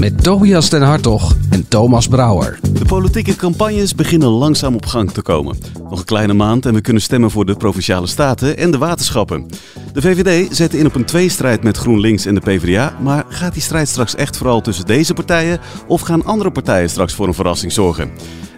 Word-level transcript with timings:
Met 0.00 0.22
Tobias 0.22 0.70
den 0.70 0.82
Hartog 0.82 1.32
en 1.50 1.68
Thomas 1.68 2.08
Brouwer. 2.08 2.58
De 2.72 2.84
politieke 2.84 3.36
campagnes 3.36 3.94
beginnen 3.94 4.28
langzaam 4.28 4.74
op 4.74 4.86
gang 4.86 5.10
te 5.10 5.22
komen. 5.22 5.58
Nog 5.90 5.98
een 5.98 6.04
kleine 6.04 6.32
maand 6.32 6.66
en 6.66 6.74
we 6.74 6.80
kunnen 6.80 7.02
stemmen 7.02 7.30
voor 7.30 7.46
de 7.46 7.54
provinciale 7.56 8.06
staten 8.06 8.56
en 8.56 8.70
de 8.70 8.78
waterschappen. 8.78 9.46
De 9.92 10.00
VVD 10.00 10.56
zet 10.56 10.74
in 10.74 10.86
op 10.86 10.94
een 10.94 11.04
tweestrijd 11.04 11.62
met 11.62 11.76
GroenLinks 11.76 12.26
en 12.26 12.34
de 12.34 12.40
PvdA. 12.40 12.96
Maar 13.02 13.24
gaat 13.28 13.52
die 13.52 13.62
strijd 13.62 13.88
straks 13.88 14.14
echt 14.14 14.36
vooral 14.36 14.60
tussen 14.60 14.86
deze 14.86 15.14
partijen 15.14 15.60
of 15.86 16.00
gaan 16.00 16.24
andere 16.24 16.50
partijen 16.50 16.90
straks 16.90 17.14
voor 17.14 17.26
een 17.26 17.34
verrassing 17.34 17.72
zorgen? 17.72 18.10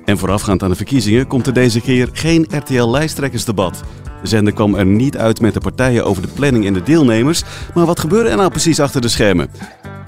En 0.06 0.18
voorafgaand 0.18 0.62
aan 0.62 0.70
de 0.70 0.76
verkiezingen 0.76 1.26
komt 1.26 1.46
er 1.46 1.52
deze 1.52 1.80
keer 1.80 2.08
geen 2.12 2.46
RTL-lijsttrekkersdebat. 2.50 3.82
De 4.22 4.28
zender 4.28 4.52
kwam 4.52 4.74
er 4.74 4.86
niet 4.86 5.16
uit 5.16 5.40
met 5.40 5.54
de 5.54 5.60
partijen 5.60 6.04
over 6.04 6.22
de 6.22 6.28
planning 6.28 6.66
en 6.66 6.72
de 6.72 6.82
deelnemers. 6.82 7.42
Maar 7.74 7.86
wat 7.86 8.00
gebeurde 8.00 8.28
er 8.28 8.36
nou 8.36 8.50
precies 8.50 8.80
achter 8.80 9.00
de 9.00 9.08
schermen? 9.08 9.50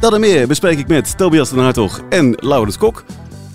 Dat 0.00 0.14
en 0.14 0.20
meer 0.20 0.46
bespreek 0.46 0.78
ik 0.78 0.88
met 0.88 1.16
Tobias 1.16 1.50
den 1.50 1.58
Hartog 1.58 2.00
en 2.08 2.36
Laurens 2.40 2.78
Kok. 2.78 3.04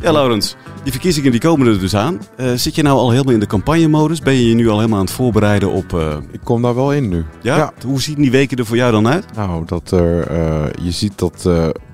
Ja, 0.02 0.12
Laurens, 0.12 0.56
die 0.84 0.92
verkiezingen 0.92 1.32
die 1.32 1.40
komen 1.40 1.68
er 1.68 1.80
dus 1.80 1.96
aan. 1.96 2.20
Uh, 2.38 2.52
zit 2.56 2.76
je 2.76 2.82
nou 2.82 2.98
al 2.98 3.12
helemaal 3.12 3.34
in 3.34 3.40
de 3.40 3.46
campagnemodus? 3.46 4.20
Ben 4.20 4.34
je 4.34 4.50
je 4.50 4.56
nu 4.56 4.70
al 4.70 4.78
helemaal 4.78 5.00
aan 5.00 5.06
het 5.06 5.14
voorbereiden 5.14 5.72
op... 5.72 5.94
Uh... 5.94 6.18
Ik 6.32 6.40
kom 6.44 6.62
daar 6.62 6.76
wel 6.76 6.94
in 6.94 7.10
nu. 7.10 7.26
Ja? 7.42 7.56
ja? 7.56 7.74
Hoe 7.86 8.02
zien 8.02 8.16
die 8.16 8.32
weken 8.32 8.58
er 8.58 8.66
voor 8.66 8.78
jou 8.78 8.92
dan 8.92 9.08
uit? 9.08 9.26
Nou, 9.36 9.66
dat 9.66 9.92
er, 9.92 10.32
uh, 10.32 10.64
je 10.82 10.92
ziet 10.92 11.18
dat 11.20 11.50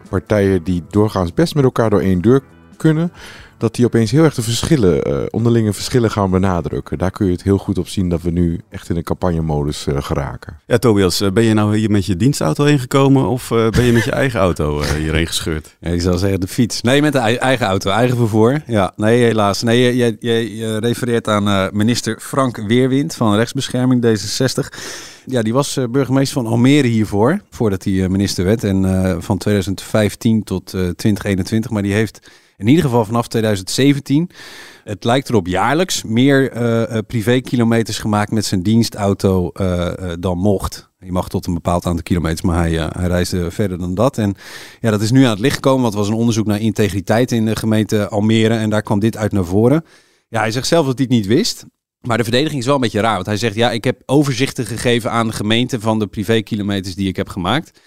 partijen 0.10 0.64
die 0.64 0.84
doorgaans 0.90 1.34
best 1.34 1.56
met 1.56 1.64
elkaar 1.64 1.90
door 1.90 2.02
één 2.02 2.22
deur 2.22 2.42
kunnen 2.78 3.12
dat 3.60 3.76
die 3.76 3.86
opeens 3.86 4.12
heel 4.12 4.24
erg 4.24 4.34
de 4.34 4.42
verschillen, 4.42 5.08
uh, 5.08 5.26
onderlinge 5.30 5.74
verschillen 5.74 6.12
gaan 6.12 6.32
benadrukken. 6.32 6.98
Daar 6.98 7.12
kun 7.12 7.26
je 7.26 7.32
het 7.32 7.44
heel 7.44 7.58
goed 7.58 7.78
op 7.78 7.88
zien 7.88 8.10
dat 8.10 8.22
we 8.22 8.32
nu 8.32 8.60
echt 8.70 8.90
in 8.90 8.96
een 8.96 9.04
campagnemodus 9.04 9.88
uh, 9.88 10.02
geraken. 10.02 10.60
Ja, 10.68 10.78
Tobias, 10.78 11.24
ben 11.34 11.44
je 11.44 11.54
nou 11.54 11.78
hier 11.78 11.92
met 11.92 12.06
je 12.06 12.16
dienstauto 12.16 12.64
heen 12.64 12.80
gekomen 12.80 13.28
of 13.28 13.50
uh, 13.50 13.70
ben 13.70 13.84
je 13.84 13.92
met 13.92 14.04
je 14.04 14.12
eigen 14.22 14.40
auto 14.40 14.82
hierheen 14.82 15.28
gescheurd? 15.28 15.76
Ja, 15.80 15.90
ik 15.90 16.02
zou 16.02 16.18
zeggen 16.18 16.40
de 16.40 16.48
fiets. 16.48 16.82
Nee, 16.82 17.02
met 17.02 17.14
de 17.14 17.20
eigen 17.20 17.66
auto, 17.66 17.90
eigen 17.90 18.18
vervoer. 18.18 18.62
Ja, 18.68 18.94
nee, 18.96 19.24
helaas. 19.24 19.62
Nee, 19.62 19.80
je, 19.82 19.96
je, 19.96 20.16
je, 20.20 20.58
je 20.58 20.78
refereert 20.78 21.28
aan 21.28 21.70
minister 21.74 22.20
Frank 22.20 22.58
Weerwind 22.58 23.16
van 23.16 23.36
Rechtsbescherming 23.36 24.06
D66. 24.06 24.78
Ja, 25.26 25.42
die 25.42 25.54
was 25.54 25.80
burgemeester 25.92 26.42
van 26.42 26.52
Almere 26.52 26.88
hiervoor, 26.88 27.42
voordat 27.50 27.84
hij 27.84 28.10
minister 28.10 28.46
werd. 28.46 28.64
En 28.64 29.18
van 29.22 29.38
2015 29.38 30.44
tot 30.44 30.70
2021. 30.70 31.72
Maar 31.72 31.84
die 31.84 31.94
heeft 31.94 32.20
in 32.60 32.68
ieder 32.68 32.84
geval 32.84 33.06
vanaf 33.06 33.28
2017. 33.28 34.30
Het 34.84 35.04
lijkt 35.04 35.30
erop 35.30 35.48
jaarlijks 35.48 36.04
meer 36.04 36.54
uh, 36.54 36.98
privékilometers 37.08 37.98
gemaakt 37.98 38.32
met 38.32 38.46
zijn 38.46 38.64
dienstauto 38.64 39.52
uh, 39.54 39.92
dan 40.20 40.38
mocht. 40.38 40.90
Je 41.00 41.12
mag 41.12 41.30
tot 41.30 41.48
een 41.48 41.54
bepaald 41.54 41.86
aantal 41.86 42.04
kilometers, 42.04 42.42
maar 42.42 42.58
hij, 42.58 42.72
hij 42.72 43.08
reisde 43.08 43.52
verder 43.52 43.78
dan 43.78 43.96
dat. 43.96 44.18
En 44.18 44.36
ja, 44.80 44.92
dat 44.92 45.02
is 45.02 45.12
nu 45.12 45.24
aan 45.24 45.30
het 45.30 45.40
licht 45.40 45.56
gekomen. 45.56 45.82
Want 45.82 45.94
was 45.94 46.08
een 46.08 46.14
onderzoek 46.14 46.46
naar 46.46 46.60
integriteit 46.60 47.32
in 47.32 47.46
de 47.46 47.56
gemeente 47.56 48.08
Almere. 48.10 48.54
En 48.54 48.70
daar 48.70 48.82
kwam 48.82 49.00
dit 49.00 49.18
uit 49.18 49.32
naar 49.32 49.46
voren. 49.46 49.86
Ja, 50.28 50.40
hij 50.40 50.52
zegt 50.52 50.68
zelf 50.68 50.86
dat 50.86 50.98
hij 50.98 51.08
het 51.10 51.16
niet 51.16 51.28
wist. 51.28 51.66
Maar 52.02 52.18
de 52.18 52.24
verdediging 52.24 52.60
is 52.60 52.66
wel 52.66 52.76
een 52.76 52.82
beetje 52.82 53.00
raar. 53.00 53.16
Want 53.16 53.26
hij 53.26 53.38
zegt, 53.38 53.56
ja, 53.56 53.72
ik 53.72 53.84
heb 53.84 54.02
overzichten 54.06 54.66
gegeven 54.66 55.12
aan 55.12 55.28
de 55.28 55.34
gemeente 55.34 55.80
van 55.80 56.00
de 56.00 56.08
privékilometers 56.08 56.96
die 56.96 57.08
ik 57.08 57.16
heb 57.16 57.30
gemaakt. 57.30 57.80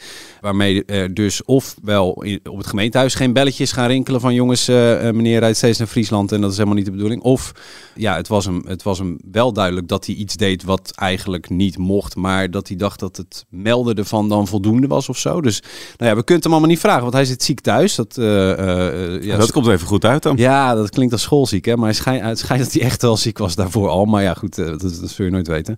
Waarmee 0.42 0.84
er 0.84 1.14
dus 1.14 1.44
ofwel 1.44 2.10
op 2.44 2.56
het 2.56 2.66
gemeentehuis 2.66 3.14
geen 3.14 3.32
belletjes 3.32 3.72
gaan 3.72 3.86
rinkelen 3.86 4.20
van 4.20 4.34
jongens, 4.34 4.68
uh, 4.68 4.76
meneer 5.10 5.38
rijdt 5.38 5.56
steeds 5.56 5.78
naar 5.78 5.86
Friesland 5.86 6.32
en 6.32 6.40
dat 6.40 6.50
is 6.50 6.56
helemaal 6.56 6.76
niet 6.76 6.86
de 6.86 6.92
bedoeling. 6.92 7.22
Of 7.22 7.52
ja, 7.94 8.16
het 8.16 8.28
was, 8.28 8.44
hem, 8.44 8.62
het 8.66 8.82
was 8.82 8.98
hem 8.98 9.18
wel 9.30 9.52
duidelijk 9.52 9.88
dat 9.88 10.06
hij 10.06 10.14
iets 10.14 10.36
deed 10.36 10.62
wat 10.62 10.92
eigenlijk 10.94 11.50
niet 11.50 11.78
mocht. 11.78 12.16
Maar 12.16 12.50
dat 12.50 12.68
hij 12.68 12.76
dacht 12.76 13.00
dat 13.00 13.16
het 13.16 13.46
melden 13.48 13.94
ervan 13.94 14.28
dan 14.28 14.46
voldoende 14.46 14.86
was 14.86 15.08
of 15.08 15.18
zo. 15.18 15.40
Dus 15.40 15.62
nou 15.96 16.10
ja, 16.10 16.16
we 16.16 16.24
kunnen 16.24 16.42
hem 16.42 16.52
allemaal 16.52 16.70
niet 16.70 16.80
vragen, 16.80 17.02
want 17.02 17.12
hij 17.12 17.24
zit 17.24 17.42
ziek 17.42 17.60
thuis. 17.60 17.94
Dat, 17.94 18.16
uh, 18.18 18.26
uh, 18.26 19.22
ja, 19.22 19.36
dat 19.36 19.52
komt 19.52 19.66
even 19.66 19.86
goed 19.86 20.04
uit 20.04 20.22
dan. 20.22 20.36
Ja, 20.36 20.74
dat 20.74 20.90
klinkt 20.90 21.12
als 21.12 21.22
schoolziek, 21.22 21.64
hè? 21.64 21.76
maar 21.76 21.88
het 21.88 21.96
schijnt, 21.96 22.24
het 22.24 22.38
schijnt 22.38 22.62
dat 22.62 22.72
hij 22.72 22.82
echt 22.82 23.02
wel 23.02 23.16
ziek 23.16 23.38
was 23.38 23.54
daarvoor 23.54 23.88
al. 23.88 24.04
Maar 24.04 24.22
ja, 24.22 24.34
goed, 24.34 24.54
dat, 24.54 24.80
dat 24.80 25.10
zul 25.10 25.24
je 25.24 25.30
nooit 25.30 25.46
weten. 25.46 25.76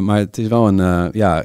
maar 0.00 0.18
het 0.18 0.38
is 0.38 0.48
wel 0.48 0.68
een 0.68 1.10
ja, 1.12 1.44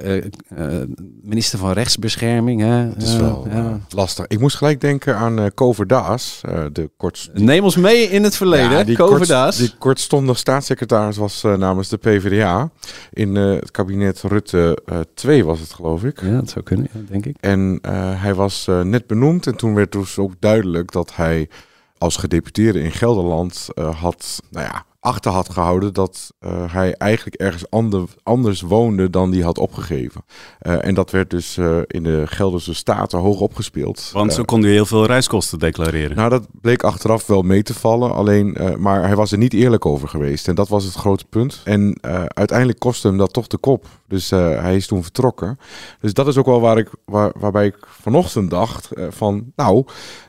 minister 1.23 1.59
van 1.59 1.71
Rechtsbescherming. 1.71 2.42
Hè? 2.47 2.89
Het 2.89 3.01
is 3.01 3.15
wel 3.15 3.47
ja. 3.49 3.79
lastig. 3.89 4.27
Ik 4.27 4.39
moest 4.39 4.55
gelijk 4.55 4.81
denken 4.81 5.15
aan 5.15 5.39
uh, 5.39 5.45
Kover 5.53 5.87
Daas. 5.87 6.41
de 6.71 6.89
kort... 6.97 7.29
Neem 7.33 7.63
ons 7.63 7.75
mee 7.75 8.03
in 8.03 8.23
het 8.23 8.35
verleden. 8.35 8.87
Ja, 8.87 9.25
Daas. 9.25 9.57
Die 9.57 9.73
kortstondig 9.77 10.37
staatssecretaris 10.37 11.17
was 11.17 11.41
namens 11.41 11.89
de 11.89 11.97
PvdA. 11.97 12.71
In 13.11 13.35
het 13.35 13.71
kabinet 13.71 14.21
Rutte 14.21 14.77
2 15.13 15.45
was 15.45 15.59
het, 15.59 15.73
geloof 15.73 16.03
ik. 16.03 16.21
Ja, 16.21 16.35
dat 16.35 16.49
zou 16.49 16.65
kunnen, 16.65 16.89
denk 17.09 17.25
ik. 17.25 17.35
En 17.39 17.79
hij 18.17 18.33
was 18.33 18.67
net 18.83 19.07
benoemd. 19.07 19.47
En 19.47 19.55
toen 19.55 19.75
werd 19.75 19.91
dus 19.91 20.17
ook 20.17 20.33
duidelijk 20.39 20.91
dat 20.91 21.15
hij 21.15 21.49
als 21.97 22.17
gedeputeerde 22.17 22.81
in 22.81 22.91
Gelderland 22.91 23.67
had, 23.75 24.39
nou 24.51 24.65
ja, 24.65 24.85
achter 25.03 25.31
had 25.31 25.49
gehouden 25.49 25.93
dat 25.93 26.33
uh, 26.39 26.73
hij 26.73 26.93
eigenlijk 26.93 27.35
ergens 27.35 27.69
ander, 27.69 28.03
anders 28.23 28.61
woonde 28.61 29.09
dan 29.09 29.31
die 29.31 29.43
had 29.43 29.57
opgegeven. 29.57 30.25
Uh, 30.61 30.85
en 30.85 30.93
dat 30.93 31.11
werd 31.11 31.29
dus 31.29 31.57
uh, 31.57 31.77
in 31.87 32.03
de 32.03 32.23
Gelderse 32.25 32.73
Staten 32.73 33.19
hoog 33.19 33.39
opgespeeld. 33.39 34.09
Want 34.13 34.33
zo 34.33 34.43
kon 34.43 34.61
hij 34.61 34.71
heel 34.71 34.85
veel 34.85 35.05
reiskosten 35.05 35.59
declareren. 35.59 36.15
Nou, 36.15 36.29
dat 36.29 36.47
bleek 36.61 36.83
achteraf 36.83 37.27
wel 37.27 37.41
mee 37.41 37.63
te 37.63 37.73
vallen. 37.73 38.13
Alleen, 38.13 38.57
maar 38.77 39.05
hij 39.05 39.15
was 39.15 39.31
er 39.31 39.37
niet 39.37 39.53
eerlijk 39.53 39.85
over 39.85 40.07
geweest. 40.07 40.47
En 40.47 40.55
dat 40.55 40.67
was 40.67 40.83
het 40.83 40.93
grote 40.93 41.25
punt. 41.25 41.61
En 41.63 41.97
uiteindelijk 42.27 42.79
kostte 42.79 43.07
hem 43.07 43.17
dat 43.17 43.33
toch 43.33 43.47
de 43.47 43.57
kop. 43.57 43.85
Dus 44.07 44.29
hij 44.29 44.75
is 44.75 44.87
toen 44.87 45.03
vertrokken. 45.03 45.59
Dus 45.99 46.13
dat 46.13 46.27
is 46.27 46.37
ook 46.37 46.45
wel 46.45 46.61
waar 46.61 46.77
ik, 46.77 46.89
waar, 47.05 47.31
waarbij 47.39 47.65
ik 47.65 47.77
vanochtend 47.87 48.49
dacht 48.49 48.89
van, 49.09 49.51
nou, 49.55 49.85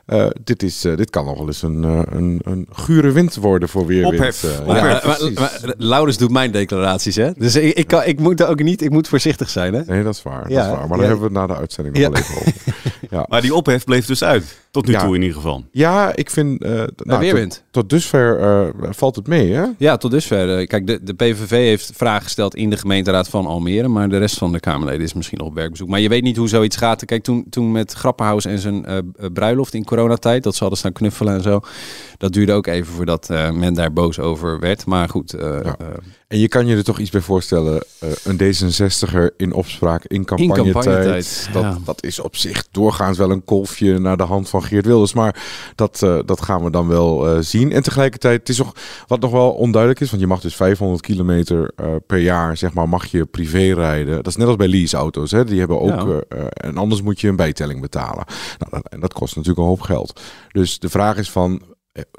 uh, 0.06 0.26
dit, 0.44 0.62
is, 0.62 0.84
uh, 0.84 0.96
dit 0.96 1.10
kan 1.10 1.24
nog 1.24 1.38
wel 1.38 1.46
eens 1.46 1.62
een, 1.62 1.82
uh, 1.82 2.00
een, 2.04 2.40
een 2.44 2.66
gure 2.72 3.12
wind 3.12 3.34
worden 3.34 3.68
voor 3.68 3.86
weer. 3.86 4.06
Ophef. 4.06 4.42
Ja, 4.42 4.64
maar, 4.66 5.02
maar, 5.34 5.74
Laurens 5.76 6.16
doet 6.16 6.30
mijn 6.30 6.50
declaraties, 6.50 7.16
hè? 7.16 7.32
Dus 7.32 7.56
ik, 7.56 7.74
ik, 7.74 7.86
kan, 7.86 8.04
ik 8.04 8.20
moet 8.20 8.44
ook 8.44 8.62
niet, 8.62 8.82
ik 8.82 8.90
moet 8.90 9.08
voorzichtig 9.08 9.50
zijn, 9.50 9.74
hè? 9.74 9.82
Nee, 9.84 10.02
dat 10.02 10.14
is 10.14 10.22
waar. 10.22 10.50
Ja, 10.50 10.56
dat 10.56 10.64
is 10.64 10.78
waar. 10.78 10.88
Maar 10.88 10.98
daar 10.98 11.06
hebben 11.06 11.32
we 11.32 11.38
het 11.38 11.48
na 11.48 11.54
de 11.54 11.60
uitzending 11.60 11.96
nog 11.96 12.08
wel 12.08 12.22
even 12.22 12.36
over. 12.36 12.52
ja. 13.16 13.26
Maar 13.28 13.40
die 13.40 13.54
ophef 13.54 13.84
bleef 13.84 14.06
dus 14.06 14.24
uit. 14.24 14.62
Tot 14.70 14.86
nu 14.86 14.94
toe 14.94 15.14
in 15.14 15.20
ieder 15.20 15.36
geval. 15.36 15.64
Ja, 15.70 16.16
ik 16.16 16.30
vind... 16.30 16.64
Uh, 16.64 16.82
nou, 16.96 17.46
tot, 17.46 17.62
tot, 17.70 17.90
dusver 17.90 18.40
uh, 18.40 18.90
valt 18.90 19.16
het 19.16 19.26
mee, 19.26 19.52
hè? 19.52 19.64
Ja, 19.78 19.96
tot 19.96 20.10
dusver. 20.10 20.66
kijk, 20.66 20.86
de, 20.86 21.02
de 21.02 21.14
PVV 21.14 21.50
heeft 21.50 21.92
vragen 21.94 22.22
gesteld 22.22 22.54
in 22.54 22.70
de 22.70 22.76
gemeenteraad 22.76 23.28
van 23.28 23.46
Almere. 23.46 23.88
Maar 23.88 24.08
de 24.08 24.18
rest 24.18 24.38
van 24.38 24.52
de 24.52 24.60
Kamerleden 24.60 25.02
is 25.02 25.12
misschien 25.12 25.38
nog 25.38 25.46
op 25.46 25.54
werkbezoek. 25.54 25.88
Maar 25.88 26.00
je 26.00 26.08
weet 26.08 26.22
niet 26.22 26.36
hoe 26.36 26.48
zoiets 26.48 26.76
gaat. 26.76 27.04
Kijk, 27.04 27.22
toen, 27.22 27.46
toen 27.50 27.72
met 27.72 27.92
Grappenhaus 27.92 28.44
en 28.44 28.58
zijn 28.58 28.84
uh, 28.88 28.98
bruiloft 29.32 29.74
in 29.74 29.84
coronatijd... 29.94 30.42
dat 30.42 30.54
ze 30.54 30.60
hadden 30.60 30.78
staan 30.78 30.92
knuffelen 30.92 31.34
en 31.34 31.42
zo... 31.42 31.60
dat 32.18 32.32
duurde 32.32 32.52
ook 32.52 32.66
even 32.66 32.92
voordat 32.94 33.28
men 33.28 33.74
daar 33.74 33.92
boos 33.92 34.18
over 34.18 34.60
werd. 34.60 34.86
Maar 34.86 35.08
goed... 35.08 35.34
Ja. 35.38 35.76
En 36.28 36.40
je 36.40 36.48
kan 36.48 36.66
je 36.66 36.76
er 36.76 36.84
toch 36.84 36.98
iets 36.98 37.10
bij 37.10 37.20
voorstellen, 37.20 37.82
een 38.24 38.40
D66er 38.40 39.36
in 39.36 39.52
opspraak 39.52 40.04
in 40.04 40.24
campagnetijd. 40.24 41.48
Dat, 41.52 41.62
ja. 41.62 41.78
dat 41.84 42.02
is 42.02 42.20
op 42.20 42.36
zich 42.36 42.66
doorgaans 42.70 43.18
wel 43.18 43.30
een 43.30 43.44
kolfje 43.44 43.98
naar 43.98 44.16
de 44.16 44.22
hand 44.22 44.48
van 44.48 44.62
Geert 44.62 44.86
Wilders. 44.86 45.12
Maar 45.12 45.42
dat, 45.74 45.98
dat 46.26 46.42
gaan 46.42 46.64
we 46.64 46.70
dan 46.70 46.88
wel 46.88 47.42
zien. 47.42 47.72
En 47.72 47.82
tegelijkertijd, 47.82 48.38
het 48.38 48.48
is 48.48 48.58
nog 48.58 48.74
wat 49.06 49.20
nog 49.20 49.30
wel 49.30 49.50
onduidelijk 49.50 50.00
is. 50.00 50.10
Want 50.10 50.22
je 50.22 50.28
mag 50.28 50.40
dus 50.40 50.56
500 50.56 51.02
kilometer 51.02 51.72
per 52.06 52.18
jaar, 52.18 52.56
zeg 52.56 52.72
maar, 52.72 52.88
mag 52.88 53.06
je 53.06 53.24
privé 53.24 53.74
rijden. 53.74 54.14
Dat 54.14 54.26
is 54.26 54.36
net 54.36 54.46
als 54.46 54.56
bij 54.56 54.68
leaseauto's. 54.68 55.30
Hè? 55.30 55.44
Die 55.44 55.58
hebben 55.58 55.80
ook, 55.80 56.24
ja. 56.28 56.38
en 56.46 56.76
anders 56.76 57.02
moet 57.02 57.20
je 57.20 57.28
een 57.28 57.36
bijtelling 57.36 57.80
betalen. 57.80 58.24
Nou, 58.58 58.82
en 58.88 59.00
dat 59.00 59.12
kost 59.12 59.36
natuurlijk 59.36 59.62
een 59.62 59.70
hoop 59.70 59.80
geld. 59.84 60.20
Dus 60.48 60.78
de 60.78 60.88
vraag 60.88 61.16
is 61.16 61.30
van, 61.30 61.62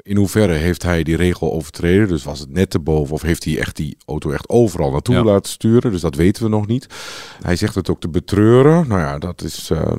in 0.02 0.16
hoeverre 0.16 0.52
heeft 0.52 0.82
hij 0.82 1.02
die 1.02 1.16
regel 1.16 1.52
overtreden? 1.52 2.08
Dus 2.08 2.24
was 2.24 2.40
het 2.40 2.50
net 2.50 2.70
te 2.70 2.78
boven 2.78 3.14
of 3.14 3.22
heeft 3.22 3.44
hij 3.44 3.58
echt 3.58 3.76
die 3.76 3.96
auto 4.06 4.30
echt 4.30 4.48
overal 4.48 4.90
naartoe 4.90 5.14
ja. 5.14 5.24
laten 5.24 5.50
sturen? 5.50 5.90
Dus 5.90 6.00
dat 6.00 6.14
weten 6.14 6.42
we 6.42 6.48
nog 6.48 6.66
niet. 6.66 6.86
Hij 7.42 7.56
zegt 7.56 7.74
het 7.74 7.90
ook 7.90 8.00
te 8.00 8.08
betreuren. 8.08 8.88
Nou 8.88 9.00
ja, 9.00 9.18
dat 9.18 9.42
is, 9.42 9.70
uh, 9.70 9.92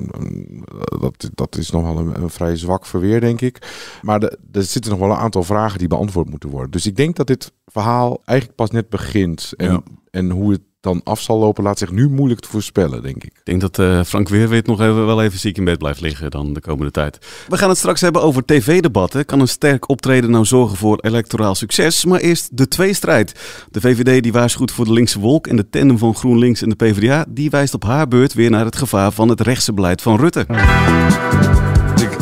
dat, 1.00 1.30
dat 1.34 1.56
is 1.56 1.70
nog 1.70 1.82
wel 1.82 1.98
een, 1.98 2.22
een, 2.22 2.30
vrij 2.30 2.56
zwak 2.56 2.86
verweer, 2.86 3.20
denk 3.20 3.40
ik. 3.40 3.68
Maar 4.02 4.20
de, 4.20 4.38
er 4.52 4.62
zitten 4.62 4.90
nog 4.90 5.00
wel 5.00 5.10
een 5.10 5.16
aantal 5.16 5.42
vragen 5.42 5.78
die 5.78 5.88
beantwoord 5.88 6.30
moeten 6.30 6.50
worden. 6.50 6.70
Dus 6.70 6.86
ik 6.86 6.96
denk 6.96 7.16
dat 7.16 7.26
dit 7.26 7.52
verhaal 7.66 8.22
eigenlijk 8.24 8.58
pas 8.58 8.70
net 8.70 8.88
begint. 8.88 9.52
En, 9.56 9.72
ja. 9.72 9.82
en 10.10 10.30
hoe 10.30 10.52
het 10.52 10.62
dan 10.80 11.00
af 11.04 11.20
zal 11.20 11.38
lopen, 11.38 11.64
laat 11.64 11.78
zich 11.78 11.90
nu 11.90 12.08
moeilijk 12.08 12.40
te 12.40 12.48
voorspellen, 12.48 13.02
denk 13.02 13.24
ik. 13.24 13.32
Ik 13.32 13.44
denk 13.44 13.60
dat 13.60 13.78
uh, 13.78 14.02
Frank 14.02 14.28
Weerwit 14.28 14.66
nog 14.66 14.80
even, 14.80 15.06
wel 15.06 15.22
even 15.22 15.38
ziek 15.38 15.56
in 15.56 15.64
bed 15.64 15.78
blijft 15.78 16.00
liggen 16.00 16.30
dan 16.30 16.52
de 16.52 16.60
komende 16.60 16.90
tijd. 16.90 17.18
We 17.48 17.56
gaan 17.56 17.68
het 17.68 17.78
straks 17.78 18.00
hebben 18.00 18.22
over 18.22 18.44
tv-debatten. 18.44 19.24
Kan 19.24 19.40
een 19.40 19.48
sterk 19.48 19.88
optreden 19.88 20.30
nou 20.30 20.44
zorgen 20.44 20.76
voor 20.76 20.98
electoraal 21.00 21.54
succes? 21.54 22.04
Maar 22.04 22.20
eerst 22.20 22.56
de 22.56 22.68
tweestrijd. 22.68 23.40
De 23.70 23.80
VVD 23.80 24.22
die 24.22 24.32
waarschuwt 24.32 24.70
voor 24.70 24.84
de 24.84 24.92
linkse 24.92 25.20
wolk 25.20 25.46
en 25.46 25.56
de 25.56 25.68
tandem 25.68 25.98
van 25.98 26.14
GroenLinks 26.14 26.62
en 26.62 26.68
de 26.68 26.76
PvdA... 26.76 27.24
die 27.28 27.50
wijst 27.50 27.74
op 27.74 27.84
haar 27.84 28.08
beurt 28.08 28.34
weer 28.34 28.50
naar 28.50 28.64
het 28.64 28.76
gevaar 28.76 29.12
van 29.12 29.28
het 29.28 29.40
rechtse 29.40 29.72
beleid 29.72 30.02
van 30.02 30.16
Rutte 30.16 30.46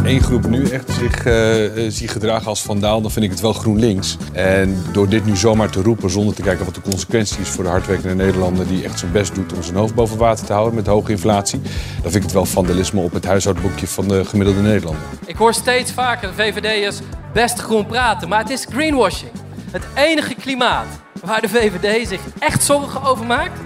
één 0.07 0.23
groep 0.23 0.47
nu 0.47 0.69
echt 0.69 0.91
zich 0.91 1.27
uh, 1.27 2.11
gedragen 2.11 2.47
als 2.47 2.63
vandaal, 2.63 3.01
dan 3.01 3.11
vind 3.11 3.25
ik 3.25 3.31
het 3.31 3.41
wel 3.41 3.53
GroenLinks. 3.53 4.17
En 4.33 4.85
door 4.93 5.09
dit 5.09 5.25
nu 5.25 5.37
zomaar 5.37 5.71
te 5.71 5.83
roepen 5.83 6.11
zonder 6.11 6.35
te 6.35 6.43
kijken 6.43 6.65
wat 6.65 6.75
de 6.75 6.81
consequentie 6.81 7.41
is 7.41 7.49
voor 7.49 7.65
de 7.65 7.71
hardwerkende 7.71 8.15
Nederlander 8.15 8.67
die 8.67 8.85
echt 8.85 8.99
zijn 8.99 9.13
best 9.13 9.35
doet 9.35 9.53
om 9.53 9.63
zijn 9.63 9.77
hoofd 9.77 9.95
boven 9.95 10.19
water 10.19 10.47
te 10.47 10.53
houden 10.53 10.75
met 10.75 10.87
hoge 10.87 11.11
inflatie, 11.11 11.61
dan 12.03 12.11
vind 12.11 12.15
ik 12.15 12.23
het 12.23 12.33
wel 12.33 12.45
vandalisme 12.45 13.01
op 13.01 13.13
het 13.13 13.25
huishoudboekje 13.25 13.87
van 13.87 14.09
de 14.09 14.25
gemiddelde 14.25 14.61
Nederlander. 14.61 15.03
Ik 15.27 15.37
hoor 15.37 15.55
steeds 15.55 15.93
vaker 15.93 16.35
VVD'ers 16.35 16.99
best 17.33 17.59
groen 17.59 17.87
praten, 17.87 18.29
maar 18.29 18.41
het 18.41 18.51
is 18.51 18.67
greenwashing. 18.71 19.31
Het 19.71 19.85
enige 19.95 20.35
klimaat 20.35 20.87
waar 21.25 21.41
de 21.41 21.49
VVD 21.49 22.09
zich 22.09 22.21
echt 22.39 22.63
zorgen 22.63 23.03
over 23.03 23.27
maakt, 23.27 23.61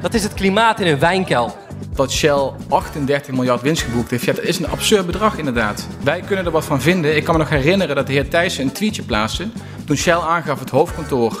dat 0.00 0.14
is 0.14 0.22
het 0.22 0.34
klimaat 0.34 0.80
in 0.80 0.86
een 0.86 0.98
wijnkel 0.98 1.56
dat 1.94 2.12
Shell 2.12 2.50
38 2.68 3.34
miljard 3.34 3.62
winst 3.62 3.82
geboekt 3.82 4.10
heeft. 4.10 4.24
Ja, 4.24 4.32
dat 4.32 4.44
is 4.44 4.58
een 4.58 4.68
absurd 4.68 5.06
bedrag 5.06 5.38
inderdaad. 5.38 5.86
Wij 6.02 6.20
kunnen 6.20 6.44
er 6.44 6.50
wat 6.50 6.64
van 6.64 6.80
vinden. 6.80 7.16
Ik 7.16 7.24
kan 7.24 7.34
me 7.34 7.40
nog 7.40 7.48
herinneren 7.48 7.96
dat 7.96 8.06
de 8.06 8.12
heer 8.12 8.28
Thijssen 8.28 8.64
een 8.64 8.72
tweetje 8.72 9.02
plaatste... 9.02 9.48
toen 9.84 9.96
Shell 9.96 10.18
aangaf 10.18 10.58
het 10.58 10.70
hoofdkantoor 10.70 11.40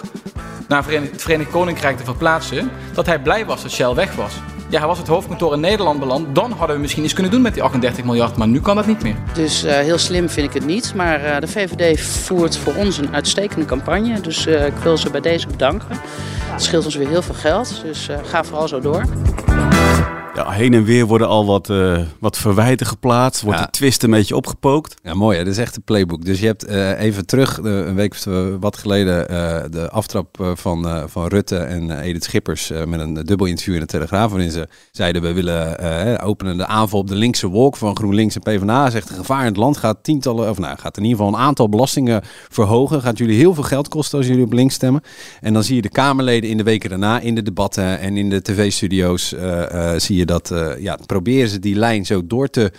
naar 0.68 0.84
het 0.88 1.22
Verenigd 1.22 1.50
Koninkrijk 1.50 1.96
te 1.96 2.04
verplaatsen... 2.04 2.70
dat 2.94 3.06
hij 3.06 3.18
blij 3.18 3.46
was 3.46 3.62
dat 3.62 3.70
Shell 3.70 3.94
weg 3.94 4.14
was. 4.14 4.32
Ja, 4.68 4.86
was 4.86 4.98
het 4.98 5.06
hoofdkantoor 5.06 5.52
in 5.52 5.60
Nederland 5.60 5.98
beland, 6.00 6.34
dan 6.34 6.52
hadden 6.52 6.76
we 6.76 6.82
misschien 6.82 7.04
iets 7.04 7.12
kunnen 7.12 7.32
doen 7.32 7.42
met 7.42 7.54
die 7.54 7.62
38 7.62 8.04
miljard, 8.04 8.36
maar 8.36 8.48
nu 8.48 8.60
kan 8.60 8.76
dat 8.76 8.86
niet 8.86 9.02
meer. 9.02 9.16
Dus 9.34 9.64
uh, 9.64 9.72
heel 9.72 9.98
slim 9.98 10.28
vind 10.28 10.48
ik 10.48 10.54
het 10.54 10.66
niet, 10.66 10.94
maar 10.94 11.24
uh, 11.24 11.38
de 11.38 11.46
VVD 11.46 12.00
voert 12.00 12.56
voor 12.56 12.74
ons 12.74 12.98
een 12.98 13.14
uitstekende 13.14 13.64
campagne. 13.64 14.20
Dus 14.20 14.46
uh, 14.46 14.66
ik 14.66 14.76
wil 14.82 14.96
ze 14.96 15.10
bij 15.10 15.20
deze 15.20 15.46
bedanken. 15.46 15.88
Het 16.52 16.62
scheelt 16.62 16.84
ons 16.84 16.94
weer 16.94 17.08
heel 17.08 17.22
veel 17.22 17.34
geld, 17.34 17.80
dus 17.84 18.08
ga 18.24 18.44
vooral 18.44 18.68
zo 18.68 18.80
door. 18.80 19.04
Ja, 20.34 20.50
heen 20.50 20.74
en 20.74 20.84
weer 20.84 21.06
worden 21.06 21.28
al 21.28 21.46
wat, 21.46 21.68
uh, 21.68 21.98
wat 22.18 22.38
verwijten 22.38 22.86
geplaatst. 22.86 23.42
Wordt 23.42 23.58
de 23.58 23.70
twist 23.70 24.02
een 24.02 24.10
beetje 24.10 24.36
opgepookt. 24.36 24.94
Ja, 25.02 25.14
mooi. 25.14 25.38
Hè? 25.38 25.44
Dat 25.44 25.52
is 25.52 25.58
echt 25.58 25.76
een 25.76 25.82
playbook. 25.82 26.24
Dus 26.24 26.40
je 26.40 26.46
hebt 26.46 26.68
uh, 26.68 27.00
even 27.00 27.26
terug, 27.26 27.58
uh, 27.58 27.86
een 27.86 27.94
week 27.94 28.24
wat 28.60 28.76
geleden, 28.76 29.26
de 29.70 29.88
aftrap 29.90 30.54
van, 30.54 31.08
van 31.10 31.26
Rutte 31.26 31.56
en 31.56 32.00
Edith 32.00 32.24
Schippers 32.24 32.72
met 32.86 33.00
een 33.00 33.14
dubbel 33.14 33.46
interview 33.46 33.74
in 33.74 33.80
de 33.80 33.86
Telegraaf. 33.86 34.30
Waarin 34.30 34.50
ze 34.50 34.68
zeiden, 34.92 35.22
we 35.22 35.32
willen 35.32 36.20
openen 36.20 36.56
de 36.56 36.66
aanval 36.66 36.98
op 36.98 37.08
de 37.08 37.14
linkse 37.14 37.46
wolk 37.46 37.76
van 37.76 37.96
GroenLinks 37.96 38.34
en 38.34 38.42
PvdA. 38.42 38.90
Zegt, 38.90 39.10
een 39.10 39.16
gevaar 39.16 39.40
in 39.40 39.46
het 39.46 39.56
land 39.56 39.76
gaat 39.76 39.98
tientallen, 40.02 40.50
of 40.50 40.58
nou, 40.58 40.78
gaat 40.78 40.96
in 40.96 41.02
ieder 41.02 41.18
geval 41.18 41.34
een 41.34 41.40
aantal 41.40 41.68
belastingen 41.68 42.22
verhogen. 42.48 43.02
Gaat 43.02 43.18
jullie 43.18 43.38
heel 43.38 43.54
veel 43.54 43.62
geld 43.62 43.88
kosten 43.88 44.18
als 44.18 44.26
jullie 44.26 44.44
op 44.44 44.52
links 44.52 44.74
stemmen. 44.74 45.02
En 45.40 45.52
dan 45.52 45.64
zie 45.64 45.76
je 45.76 45.82
de 45.82 45.88
Kamerleden 45.88 46.50
in 46.50 46.56
de 46.56 46.62
weken 46.62 46.90
daarna, 46.90 47.20
in 47.20 47.34
de 47.34 47.42
debatten 47.42 47.98
en 47.98 48.16
in 48.16 48.30
de 48.30 48.42
tv-studio's, 48.42 49.34
zie 49.96 50.16
je 50.16 50.22
dat 50.26 50.50
uh, 50.50 50.78
ja, 50.78 50.98
proberen 51.06 51.48
ze 51.48 51.58
die 51.58 51.74
lijn 51.74 52.06
zo 52.06 52.26
door 52.26 52.48
te, 52.50 52.72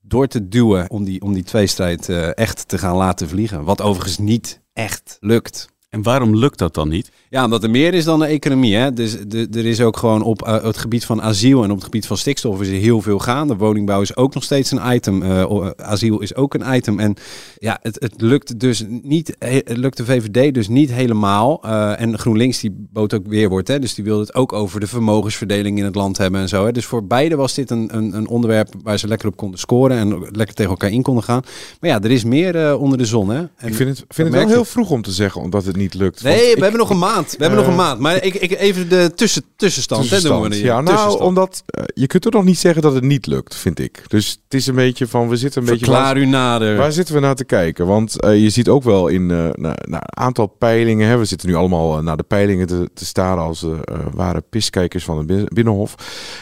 door 0.00 0.26
te 0.26 0.48
duwen 0.48 0.90
om 0.90 1.04
die, 1.04 1.20
om 1.20 1.32
die 1.32 1.42
tweestrijd 1.42 2.08
uh, 2.08 2.36
echt 2.36 2.68
te 2.68 2.78
gaan 2.78 2.96
laten 2.96 3.28
vliegen. 3.28 3.64
Wat 3.64 3.82
overigens 3.82 4.18
niet 4.18 4.60
echt 4.72 5.16
lukt. 5.20 5.68
En 5.88 6.02
waarom 6.02 6.36
lukt 6.36 6.58
dat 6.58 6.74
dan 6.74 6.88
niet? 6.88 7.10
Ja, 7.34 7.44
omdat 7.44 7.62
er 7.62 7.70
meer 7.70 7.94
is 7.94 8.04
dan 8.04 8.18
de 8.18 8.26
economie. 8.26 8.74
Hè? 8.74 8.92
Dus 8.92 9.16
de, 9.26 9.48
er 9.52 9.66
is 9.66 9.80
ook 9.80 9.96
gewoon 9.96 10.22
op 10.22 10.46
uh, 10.46 10.62
het 10.62 10.76
gebied 10.76 11.04
van 11.04 11.22
asiel 11.22 11.62
en 11.62 11.70
op 11.70 11.76
het 11.76 11.84
gebied 11.84 12.06
van 12.06 12.16
stikstof 12.16 12.60
is 12.60 12.68
er 12.68 12.74
heel 12.74 13.00
veel 13.00 13.18
gaande. 13.18 13.56
Woningbouw 13.56 14.00
is 14.00 14.16
ook 14.16 14.34
nog 14.34 14.42
steeds 14.42 14.70
een 14.70 14.94
item. 14.94 15.22
Uh, 15.22 15.70
asiel 15.76 16.20
is 16.20 16.34
ook 16.34 16.54
een 16.54 16.74
item. 16.74 17.00
En 17.00 17.14
ja, 17.58 17.78
het, 17.82 17.96
het 18.00 18.20
lukt 18.20 18.60
dus 18.60 18.84
niet, 19.02 19.36
het 19.38 19.76
lukt 19.76 19.96
de 19.96 20.04
VVD 20.04 20.54
dus 20.54 20.68
niet 20.68 20.92
helemaal. 20.92 21.60
Uh, 21.64 22.00
en 22.00 22.18
GroenLinks 22.18 22.60
die 22.60 22.86
bood 22.92 23.14
ook 23.14 23.26
weerwoord. 23.26 23.68
Hè? 23.68 23.78
Dus 23.78 23.94
die 23.94 24.04
wilde 24.04 24.20
het 24.20 24.34
ook 24.34 24.52
over 24.52 24.80
de 24.80 24.86
vermogensverdeling 24.86 25.78
in 25.78 25.84
het 25.84 25.94
land 25.94 26.18
hebben 26.18 26.40
en 26.40 26.48
zo. 26.48 26.64
Hè? 26.64 26.72
Dus 26.72 26.86
voor 26.86 27.06
beide 27.06 27.36
was 27.36 27.54
dit 27.54 27.70
een, 27.70 27.96
een, 27.96 28.16
een, 28.16 28.28
onderwerp 28.28 28.74
waar 28.82 28.98
ze 28.98 29.08
lekker 29.08 29.28
op 29.28 29.36
konden 29.36 29.58
scoren 29.58 29.96
en 29.96 30.26
lekker 30.30 30.54
tegen 30.54 30.70
elkaar 30.70 30.90
in 30.90 31.02
konden 31.02 31.24
gaan. 31.24 31.42
Maar 31.80 31.90
ja, 31.90 32.00
er 32.00 32.10
is 32.10 32.24
meer 32.24 32.78
onder 32.78 32.98
de 32.98 33.06
zon. 33.06 33.28
Hè? 33.28 33.38
En 33.38 33.68
ik 33.68 33.74
vind 33.74 33.88
het, 33.88 34.04
vind 34.08 34.28
het 34.28 34.36
wel 34.36 34.48
heel 34.48 34.64
vroeg 34.64 34.90
om 34.90 35.02
te 35.02 35.12
zeggen, 35.12 35.40
omdat 35.40 35.64
het 35.64 35.76
niet 35.76 35.94
lukt. 35.94 36.22
Nee, 36.22 36.54
we 36.54 36.60
hebben 36.60 36.80
nog 36.80 36.90
een 36.90 36.98
maand. 36.98 37.22
We 37.30 37.36
hebben 37.38 37.58
nog 37.58 37.68
een 37.68 37.76
maand. 37.76 38.00
Maar 38.00 38.24
ik, 38.24 38.34
ik, 38.34 38.58
even 38.58 38.88
de 38.88 39.12
tussen, 39.14 39.44
tussenstand. 39.56 40.02
tussenstand. 40.08 40.54
Hè, 40.54 40.60
ja, 40.60 40.80
nou, 40.80 41.20
omdat 41.20 41.62
uh, 41.78 41.84
je 41.94 42.06
kunt 42.06 42.24
er 42.24 42.30
nog 42.30 42.44
niet 42.44 42.58
zeggen 42.58 42.82
dat 42.82 42.94
het 42.94 43.04
niet 43.04 43.26
lukt, 43.26 43.56
vind 43.56 43.78
ik. 43.78 44.02
Dus 44.08 44.30
het 44.44 44.54
is 44.54 44.66
een 44.66 44.74
beetje 44.74 45.06
van, 45.06 45.28
we 45.28 45.36
zitten 45.36 45.62
een 45.62 45.68
beetje... 45.68 45.86
Klaar 45.86 46.16
u 46.16 46.26
nader. 46.26 46.76
Waar 46.76 46.92
zitten 46.92 47.14
we 47.14 47.20
naar 47.20 47.34
te 47.34 47.44
kijken? 47.44 47.86
Want 47.86 48.24
uh, 48.24 48.42
je 48.42 48.50
ziet 48.50 48.68
ook 48.68 48.82
wel 48.82 49.08
in 49.08 49.30
een 49.30 50.16
aantal 50.18 50.46
peilingen... 50.46 51.08
Hè, 51.08 51.16
we 51.16 51.24
zitten 51.24 51.48
nu 51.48 51.54
allemaal 51.54 52.02
naar 52.02 52.16
de 52.16 52.22
peilingen 52.22 52.66
te, 52.66 52.90
te 52.94 53.04
staren 53.04 53.42
als 53.42 53.66
ware 54.14 54.44
piskijkers 54.50 55.04
van 55.04 55.18
het 55.18 55.54
Binnenhof. 55.54 55.94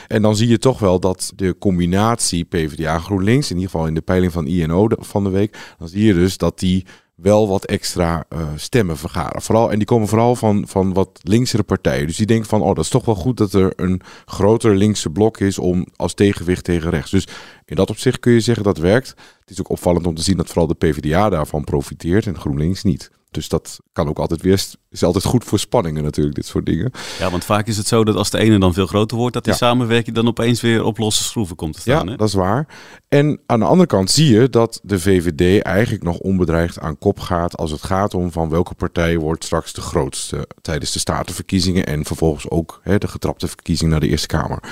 En 0.08 0.22
dan 0.22 0.36
zie 0.36 0.48
je 0.48 0.58
toch 0.58 0.78
wel 0.78 1.00
dat 1.00 1.32
de 1.36 1.56
combinatie 1.58 2.44
PvdA-GroenLinks... 2.44 3.50
in 3.50 3.56
ieder 3.56 3.70
geval 3.70 3.86
in 3.86 3.94
de 3.94 4.00
peiling 4.00 4.32
van 4.32 4.46
INO 4.46 4.86
van 4.88 5.24
de 5.24 5.30
week... 5.30 5.56
dan 5.78 5.88
zie 5.88 6.04
je 6.04 6.14
dus 6.14 6.36
dat 6.36 6.58
die 6.58 6.84
wel 7.22 7.48
wat 7.48 7.64
extra 7.64 8.24
uh, 8.28 8.48
stemmen 8.56 8.96
vergaren. 8.96 9.42
Vooral, 9.42 9.70
en 9.70 9.78
die 9.78 9.86
komen 9.86 10.08
vooral 10.08 10.36
van, 10.36 10.64
van 10.68 10.92
wat 10.92 11.20
linksere 11.22 11.62
partijen. 11.62 12.06
Dus 12.06 12.16
die 12.16 12.26
denken 12.26 12.48
van, 12.48 12.62
oh, 12.62 12.74
dat 12.74 12.84
is 12.84 12.90
toch 12.90 13.04
wel 13.04 13.14
goed 13.14 13.36
dat 13.36 13.52
er 13.52 13.72
een 13.76 14.00
groter 14.26 14.74
linkse 14.76 15.10
blok 15.10 15.38
is 15.38 15.58
om 15.58 15.86
als 15.96 16.14
tegenwicht 16.14 16.64
tegen 16.64 16.90
rechts. 16.90 17.10
Dus 17.10 17.26
in 17.64 17.76
dat 17.76 17.90
opzicht 17.90 18.18
kun 18.18 18.32
je 18.32 18.40
zeggen 18.40 18.64
dat 18.64 18.78
werkt. 18.78 19.14
Het 19.42 19.50
is 19.50 19.60
ook 19.60 19.70
opvallend 19.70 20.06
om 20.06 20.14
te 20.14 20.22
zien 20.22 20.36
dat 20.36 20.46
vooral 20.46 20.66
de 20.66 20.74
PvdA 20.74 21.28
daarvan 21.28 21.64
profiteert 21.64 22.26
en 22.26 22.38
GroenLinks 22.38 22.82
niet. 22.82 23.10
Dus 23.32 23.48
dat 23.48 23.78
kan 23.92 24.08
ook 24.08 24.18
altijd 24.18 24.42
weer, 24.42 24.64
is 24.90 25.04
altijd 25.04 25.24
goed 25.24 25.44
voor 25.44 25.58
spanningen 25.58 26.02
natuurlijk, 26.02 26.36
dit 26.36 26.46
soort 26.46 26.66
dingen. 26.66 26.92
Ja, 27.18 27.30
want 27.30 27.44
vaak 27.44 27.66
is 27.66 27.76
het 27.76 27.86
zo 27.86 28.04
dat 28.04 28.16
als 28.16 28.30
de 28.30 28.38
ene 28.38 28.58
dan 28.58 28.74
veel 28.74 28.86
groter 28.86 29.16
wordt, 29.16 29.34
dat 29.34 29.44
die 29.44 29.54
samenwerking 29.54 30.16
dan 30.16 30.26
opeens 30.26 30.60
weer 30.60 30.84
op 30.84 30.98
losse 30.98 31.22
schroeven 31.22 31.56
komt 31.56 31.74
te 31.74 31.80
staan. 31.80 32.04
Ja, 32.04 32.10
hè? 32.10 32.16
dat 32.16 32.28
is 32.28 32.34
waar. 32.34 32.66
En 33.08 33.40
aan 33.46 33.58
de 33.58 33.66
andere 33.66 33.86
kant 33.86 34.10
zie 34.10 34.34
je 34.34 34.48
dat 34.48 34.80
de 34.82 34.98
VVD 34.98 35.62
eigenlijk 35.62 36.02
nog 36.02 36.18
onbedreigd 36.18 36.78
aan 36.78 36.98
kop 36.98 37.20
gaat 37.20 37.56
als 37.56 37.70
het 37.70 37.82
gaat 37.82 38.14
om 38.14 38.32
van 38.32 38.48
welke 38.48 38.74
partij 38.74 39.16
wordt 39.16 39.44
straks 39.44 39.72
de 39.72 39.80
grootste 39.80 40.48
tijdens 40.62 40.92
de 40.92 40.98
statenverkiezingen 40.98 41.86
en 41.86 42.04
vervolgens 42.04 42.50
ook 42.50 42.80
hè, 42.82 42.98
de 42.98 43.08
getrapte 43.08 43.48
verkiezing 43.48 43.90
naar 43.90 44.00
de 44.00 44.08
Eerste 44.08 44.26
Kamer. 44.26 44.62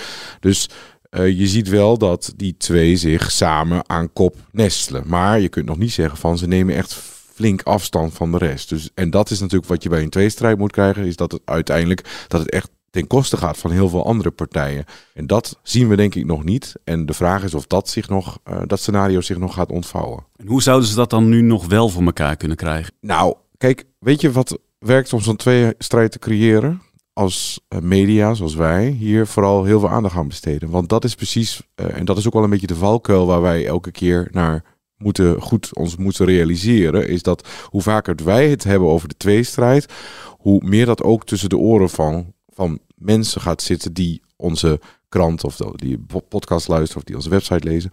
Dus 0.40 0.68
uh, 1.10 1.38
je 1.38 1.46
ziet 1.46 1.68
wel 1.68 1.98
dat 1.98 2.32
die 2.36 2.54
twee 2.56 2.96
zich 2.96 3.30
samen 3.30 3.88
aan 3.88 4.12
kop 4.12 4.36
nestelen. 4.52 5.02
Maar 5.06 5.40
je 5.40 5.48
kunt 5.48 5.66
nog 5.66 5.78
niet 5.78 5.92
zeggen 5.92 6.18
van 6.18 6.38
ze 6.38 6.46
nemen 6.46 6.74
echt 6.74 6.92
flink 7.34 7.62
afstand 7.62 8.12
van 8.12 8.30
de 8.30 8.38
rest. 8.38 8.68
Dus, 8.68 8.90
en 8.94 9.10
dat 9.10 9.30
is 9.30 9.40
natuurlijk 9.40 9.68
wat 9.68 9.82
je 9.82 9.88
bij 9.88 10.02
een 10.02 10.10
tweestrijd 10.10 10.58
moet 10.58 10.72
krijgen, 10.72 11.04
is 11.04 11.16
dat 11.16 11.32
het 11.32 11.42
uiteindelijk 11.44 12.24
dat 12.28 12.40
het 12.40 12.50
echt 12.50 12.70
ten 12.90 13.06
koste 13.06 13.36
gaat 13.36 13.58
van 13.58 13.70
heel 13.70 13.88
veel 13.88 14.04
andere 14.04 14.30
partijen. 14.30 14.84
En 15.14 15.26
dat 15.26 15.58
zien 15.62 15.88
we 15.88 15.96
denk 15.96 16.14
ik 16.14 16.26
nog 16.26 16.44
niet. 16.44 16.74
En 16.84 17.06
de 17.06 17.14
vraag 17.14 17.44
is 17.44 17.54
of 17.54 17.66
dat, 17.66 17.88
zich 17.88 18.08
nog, 18.08 18.38
uh, 18.50 18.62
dat 18.66 18.80
scenario 18.80 19.20
zich 19.20 19.38
nog 19.38 19.54
gaat 19.54 19.70
ontvouwen. 19.70 20.24
En 20.36 20.46
hoe 20.46 20.62
zouden 20.62 20.88
ze 20.88 20.94
dat 20.94 21.10
dan 21.10 21.28
nu 21.28 21.40
nog 21.40 21.66
wel 21.66 21.88
voor 21.88 22.02
elkaar 22.02 22.36
kunnen 22.36 22.56
krijgen? 22.56 22.92
Nou, 23.00 23.34
kijk, 23.58 23.84
weet 23.98 24.20
je 24.20 24.32
wat 24.32 24.58
werkt 24.78 25.12
om 25.12 25.20
zo'n 25.20 25.36
tweestrijd 25.36 26.12
te 26.12 26.18
creëren? 26.18 26.82
Als 27.20 27.60
uh, 27.68 27.80
media, 27.80 28.34
zoals 28.34 28.54
wij, 28.54 28.88
hier 28.88 29.26
vooral 29.26 29.64
heel 29.64 29.80
veel 29.80 29.88
aandacht 29.88 30.16
aan 30.16 30.28
besteden. 30.28 30.70
Want 30.70 30.88
dat 30.88 31.04
is 31.04 31.14
precies, 31.14 31.62
uh, 31.76 31.96
en 31.96 32.04
dat 32.04 32.16
is 32.18 32.26
ook 32.26 32.32
wel 32.32 32.42
een 32.42 32.50
beetje 32.50 32.66
de 32.66 32.74
valkuil 32.74 33.26
waar 33.26 33.40
wij 33.40 33.66
elke 33.66 33.90
keer 33.90 34.28
naar 34.30 34.64
moeten 34.96 35.40
goed 35.40 35.76
ons 35.76 35.96
moeten 35.96 36.26
realiseren, 36.26 37.08
is 37.08 37.22
dat 37.22 37.48
hoe 37.64 37.82
vaker 37.82 38.14
wij 38.24 38.50
het 38.50 38.64
hebben 38.64 38.88
over 38.88 39.08
de 39.08 39.16
tweestrijd, 39.16 39.92
hoe 40.38 40.62
meer 40.64 40.86
dat 40.86 41.02
ook 41.02 41.24
tussen 41.24 41.48
de 41.48 41.58
oren 41.58 41.90
van, 41.90 42.32
van 42.48 42.78
mensen 42.94 43.40
gaat 43.40 43.62
zitten 43.62 43.92
die 43.92 44.22
onze 44.36 44.80
krant 45.10 45.44
of 45.44 45.56
die 45.56 46.04
podcast 46.28 46.68
luisteren 46.68 46.96
of 46.96 47.04
die 47.04 47.16
onze 47.16 47.30
website 47.30 47.68
lezen. 47.68 47.90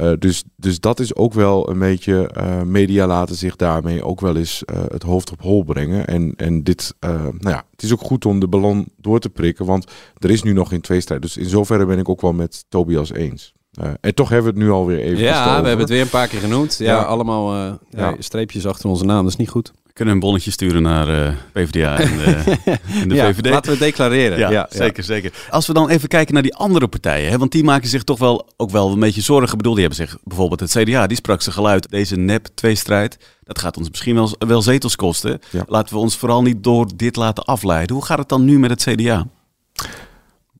Uh, 0.00 0.12
dus, 0.18 0.44
dus 0.56 0.80
dat 0.80 1.00
is 1.00 1.14
ook 1.14 1.32
wel 1.32 1.70
een 1.70 1.78
beetje, 1.78 2.30
uh, 2.38 2.62
media 2.62 3.06
laten 3.06 3.36
zich 3.36 3.56
daarmee 3.56 4.04
ook 4.04 4.20
wel 4.20 4.36
eens 4.36 4.62
uh, 4.66 4.82
het 4.88 5.02
hoofd 5.02 5.32
op 5.32 5.42
hol 5.42 5.64
brengen. 5.64 6.06
En, 6.06 6.32
en 6.36 6.62
dit, 6.62 6.94
nou 7.00 7.38
ja, 7.40 7.64
het 7.70 7.82
is 7.82 7.92
ook 7.92 8.00
goed 8.00 8.24
om 8.26 8.40
de 8.40 8.48
ballon 8.48 8.88
door 8.96 9.18
te 9.18 9.30
prikken, 9.30 9.66
want 9.66 9.92
er 10.18 10.30
is 10.30 10.42
nu 10.42 10.52
nog 10.52 10.68
geen 10.68 10.80
tweestrijd. 10.80 11.22
Dus 11.22 11.36
in 11.36 11.48
zoverre 11.48 11.86
ben 11.86 11.98
ik 11.98 12.08
ook 12.08 12.20
wel 12.20 12.32
met 12.32 12.64
Tobias 12.68 13.12
eens. 13.12 13.52
En 14.00 14.14
toch 14.14 14.28
hebben 14.28 14.52
we 14.52 14.58
het 14.58 14.68
nu 14.68 14.74
alweer 14.74 14.98
even 14.98 15.22
Ja, 15.22 15.60
we 15.60 15.68
hebben 15.68 15.78
het 15.78 15.88
weer 15.88 16.00
een 16.00 16.08
paar 16.08 16.28
keer 16.28 16.40
genoemd. 16.40 16.78
Ja, 16.78 16.96
ja. 16.96 17.02
allemaal 17.02 17.78
ja. 17.90 18.14
streepjes 18.18 18.66
achter 18.66 18.88
onze 18.88 19.04
naam. 19.04 19.22
Dat 19.22 19.32
is 19.32 19.38
niet 19.38 19.48
goed. 19.48 19.72
We 19.94 20.00
kunnen 20.00 20.18
een 20.18 20.26
bonnetje 20.26 20.50
sturen 20.50 20.82
naar 20.82 21.08
uh, 21.08 21.34
PvdA 21.52 21.98
en, 21.98 22.10
en 23.02 23.08
de 23.08 23.16
VVD. 23.16 23.46
Laten 23.46 23.64
we 23.64 23.70
het 23.70 23.78
declareren. 23.78 24.38
Ja, 24.50 24.66
zeker, 24.70 25.04
zeker. 25.04 25.32
Als 25.50 25.66
we 25.66 25.72
dan 25.72 25.88
even 25.88 26.08
kijken 26.08 26.34
naar 26.34 26.42
die 26.42 26.54
andere 26.54 26.88
partijen. 26.88 27.30
Hè, 27.30 27.38
want 27.38 27.52
die 27.52 27.64
maken 27.64 27.88
zich 27.88 28.02
toch 28.02 28.18
wel 28.18 28.48
ook 28.56 28.70
wel 28.70 28.92
een 28.92 29.00
beetje 29.00 29.20
zorgen. 29.20 29.50
Ik 29.50 29.56
bedoel, 29.56 29.74
die 29.74 29.84
hebben 29.86 30.06
zich 30.06 30.18
bijvoorbeeld 30.24 30.60
het 30.60 30.70
CDA. 30.70 31.06
Die 31.06 31.16
sprak 31.16 31.42
zijn 31.42 31.54
geluid. 31.54 31.90
Deze 31.90 32.16
nep-tweestrijd. 32.16 33.18
Dat 33.42 33.58
gaat 33.58 33.76
ons 33.76 33.90
misschien 33.90 34.14
wel, 34.14 34.34
wel 34.38 34.62
zetels 34.62 34.96
kosten. 34.96 35.40
Laten 35.66 35.94
we 35.94 36.00
ons 36.00 36.16
vooral 36.16 36.42
niet 36.42 36.64
door 36.64 36.88
dit 36.96 37.16
laten 37.16 37.44
afleiden. 37.44 37.96
Hoe 37.96 38.04
gaat 38.04 38.18
het 38.18 38.28
dan 38.28 38.44
nu 38.44 38.58
met 38.58 38.70
het 38.70 38.82
CDA? 38.82 39.26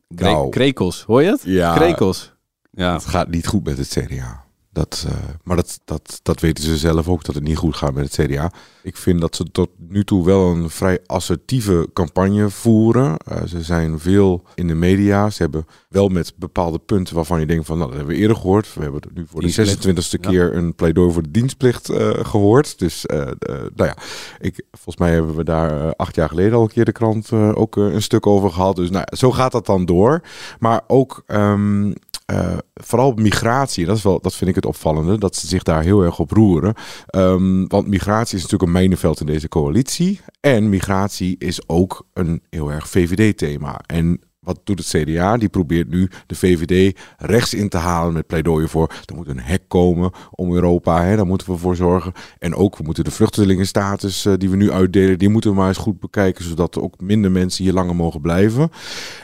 Nou, 0.09 0.49
krekels, 0.49 1.03
hoor 1.03 1.23
je 1.23 1.31
het? 1.31 1.43
Ja. 1.45 1.75
Krekels. 1.75 2.33
Ja. 2.71 2.93
Het 2.93 3.07
gaat 3.07 3.29
niet 3.29 3.47
goed 3.47 3.65
met 3.65 3.79
het 3.79 3.89
CDA. 3.89 4.44
Dat, 4.75 5.07
uh, 5.09 5.15
maar 5.43 5.57
dat, 5.57 5.81
dat, 5.85 6.21
dat 6.23 6.41
weten 6.41 6.65
ze 6.65 6.77
zelf 6.77 7.09
ook, 7.09 7.25
dat 7.25 7.35
het 7.35 7.45
niet 7.45 7.57
goed 7.57 7.77
gaat 7.77 7.95
met 7.95 8.17
het 8.17 8.27
CDA. 8.27 8.53
Ik 8.83 8.97
vind 8.97 9.21
dat 9.21 9.37
ze 9.37 9.45
tot 9.53 9.69
nu 9.89 10.05
toe 10.05 10.25
wel 10.25 10.51
een 10.51 10.71
vrij 10.71 10.99
assertieve 11.07 11.89
campagne 11.93 12.51
voeren. 12.51 13.17
Uh, 13.33 13.43
ze 13.47 13.63
zijn 13.63 13.99
veel 13.99 14.45
in 14.55 14.67
de 14.67 14.75
media. 14.75 15.31
Ze 15.31 15.43
hebben 15.43 15.67
wel 15.89 16.09
met 16.09 16.33
bepaalde 16.37 16.79
punten 16.79 17.15
waarvan 17.15 17.41
je 17.41 17.47
denkt 17.47 17.67
van, 17.67 17.77
nou, 17.77 17.89
dat 17.89 17.99
hebben 17.99 18.17
we 18.17 18.21
eerder 18.21 18.37
gehoord. 18.37 18.75
We 18.75 18.83
hebben 18.83 19.01
nu 19.15 19.27
voor 19.29 19.41
de 19.41 19.77
26e 19.77 20.21
keer 20.21 20.57
een 20.57 20.75
pleidooi 20.75 21.13
voor 21.13 21.23
de 21.23 21.31
dienstplicht 21.31 21.91
uh, 21.91 22.11
gehoord. 22.23 22.79
Dus 22.79 23.05
nou 23.07 23.65
ja, 23.77 23.97
ik, 24.41 24.65
volgens 24.71 24.97
mij 24.97 25.11
hebben 25.13 25.37
we 25.37 25.45
daar 25.45 25.95
acht 25.97 26.15
jaar 26.15 26.29
geleden 26.29 26.59
al 26.59 26.63
een 26.63 26.69
keer 26.69 26.85
de 26.85 26.93
krant 26.93 27.33
ook 27.33 27.77
een 27.77 28.03
stuk 28.03 28.27
over 28.27 28.51
gehad. 28.51 28.77
Dus 28.77 28.91
nou, 28.91 29.05
zo 29.17 29.33
gaat 29.33 29.53
dat 29.53 29.67
dan 29.67 29.85
door. 29.85 30.23
Maar 30.59 30.81
ook 30.87 31.23
um, 31.27 31.95
uh, 32.33 32.57
vooral 32.75 33.13
migratie, 33.13 33.87
dat, 33.87 33.97
is 33.97 34.03
wel, 34.03 34.21
dat 34.21 34.35
vind 34.35 34.51
ik 34.51 34.57
het 34.57 34.67
opvallende, 34.67 35.19
dat 35.19 35.37
ze 35.37 35.47
zich 35.47 35.63
daar 35.63 35.83
heel 35.83 36.03
erg 36.03 36.19
op 36.19 36.31
roeren. 36.31 36.75
Um, 37.17 37.69
want 37.69 37.87
migratie 37.87 38.37
is 38.37 38.43
natuurlijk 38.43 38.63
een 38.63 38.79
mijnenveld 38.79 39.21
in 39.21 39.27
deze 39.27 39.49
coalitie. 39.49 40.21
En 40.41 40.69
migratie 40.69 41.37
is 41.39 41.69
ook 41.69 42.07
een 42.13 42.43
heel 42.51 42.73
erg 42.73 42.89
VVD-thema. 42.89 43.81
En 43.87 44.21
wat 44.45 44.61
doet 44.65 44.79
het 44.79 44.89
CDA? 44.89 45.37
Die 45.37 45.49
probeert 45.49 45.89
nu 45.89 46.11
de 46.27 46.35
VVD 46.35 46.99
rechts 47.19 47.55
in 47.55 47.69
te 47.69 47.77
halen 47.77 48.13
met 48.13 48.27
pleidooien 48.27 48.69
voor. 48.69 48.93
Er 49.05 49.15
moet 49.15 49.29
een 49.29 49.41
hek 49.41 49.63
komen 49.69 50.11
om 50.31 50.55
Europa. 50.55 51.05
Hè, 51.05 51.17
daar 51.17 51.27
moeten 51.27 51.53
we 51.53 51.57
voor 51.57 51.77
zorgen. 51.77 52.13
En 52.39 52.55
ook, 52.55 52.77
we 52.77 52.83
moeten 52.83 53.05
de 53.05 53.11
vluchtelingenstatus 53.11 54.25
uh, 54.25 54.35
die 54.37 54.51
we 54.51 54.57
nu 54.57 54.71
uitdelen, 54.71 55.19
die 55.19 55.29
moeten 55.29 55.51
we 55.51 55.57
maar 55.57 55.69
eens 55.69 55.79
goed 55.79 56.01
bekijken. 56.01 56.45
Zodat 56.45 56.75
er 56.75 56.83
ook 56.83 57.01
minder 57.01 57.31
mensen 57.31 57.65
hier 57.65 57.73
langer 57.73 57.97
mogen 57.97 58.21
blijven. 58.21 58.71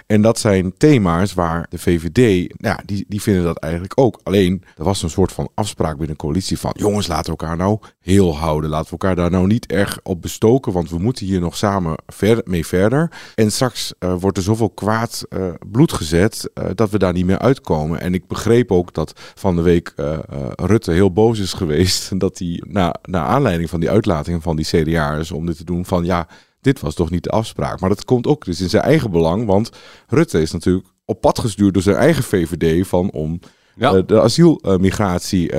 En 0.06 0.22
dat 0.22 0.38
zijn 0.38 0.72
thema's 0.76 1.34
waar 1.34 1.66
de 1.68 1.78
VVD, 1.78 2.52
nou, 2.60 2.78
die, 2.84 3.04
die 3.08 3.22
vinden 3.22 3.44
dat 3.44 3.58
eigenlijk 3.58 3.92
ook. 3.94 4.20
Alleen, 4.22 4.62
er 4.76 4.84
was 4.84 5.02
een 5.02 5.10
soort 5.10 5.32
van 5.32 5.48
afspraak 5.54 5.96
binnen 5.96 6.16
de 6.16 6.22
coalitie 6.22 6.58
van... 6.58 6.74
jongens, 6.76 7.06
laten 7.06 7.32
we 7.32 7.38
elkaar 7.38 7.56
nou 7.56 7.78
heel 8.00 8.36
houden. 8.36 8.70
Laten 8.70 8.84
we 8.84 8.90
elkaar 8.90 9.16
daar 9.16 9.30
nou 9.30 9.46
niet 9.46 9.66
erg 9.66 9.98
op 10.02 10.22
bestoken... 10.22 10.72
want 10.72 10.90
we 10.90 10.98
moeten 10.98 11.26
hier 11.26 11.40
nog 11.40 11.56
samen 11.56 11.96
mee 12.44 12.66
verder. 12.66 13.10
En 13.34 13.52
straks 13.52 13.94
uh, 13.98 14.14
wordt 14.18 14.36
er 14.36 14.42
zoveel 14.42 14.70
kwaad 14.70 15.24
uh, 15.28 15.50
bloed 15.70 15.92
gezet... 15.92 16.50
Uh, 16.54 16.64
dat 16.74 16.90
we 16.90 16.98
daar 16.98 17.12
niet 17.12 17.26
meer 17.26 17.38
uitkomen. 17.38 18.00
En 18.00 18.14
ik 18.14 18.26
begreep 18.26 18.72
ook 18.72 18.94
dat 18.94 19.20
van 19.34 19.56
de 19.56 19.62
week 19.62 19.94
Rutte 20.54 20.92
heel 20.92 21.12
boos 21.12 21.38
is 21.38 21.52
geweest... 21.52 22.10
dat 22.20 22.38
hij 22.38 22.62
na, 22.66 22.94
na 23.02 23.24
aanleiding 23.24 23.70
van 23.70 23.80
die 23.80 23.90
uitlatingen 23.90 24.42
van 24.42 24.56
die 24.56 24.66
CDA'ers 24.66 25.30
om 25.30 25.46
dit 25.46 25.56
te 25.56 25.64
doen 25.64 25.86
van... 25.86 26.04
ja 26.04 26.28
dit 26.60 26.80
was 26.80 26.94
toch 26.94 27.10
niet 27.10 27.24
de 27.24 27.30
afspraak. 27.30 27.80
Maar 27.80 27.88
dat 27.88 28.04
komt 28.04 28.26
ook 28.26 28.44
dus 28.44 28.60
in 28.60 28.68
zijn 28.68 28.82
eigen 28.82 29.10
belang. 29.10 29.46
Want 29.46 29.70
Rutte 30.06 30.40
is 30.40 30.50
natuurlijk 30.50 30.86
op 31.04 31.20
pad 31.20 31.38
gestuurd 31.38 31.74
door 31.74 31.82
zijn 31.82 31.96
eigen 31.96 32.22
VVD 32.22 32.86
van 32.86 33.10
om 33.10 33.40
ja. 33.76 34.02
de 34.02 34.20
asielmigratie 34.20 35.54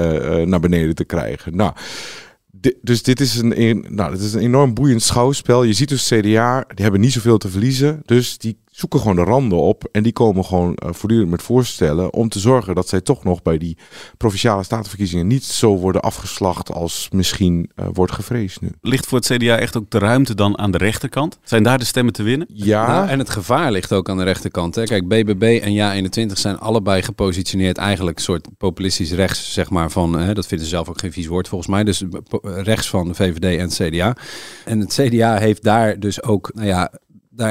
naar 0.46 0.60
beneden 0.60 0.96
te 0.96 1.04
krijgen. 1.04 1.56
Nou, 1.56 1.74
dus 2.82 3.04
dit 3.04 3.20
is 3.20 3.36
een, 3.36 3.62
een, 3.62 3.86
nou, 3.90 4.12
dit 4.12 4.22
is 4.22 4.34
een 4.34 4.42
enorm 4.42 4.74
boeiend 4.74 5.02
schouwspel. 5.02 5.64
Je 5.64 5.74
ziet 5.74 5.90
dus 5.90 6.08
CDA, 6.08 6.64
die 6.68 6.84
hebben 6.84 7.02
niet 7.02 7.12
zoveel 7.12 7.38
te 7.38 7.50
verliezen. 7.50 8.02
Dus 8.06 8.38
die 8.38 8.58
zoeken 8.72 9.00
gewoon 9.00 9.16
de 9.16 9.24
randen 9.24 9.58
op. 9.58 9.90
En 9.92 10.04
die 10.04 10.14
komen 10.14 10.46
gewoon 10.46 10.78
uh, 10.86 10.92
voortdurend 10.94 11.30
met 11.30 11.42
voorstellen 11.42 12.14
om 12.14 12.30
te 12.30 12.40
zorgen 12.40 12.76
dat 12.76 12.88
zij 12.88 13.02
toch 13.02 13.24
nog 13.24 13.42
bij 13.42 13.58
die 13.58 13.78
provinciale 14.18 14.64
statenverkiezingen 14.64 15.28
niet 15.28 15.44
zo 15.44 15.78
worden 15.78 16.02
afgeslacht 16.02 16.72
als 16.72 17.08
misschien 17.12 17.70
uh, 17.76 17.86
wordt 17.94 18.12
gevreesd 18.12 18.62
nu. 18.62 18.72
Ligt 18.82 19.06
voor 19.06 19.18
het 19.18 19.28
CDA 19.28 19.58
echt 19.58 19.78
ook 19.78 19.90
de 19.90 20.00
ruimte 20.00 20.36
dan 20.36 20.58
aan 20.58 20.72
de 20.72 20.78
rechterkant? 20.78 21.38
Zijn 21.44 21.64
daar 21.64 21.78
de 21.78 21.86
stemmen 21.86 22.14
te 22.14 22.24
winnen? 22.24 22.48
Ja. 22.54 22.88
Nou, 22.88 23.08
en 23.08 23.20
het 23.20 23.30
gevaar 23.30 23.72
ligt 23.72 23.94
ook 23.94 24.10
aan 24.10 24.18
de 24.18 24.24
rechterkant. 24.24 24.76
Hè. 24.76 24.84
Kijk, 24.84 25.08
BBB 25.08 25.60
en 25.64 26.06
Ja21 26.30 26.32
zijn 26.32 26.60
allebei 26.60 27.02
gepositioneerd 27.02 27.78
eigenlijk 27.78 28.18
een 28.18 28.24
soort 28.24 28.48
populistisch 28.58 29.12
rechts, 29.12 29.54
zeg 29.54 29.70
maar, 29.70 29.92
van, 29.92 30.20
hè, 30.20 30.34
dat 30.34 30.48
vinden 30.48 30.68
ze 30.68 30.74
zelf 30.74 30.90
ook 30.90 31.00
geen 31.00 31.12
vies 31.12 31.28
woord 31.28 31.48
volgens 31.48 31.70
mij, 31.70 31.84
dus 31.84 32.04
rechts 32.42 32.90
van 32.90 33.08
de 33.08 33.14
VVD 33.14 33.44
en 33.44 33.60
het 33.60 33.74
CDA. 33.74 34.16
En 34.66 34.80
het 34.80 34.94
CDA 34.94 35.38
heeft 35.38 35.64
daar 35.64 36.00
dus 36.00 36.24
ook, 36.24 36.52
nou 36.54 36.68
ja, 36.68 36.92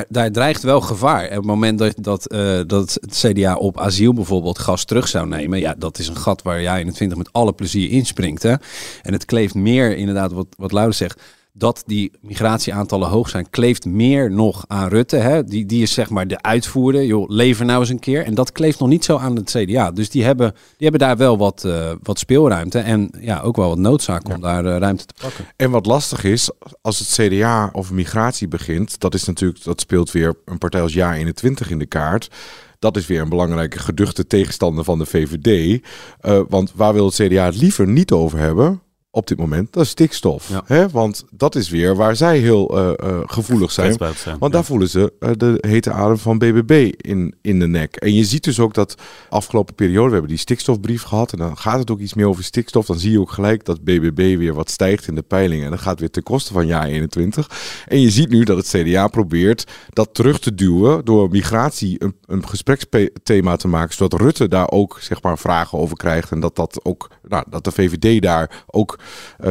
daar, 0.08 0.30
dreigt 0.30 0.62
wel 0.62 0.80
gevaar. 0.80 1.24
Op 1.24 1.30
het 1.30 1.44
moment 1.44 1.78
dat, 1.78 1.94
dat, 1.96 2.32
uh, 2.32 2.60
dat 2.66 2.98
het 3.00 3.24
CDA 3.24 3.54
op 3.54 3.78
asiel 3.78 4.12
bijvoorbeeld 4.14 4.58
gas 4.58 4.84
terug 4.84 5.08
zou 5.08 5.28
nemen, 5.28 5.58
ja, 5.58 5.74
dat 5.78 5.98
is 5.98 6.08
een 6.08 6.16
gat 6.16 6.42
waar 6.42 6.62
jij 6.62 6.80
in 6.80 6.86
het 6.86 6.94
20 6.94 7.18
met 7.18 7.32
alle 7.32 7.52
plezier 7.52 7.90
inspringt. 7.90 8.42
Hè? 8.42 8.54
En 9.02 9.12
het 9.12 9.24
kleeft 9.24 9.54
meer, 9.54 9.96
inderdaad, 9.96 10.32
wat, 10.32 10.46
wat 10.56 10.72
Louder 10.72 10.94
zegt 10.94 11.22
dat 11.60 11.82
die 11.86 12.12
migratieaantallen 12.20 13.08
hoog 13.08 13.28
zijn, 13.28 13.50
kleeft 13.50 13.84
meer 13.84 14.30
nog 14.30 14.64
aan 14.66 14.88
Rutte. 14.88 15.16
Hè? 15.16 15.44
Die, 15.44 15.66
die 15.66 15.82
is 15.82 15.92
zeg 15.92 16.10
maar 16.10 16.28
de 16.28 16.42
uitvoerder. 16.42 17.04
Joh, 17.04 17.28
lever 17.28 17.64
nou 17.64 17.80
eens 17.80 17.88
een 17.88 17.98
keer. 17.98 18.24
En 18.24 18.34
dat 18.34 18.52
kleeft 18.52 18.78
nog 18.78 18.88
niet 18.88 19.04
zo 19.04 19.16
aan 19.16 19.36
het 19.36 19.50
CDA. 19.50 19.90
Dus 19.90 20.10
die 20.10 20.24
hebben, 20.24 20.52
die 20.52 20.88
hebben 20.88 21.00
daar 21.00 21.16
wel 21.16 21.38
wat, 21.38 21.62
uh, 21.66 21.90
wat 22.02 22.18
speelruimte. 22.18 22.78
En 22.78 23.10
ja, 23.20 23.40
ook 23.40 23.56
wel 23.56 23.68
wat 23.68 23.78
noodzaak 23.78 24.28
om 24.28 24.40
daar 24.40 24.64
uh, 24.64 24.76
ruimte 24.76 25.06
te 25.06 25.14
pakken. 25.20 25.44
En 25.56 25.70
wat 25.70 25.86
lastig 25.86 26.24
is, 26.24 26.50
als 26.82 26.98
het 26.98 27.08
CDA 27.08 27.70
over 27.72 27.94
migratie 27.94 28.48
begint, 28.48 29.00
dat 29.00 29.14
is 29.14 29.24
natuurlijk, 29.24 29.64
dat 29.64 29.80
speelt 29.80 30.10
weer 30.10 30.34
een 30.44 30.58
partij 30.58 30.82
als 30.82 30.92
Ja 30.92 31.14
21 31.14 31.70
in 31.70 31.78
de 31.78 31.86
kaart. 31.86 32.30
Dat 32.78 32.96
is 32.96 33.06
weer 33.06 33.20
een 33.20 33.28
belangrijke 33.28 33.78
geduchte 33.78 34.26
tegenstander 34.26 34.84
van 34.84 34.98
de 34.98 35.06
VVD. 35.06 35.82
Uh, 36.22 36.40
want 36.48 36.72
waar 36.74 36.92
wil 36.92 37.06
het 37.06 37.14
CDA 37.14 37.44
het 37.44 37.56
liever 37.56 37.88
niet 37.88 38.12
over 38.12 38.38
hebben? 38.38 38.80
Op 39.12 39.26
dit 39.26 39.38
moment, 39.38 39.72
dat 39.72 39.82
is 39.82 39.88
stikstof. 39.88 40.48
Ja. 40.48 40.62
Hè? 40.66 40.88
Want 40.88 41.24
dat 41.30 41.54
is 41.54 41.68
weer 41.68 41.96
waar 41.96 42.16
zij 42.16 42.38
heel 42.38 42.78
uh, 42.78 42.92
uh, 43.04 43.20
gevoelig 43.24 43.72
zijn. 43.72 43.92
zijn. 43.92 44.38
Want 44.38 44.52
ja. 44.52 44.58
daar 44.58 44.64
voelen 44.64 44.88
ze 44.88 45.12
uh, 45.20 45.30
de 45.36 45.58
hete 45.60 45.92
adem 45.92 46.18
van 46.18 46.38
BBB 46.38 46.92
in, 46.96 47.34
in 47.42 47.58
de 47.58 47.66
nek. 47.66 47.96
En 47.96 48.14
je 48.14 48.24
ziet 48.24 48.44
dus 48.44 48.60
ook 48.60 48.74
dat 48.74 48.94
afgelopen 49.28 49.74
periode, 49.74 50.06
we 50.06 50.12
hebben 50.12 50.30
die 50.30 50.38
stikstofbrief 50.38 51.02
gehad. 51.02 51.32
En 51.32 51.38
dan 51.38 51.56
gaat 51.56 51.78
het 51.78 51.90
ook 51.90 51.98
iets 51.98 52.14
meer 52.14 52.26
over 52.26 52.44
stikstof. 52.44 52.86
Dan 52.86 52.98
zie 52.98 53.10
je 53.10 53.20
ook 53.20 53.30
gelijk 53.30 53.64
dat 53.64 53.84
BBB 53.84 54.36
weer 54.36 54.54
wat 54.54 54.70
stijgt 54.70 55.06
in 55.06 55.14
de 55.14 55.22
peilingen. 55.22 55.64
En 55.64 55.70
dat 55.70 55.80
gaat 55.80 56.00
weer 56.00 56.10
ten 56.10 56.22
koste 56.22 56.52
van 56.52 56.66
jaar 56.66 56.86
21. 56.86 57.50
En 57.86 58.00
je 58.00 58.10
ziet 58.10 58.30
nu 58.30 58.44
dat 58.44 58.56
het 58.56 58.68
CDA 58.68 59.08
probeert 59.08 59.64
dat 59.88 60.14
terug 60.14 60.38
te 60.40 60.54
duwen 60.54 61.04
door 61.04 61.30
migratie 61.30 62.04
een, 62.04 62.14
een 62.26 62.48
gespreksthema 62.48 63.56
te 63.56 63.68
maken. 63.68 63.94
Zodat 63.94 64.20
Rutte 64.20 64.48
daar 64.48 64.70
ook 64.70 64.98
zeg 65.00 65.22
maar 65.22 65.38
vragen 65.38 65.78
over 65.78 65.96
krijgt. 65.96 66.30
En 66.30 66.40
dat, 66.40 66.56
dat, 66.56 66.80
ook, 66.82 67.10
nou, 67.28 67.44
dat 67.48 67.64
de 67.64 67.72
VVD 67.72 68.22
daar 68.22 68.64
ook 68.66 68.98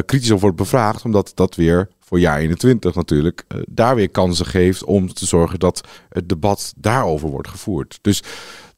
kritisch 0.06 0.30
over 0.30 0.42
wordt 0.42 0.58
bevraagd, 0.58 1.06
omdat 1.06 1.32
dat 1.36 1.56
weer 1.56 1.90
voor 2.00 2.20
jaar 2.20 2.38
21 2.40 2.96
natuurlijk 2.96 3.46
uh, 3.48 3.62
daar 3.68 3.96
weer 3.96 4.10
kansen 4.10 4.46
geeft 4.46 4.84
om 4.84 5.14
te 5.14 5.26
zorgen 5.26 5.60
dat 5.60 5.88
het 6.10 6.30
debat 6.30 6.74
daarover 6.78 7.30
wordt 7.30 7.48
gevoerd. 7.48 8.00
Dus 8.02 8.24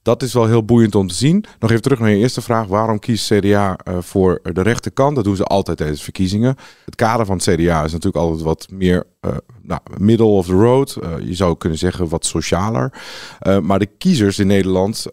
dat 0.02 0.24
is 0.24 0.34
wel 0.34 0.48
heel 0.48 0.66
boeiend 0.66 0.96
om 0.96 1.08
te 1.08 1.16
zien. 1.16 1.46
Nog 1.60 1.70
even 1.70 1.82
terug 1.82 2.00
naar 2.00 2.10
je 2.10 2.18
eerste 2.18 2.42
vraag. 2.42 2.68
Waarom 2.68 3.00
kiest 3.00 3.34
CDA 3.34 3.78
uh, 3.88 3.98
voor 4.00 4.40
de 4.44 4.62
rechterkant? 4.62 5.16
Dat 5.16 5.24
doen 5.24 5.36
ze 5.36 5.44
altijd 5.44 5.78
tijdens 5.78 6.04
verkiezingen. 6.04 6.56
Het 6.86 6.96
kader 6.96 7.26
van 7.26 7.36
het 7.36 7.44
CDA 7.44 7.84
is 7.84 7.92
natuurlijk 7.92 8.24
altijd 8.24 8.42
wat 8.42 8.68
meer 8.72 9.04
uh, 9.22 9.32
nou, 9.62 9.82
middle 9.98 10.26
of 10.26 10.46
the 10.46 10.54
road. 10.54 10.98
Uh, 11.04 11.28
je 11.28 11.36
zou 11.36 11.58
kunnen 11.58 11.78
zeggen 11.78 12.10
wat 12.10 12.26
socialer. 12.26 12.94
maar 13.62 13.80
de 13.80 13.90
kiezers 13.98 14.40
in 14.40 14.48
Nederland, 14.48 15.06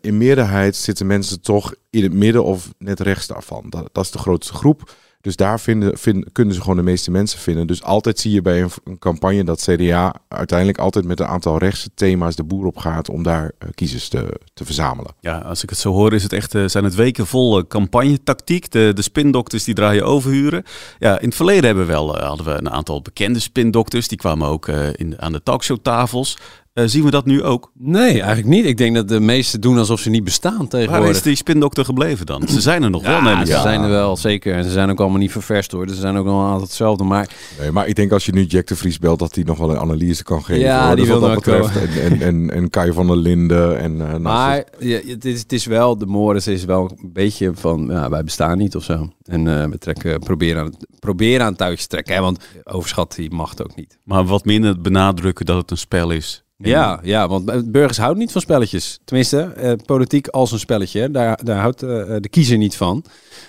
in 0.00 0.18
meerderheid 0.18 0.76
zitten 0.76 1.06
mensen 1.06 1.40
toch 1.40 1.74
in 1.90 2.02
het 2.02 2.12
midden 2.12 2.44
of 2.44 2.72
net 2.78 3.00
rechts 3.00 3.26
daarvan. 3.26 3.64
Dat, 3.68 3.88
dat 3.92 4.04
is 4.04 4.10
de 4.10 4.18
grootste 4.18 4.52
groep. 4.54 4.94
Dus 5.24 5.36
daar 5.36 5.60
vinden, 5.60 6.32
kunnen 6.32 6.54
ze 6.54 6.60
gewoon 6.60 6.76
de 6.76 6.82
meeste 6.82 7.10
mensen 7.10 7.38
vinden. 7.38 7.66
Dus 7.66 7.82
altijd 7.82 8.18
zie 8.18 8.32
je 8.32 8.42
bij 8.42 8.62
een, 8.62 8.98
campagne 8.98 9.44
dat 9.44 9.62
CDA 9.62 10.14
uiteindelijk 10.28 10.78
altijd 10.78 11.04
met 11.04 11.20
een 11.20 11.26
aantal 11.26 11.58
rechtse 11.58 11.90
thema's 11.94 12.36
de 12.36 12.44
boer 12.44 12.66
op 12.66 12.76
gaat 12.76 13.08
om 13.08 13.22
daar 13.22 13.42
uh, 13.44 13.68
kiezers 13.74 14.08
te, 14.08 14.40
te 14.54 14.64
verzamelen. 14.64 15.14
Ja, 15.20 15.38
als 15.38 15.62
ik 15.62 15.70
het 15.70 15.78
zo 15.78 15.92
hoor, 15.92 16.12
is 16.12 16.22
het 16.22 16.32
echt, 16.32 16.54
uh, 16.54 16.68
zijn 16.68 16.84
het 16.84 16.94
weken 16.94 17.26
vol 17.26 17.58
uh, 17.58 17.64
campagnetactiek. 17.68 18.70
De, 18.70 18.92
de 18.94 19.02
spindokters 19.02 19.64
die 19.64 19.74
draaien 19.74 20.04
overhuren. 20.04 20.64
Ja, 20.98 21.18
in 21.18 21.26
het 21.26 21.36
verleden 21.36 21.64
hebben 21.64 21.86
we 21.86 21.92
wel, 21.92 22.18
hadden 22.18 22.46
we 22.46 22.52
een 22.52 22.70
aantal 22.70 23.02
bekende 23.02 23.38
spindokters. 23.38 24.08
Die 24.08 24.18
kwamen 24.18 24.48
ook 24.48 24.68
in, 24.68 25.20
aan 25.20 25.32
de 25.32 25.42
talkshowtafels. 25.42 26.38
Uh, 26.74 26.84
zien 26.86 27.04
we 27.04 27.10
dat 27.10 27.24
nu 27.24 27.42
ook? 27.42 27.72
Nee, 27.74 28.10
eigenlijk 28.10 28.46
niet. 28.46 28.64
Ik 28.64 28.76
denk 28.76 28.94
dat 28.94 29.08
de 29.08 29.20
meesten 29.20 29.60
doen 29.60 29.78
alsof 29.78 30.00
ze 30.00 30.10
niet 30.10 30.24
bestaan 30.24 30.68
tegenwoordig. 30.68 31.06
Waar 31.06 31.14
is 31.14 31.22
die 31.22 31.36
spindokter 31.36 31.84
gebleven 31.84 32.26
dan? 32.26 32.48
Ze 32.48 32.60
zijn 32.60 32.82
er 32.82 32.90
nog 32.90 33.02
ja, 33.02 33.22
wel, 33.22 33.34
neem 33.34 33.46
ze 33.46 33.60
zijn 33.60 33.82
er 33.82 33.88
wel, 33.88 34.16
zeker. 34.16 34.54
En 34.54 34.64
ze 34.64 34.70
zijn 34.70 34.90
ook 34.90 35.00
allemaal 35.00 35.18
niet 35.18 35.32
ververst 35.32 35.72
hoor. 35.72 35.86
Dus 35.86 35.94
ze 35.94 36.00
zijn 36.00 36.16
ook 36.16 36.24
nog 36.24 36.44
altijd 36.44 36.60
hetzelfde. 36.60 37.04
Maar... 37.04 37.28
Nee, 37.60 37.70
maar 37.70 37.86
ik 37.86 37.94
denk 37.94 38.12
als 38.12 38.26
je 38.26 38.32
nu 38.32 38.44
Jack 38.44 38.66
de 38.66 38.76
Vries 38.76 38.98
belt, 38.98 39.18
dat 39.18 39.34
hij 39.34 39.44
nog 39.44 39.58
wel 39.58 39.70
een 39.70 39.78
analyse 39.78 40.22
kan 40.22 40.44
geven. 40.44 40.62
Ja, 40.62 40.86
hoor. 40.86 40.96
die 40.96 41.04
dus 41.04 41.06
wil 41.06 41.20
wat 41.20 41.44
dat 41.44 41.44
betreft. 41.44 41.96
En, 41.96 42.12
en, 42.12 42.20
en, 42.20 42.50
en 42.50 42.70
Kai 42.70 42.92
van 42.92 43.06
der 43.06 43.16
Linden. 43.16 43.78
En, 43.78 43.96
uh, 43.96 44.16
maar 44.16 44.64
ja, 44.78 45.00
het, 45.06 45.24
is, 45.24 45.40
het 45.40 45.52
is 45.52 45.66
wel, 45.66 45.98
de 45.98 46.06
Morris 46.06 46.46
is 46.46 46.64
wel 46.64 46.90
een 47.02 47.12
beetje 47.12 47.50
van, 47.54 47.86
ja, 47.90 48.08
wij 48.08 48.24
bestaan 48.24 48.58
niet 48.58 48.76
of 48.76 48.84
zo. 48.84 49.12
En 49.24 49.46
uh, 49.46 49.64
we 49.64 49.78
trekken, 49.78 50.20
proberen 50.20 50.62
aan, 50.62 50.72
proberen 50.98 51.46
aan 51.46 51.56
touwtjes 51.56 51.86
trekken. 51.86 52.14
Hè, 52.14 52.20
want 52.20 52.44
overschat 52.64 53.14
die 53.14 53.30
macht 53.30 53.62
ook 53.62 53.76
niet. 53.76 53.98
Maar 54.04 54.24
wat 54.24 54.44
minder 54.44 54.80
benadrukken 54.80 55.46
dat 55.46 55.56
het 55.56 55.70
een 55.70 55.76
spel 55.76 56.10
is 56.10 56.43
Ja, 56.56 57.00
ja, 57.02 57.28
want 57.28 57.72
burgers 57.72 57.98
houden 57.98 58.18
niet 58.18 58.32
van 58.32 58.40
spelletjes. 58.40 58.98
Tenminste, 59.04 59.40
eh, 59.40 59.72
politiek 59.86 60.28
als 60.28 60.52
een 60.52 60.58
spelletje. 60.58 61.10
Daar, 61.10 61.44
daar 61.44 61.60
houdt 61.60 61.82
eh, 61.82 61.88
de 62.20 62.28
kiezer 62.28 62.58
niet 62.58 62.76
van. 62.76 63.04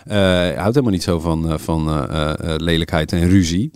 Uh, 0.08 0.16
houdt 0.40 0.56
helemaal 0.56 0.92
niet 0.92 1.04
zo 1.04 1.20
van, 1.20 1.60
van 1.60 2.08
lelijkheid 2.58 3.12
en 3.12 3.30
ruzie. 3.30 3.72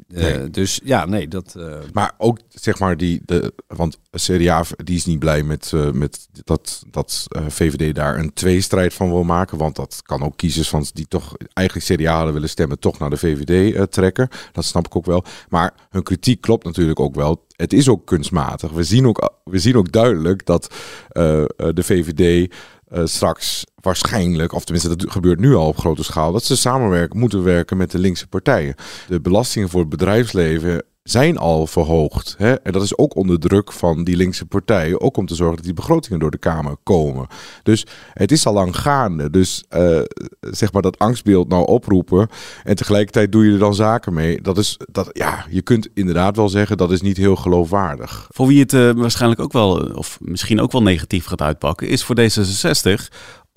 Dus 0.52 0.80
ja, 0.84 1.06
nee, 1.06 1.28
dat... 1.28 1.56
Maar 1.94 2.14
ook, 2.18 2.40
zeg 2.50 2.80
maar, 2.80 2.98
die... 2.98 3.22
De, 3.26 3.54
want 3.68 3.98
CDA 4.12 4.64
die 4.84 4.96
is 4.96 5.06
niet 5.06 5.20
blij 5.20 5.44
met, 5.44 5.74
met 5.94 6.28
dat, 6.44 6.84
dat 6.92 7.26
VVD 7.48 7.96
daar 7.96 8.18
een 8.20 8.34
tweestrijd 8.34 8.94
van 8.94 9.10
wil 9.10 9.24
maken. 9.24 9.58
Want 9.58 9.76
dat 9.76 10.02
kan 10.06 10.24
ook 10.24 10.38
kiezers 10.38 10.70
van 10.70 10.86
die 10.94 11.08
toch 11.08 11.36
eigenlijk 11.54 11.88
CDA 11.88 12.16
hadden 12.16 12.34
willen 12.34 12.50
stemmen... 12.50 12.80
toch 12.80 13.00
naar 13.00 13.10
de 13.10 13.18
VVD 13.18 13.92
trekken. 13.92 14.30
Dat 14.52 14.66
snap 14.66 14.86
ik 14.86 14.96
ook 14.96 15.06
wel. 15.06 15.24
Maar 15.50 15.74
hun 15.90 16.04
kritiek 16.04 16.42
klopt 16.42 16.66
natuurlijk 16.66 17.00
ook 17.00 17.16
wel 17.16 17.48
het 17.60 17.74
is 17.74 17.90
ook 17.90 18.06
kunstmatig. 18.06 18.72
We 18.72 18.84
zien 18.84 19.08
ook, 19.08 19.34
we 19.44 19.60
zien 19.60 19.76
ook 19.76 19.92
duidelijk 19.92 20.46
dat 20.46 20.74
uh, 20.74 21.44
de 21.74 21.84
VVD 21.84 22.54
uh, 22.94 23.02
straks 23.06 23.66
waarschijnlijk, 23.76 24.54
of 24.54 24.64
tenminste 24.64 24.96
dat 24.96 25.12
gebeurt 25.12 25.40
nu 25.40 25.56
al 25.56 25.68
op 25.68 25.78
grote 25.78 26.04
schaal, 26.04 26.32
dat 26.32 26.44
ze 26.44 26.58
samenwerken 26.58 27.20
moeten 27.20 27.44
werken 27.44 27.78
met 27.78 27.92
de 27.92 28.00
linkse 28.00 28.28
partijen. 28.28 28.76
De 29.08 29.22
belastingen 29.22 29.70
voor 29.70 29.80
het 29.80 29.90
bedrijfsleven 29.90 30.84
zijn 31.12 31.38
al 31.38 31.68
verhoogd. 31.68 32.36
Hè? 32.38 32.54
En 32.54 32.72
dat 32.72 32.84
is 32.84 32.98
ook 32.98 33.16
onder 33.16 33.40
druk 33.40 33.72
van 33.72 34.04
die 34.04 34.16
linkse 34.16 34.46
partijen. 34.46 35.02
Ook 35.02 35.18
om 35.18 35.26
te 35.26 35.36
zorgen 35.36 35.56
dat 35.56 35.66
die 35.66 35.74
begrotingen 35.74 36.20
door 36.20 36.32
de 36.32 36.38
Kamer 36.38 36.76
komen. 36.84 37.28
Dus 37.64 37.86
het 38.14 38.32
is 38.32 38.46
al 38.46 38.54
lang 38.54 38.76
gaande. 38.78 39.30
Dus 39.30 39.64
uh, 39.76 40.00
zeg 40.40 40.74
maar 40.74 40.82
dat 40.82 41.00
angstbeeld 41.00 41.48
nou 41.48 41.66
oproepen. 41.66 42.30
En 42.64 42.76
tegelijkertijd 42.76 43.32
doe 43.32 43.46
je 43.46 43.54
er 43.54 43.60
dan 43.60 43.76
zaken 43.76 44.14
mee. 44.14 44.42
Dat 44.42 44.58
is, 44.58 44.80
dat, 44.92 45.10
ja, 45.12 45.46
je 45.50 45.62
kunt 45.62 45.90
inderdaad 45.94 46.36
wel 46.36 46.50
zeggen 46.50 46.78
dat 46.78 46.92
is 46.92 47.02
niet 47.02 47.18
heel 47.18 47.36
geloofwaardig. 47.36 48.28
Voor 48.30 48.48
wie 48.48 48.60
het 48.60 48.74
uh, 48.74 48.92
waarschijnlijk 48.92 49.42
ook 49.42 49.54
wel, 49.54 49.78
of 49.78 50.18
misschien 50.22 50.62
ook 50.62 50.72
wel 50.72 50.84
negatief 50.84 51.26
gaat 51.26 51.42
uitpakken, 51.42 51.88
is 51.88 52.04
voor 52.04 52.16
D66 52.20 53.08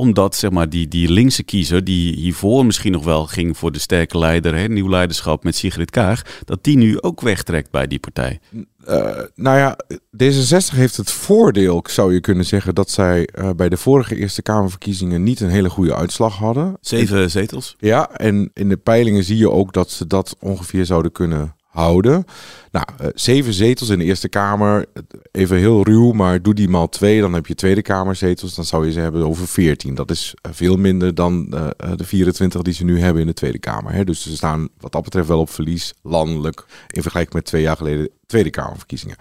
omdat 0.02 0.36
zeg 0.36 0.50
maar, 0.50 0.68
die, 0.68 0.88
die 0.88 1.10
linkse 1.10 1.42
kiezer, 1.42 1.84
die 1.84 2.14
hiervoor 2.14 2.66
misschien 2.66 2.92
nog 2.92 3.04
wel 3.04 3.26
ging 3.26 3.56
voor 3.56 3.72
de 3.72 3.78
sterke 3.78 4.18
leider, 4.18 4.54
hè, 4.54 4.68
nieuw 4.68 4.88
leiderschap 4.88 5.44
met 5.44 5.56
Sigrid 5.56 5.90
Kaag, 5.90 6.22
dat 6.44 6.64
die 6.64 6.76
nu 6.76 7.00
ook 7.00 7.20
wegtrekt 7.20 7.70
bij 7.70 7.86
die 7.86 7.98
partij. 7.98 8.40
Uh, 8.52 9.20
nou 9.34 9.58
ja, 9.58 9.78
D66 9.94 10.74
heeft 10.74 10.96
het 10.96 11.10
voordeel, 11.10 11.84
zou 11.88 12.14
je 12.14 12.20
kunnen 12.20 12.44
zeggen, 12.44 12.74
dat 12.74 12.90
zij 12.90 13.28
uh, 13.38 13.50
bij 13.56 13.68
de 13.68 13.76
vorige 13.76 14.16
Eerste 14.16 14.42
Kamerverkiezingen 14.42 15.22
niet 15.22 15.40
een 15.40 15.48
hele 15.48 15.70
goede 15.70 15.94
uitslag 15.94 16.36
hadden. 16.36 16.76
Zeven 16.80 17.30
zetels. 17.30 17.76
Ja, 17.78 18.10
en 18.10 18.50
in 18.54 18.68
de 18.68 18.76
peilingen 18.76 19.24
zie 19.24 19.36
je 19.36 19.50
ook 19.50 19.72
dat 19.72 19.90
ze 19.90 20.06
dat 20.06 20.36
ongeveer 20.40 20.86
zouden 20.86 21.12
kunnen 21.12 21.54
houden. 21.72 22.24
Nou, 22.70 22.86
uh, 23.00 23.06
zeven 23.14 23.52
zetels 23.52 23.88
in 23.88 23.98
de 23.98 24.04
Eerste 24.04 24.28
Kamer. 24.28 24.86
Even 25.30 25.56
heel 25.56 25.84
ruw, 25.84 26.12
maar 26.12 26.42
doe 26.42 26.54
die 26.54 26.68
maal 26.68 26.88
twee. 26.88 27.20
Dan 27.20 27.32
heb 27.32 27.46
je 27.46 27.54
Tweede 27.54 27.82
Kamerzetels. 27.82 28.54
Dan 28.54 28.64
zou 28.64 28.86
je 28.86 28.92
ze 28.92 29.00
hebben 29.00 29.26
over 29.26 29.48
veertien. 29.48 29.94
Dat 29.94 30.10
is 30.10 30.34
uh, 30.46 30.52
veel 30.54 30.76
minder 30.76 31.14
dan 31.14 31.46
uh, 31.54 31.68
de 31.96 32.04
24 32.04 32.62
die 32.62 32.74
ze 32.74 32.84
nu 32.84 33.00
hebben 33.00 33.20
in 33.20 33.28
de 33.28 33.34
Tweede 33.34 33.58
Kamer. 33.58 33.92
Hè. 33.92 34.04
Dus 34.04 34.22
ze 34.22 34.36
staan 34.36 34.68
wat 34.78 34.92
dat 34.92 35.02
betreft 35.02 35.28
wel 35.28 35.40
op 35.40 35.50
verlies 35.50 35.94
landelijk. 36.02 36.64
In 36.90 37.02
vergelijking 37.02 37.34
met 37.34 37.44
twee 37.44 37.62
jaar 37.62 37.76
geleden 37.76 38.08
Tweede 38.26 38.50
Kamerverkiezingen. 38.50 39.16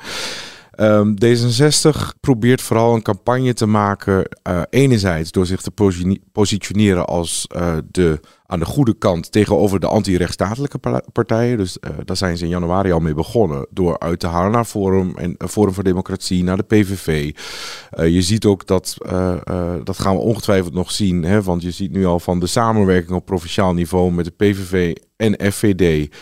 Um, 0.81 1.15
D66 1.25 2.19
probeert 2.19 2.61
vooral 2.61 2.95
een 2.95 3.01
campagne 3.01 3.53
te 3.53 3.65
maken. 3.65 4.27
Uh, 4.49 4.61
enerzijds 4.69 5.31
door 5.31 5.45
zich 5.45 5.61
te 5.61 5.71
positioneren 6.31 7.07
als 7.07 7.47
uh, 7.55 7.77
de 7.91 8.19
aan 8.45 8.59
de 8.59 8.65
goede 8.65 8.93
kant 8.97 9.31
tegenover 9.31 9.79
de 9.79 9.87
anti-rechtsstatelijke 9.87 10.79
partijen. 11.11 11.57
Dus 11.57 11.77
uh, 11.81 11.91
daar 12.05 12.17
zijn 12.17 12.37
ze 12.37 12.43
in 12.43 12.49
januari 12.49 12.91
al 12.91 12.99
mee 12.99 13.13
begonnen. 13.13 13.67
Door 13.69 13.99
uit 13.99 14.19
te 14.19 14.27
halen 14.27 14.51
naar 14.51 14.65
Forum 14.65 15.17
en 15.17 15.35
Forum 15.49 15.73
voor 15.73 15.83
Democratie, 15.83 16.43
naar 16.43 16.57
de 16.57 16.63
PVV. 16.63 17.35
je 17.95 18.21
ziet 18.21 18.45
ook 18.45 18.67
dat, 18.67 18.95
dat 19.83 19.99
gaan 19.99 20.15
we 20.15 20.21
ongetwijfeld 20.21 20.73
nog 20.73 20.91
zien. 20.91 21.23
Hè, 21.23 21.41
want 21.41 21.61
je 21.61 21.71
ziet 21.71 21.91
nu 21.91 22.05
al 22.05 22.19
van 22.19 22.39
de 22.39 22.47
samenwerking 22.47 23.17
op 23.17 23.25
provinciaal 23.25 23.73
niveau 23.73 24.11
met 24.11 24.25
de 24.25 24.31
PVV 24.31 24.95
en 25.15 25.51
FVD. 25.51 26.15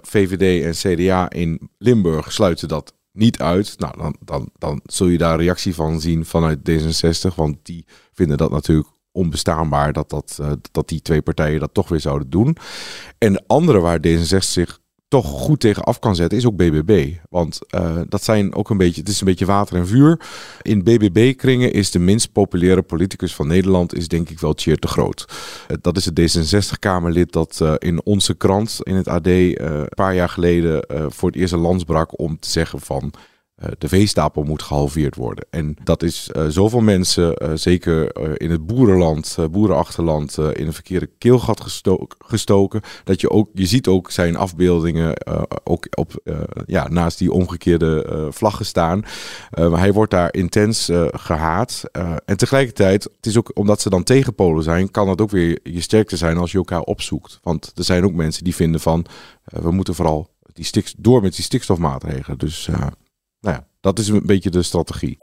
VVD 0.00 0.64
en 0.64 0.96
CDA 0.96 1.30
in 1.30 1.70
Limburg 1.78 2.32
sluiten 2.32 2.68
dat 2.68 2.94
niet 3.12 3.38
uit. 3.38 3.74
Nou, 3.78 3.96
dan, 3.98 4.16
dan, 4.20 4.50
dan 4.58 4.80
zul 4.84 5.06
je 5.06 5.18
daar 5.18 5.38
reactie 5.38 5.74
van 5.74 6.00
zien 6.00 6.24
vanuit 6.24 6.70
D66. 6.70 7.34
Want 7.34 7.56
die 7.62 7.84
vinden 8.12 8.36
dat 8.36 8.50
natuurlijk 8.50 8.88
onbestaanbaar 9.12 9.92
dat, 9.92 10.10
dat, 10.10 10.38
uh, 10.40 10.52
dat 10.70 10.88
die 10.88 11.02
twee 11.02 11.22
partijen 11.22 11.60
dat 11.60 11.74
toch 11.74 11.88
weer 11.88 12.00
zouden 12.00 12.30
doen. 12.30 12.56
En 13.18 13.32
de 13.32 13.44
andere 13.46 13.78
waar 13.78 13.98
D66 14.06 14.38
zich 14.38 14.78
toch 15.12 15.26
goed 15.26 15.60
tegen 15.60 15.82
af 15.82 15.98
kan 15.98 16.16
zetten, 16.16 16.38
is 16.38 16.46
ook 16.46 16.56
BBB. 16.56 17.12
Want 17.30 17.58
uh, 17.74 18.00
dat 18.08 18.24
zijn 18.24 18.54
ook 18.54 18.70
een 18.70 18.76
beetje, 18.76 19.00
het 19.00 19.10
is 19.10 19.20
een 19.20 19.26
beetje 19.26 19.46
water 19.46 19.76
en 19.76 19.86
vuur. 19.86 20.20
In 20.62 20.82
BBB-kringen 20.82 21.72
is 21.72 21.90
de 21.90 21.98
minst 21.98 22.32
populaire 22.32 22.82
politicus 22.82 23.34
van 23.34 23.46
Nederland, 23.46 23.94
is 23.94 24.08
denk 24.08 24.28
ik 24.28 24.40
wel 24.40 24.54
Tjeerd 24.54 24.82
de 24.82 24.88
Groot. 24.88 25.24
Uh, 25.28 25.76
dat 25.80 25.96
is 25.96 26.04
het 26.04 26.20
D66-Kamerlid 26.20 27.32
dat 27.32 27.58
uh, 27.62 27.74
in 27.78 28.04
onze 28.04 28.34
krant, 28.34 28.80
in 28.82 28.94
het 28.94 29.08
AD, 29.08 29.26
een 29.26 29.88
paar 29.88 30.14
jaar 30.14 30.28
geleden 30.28 30.84
voor 31.08 31.28
het 31.28 31.38
eerst 31.38 31.52
een 31.52 31.58
landsbrak 31.58 32.18
om 32.18 32.38
te 32.38 32.50
zeggen 32.50 32.80
van 32.80 33.12
eh, 33.12 33.20
de 33.78 33.88
veestapel 33.88 34.42
moet 34.42 34.62
gehalveerd 34.62 35.14
worden. 35.14 35.46
En 35.50 35.76
dat 35.84 36.02
is 36.02 36.30
uh, 36.36 36.46
zoveel 36.48 36.80
mensen, 36.80 37.42
uh, 37.42 37.50
zeker 37.54 38.16
in 38.40 38.50
het 38.50 38.66
boerenland, 38.66 39.36
boerenachterland, 39.50 40.38
in 40.38 40.66
een 40.66 40.72
verkeerde 40.72 41.10
keelgat 41.18 41.60
gesto 41.60 42.06
gestoken. 42.18 42.80
Dat 43.04 43.20
je 43.20 43.30
ook, 43.30 43.48
je 43.54 43.66
ziet 43.66 43.86
ook 43.86 44.10
zijn 44.10 44.36
afbeeldingen 44.36 45.14
ook 45.64 45.86
op, 45.94 46.12
ja, 46.66 46.88
naast 46.88 47.18
die 47.18 47.32
omgekeerde 47.32 48.26
vlaggen 48.30 48.66
staan. 48.66 49.04
hij 49.50 49.92
wordt 49.92 50.10
daar 50.10 50.34
intens 50.34 50.90
gehaat. 51.10 51.82
en 52.24 52.36
tegelijkertijd, 52.36 53.02
het 53.02 53.26
is 53.26 53.38
ook 53.38 53.50
omdat 53.54 53.80
ze 53.80 53.90
dan 53.90 54.02
tegenpolen 54.02 54.62
zijn, 54.62 54.90
kan 54.90 55.08
het 55.08 55.20
ook 55.20 55.30
weer 55.30 55.58
je 55.62 55.80
sterkte 55.80 56.16
zijn 56.16 56.36
als 56.36 56.52
je 56.52 56.58
elkaar 56.58 56.82
opzoekt. 56.82 57.38
Want 57.42 57.72
er 57.74 57.84
zijn 57.84 58.04
ook 58.04 58.12
mensen 58.12 58.44
die 58.44 58.54
vinden 58.54 58.80
van, 58.80 59.06
we 59.44 59.70
moeten 59.70 59.94
vooral 59.94 60.30
die 60.52 60.84
door 60.98 61.22
met 61.22 61.34
die 61.34 61.44
stikstofmaatregelen. 61.44 62.38
Dus 62.38 62.68
nou 63.42 63.56
ja, 63.56 63.66
dat 63.80 63.98
is 63.98 64.08
een 64.08 64.26
beetje 64.26 64.50
de 64.50 64.62
strategie. 64.62 65.18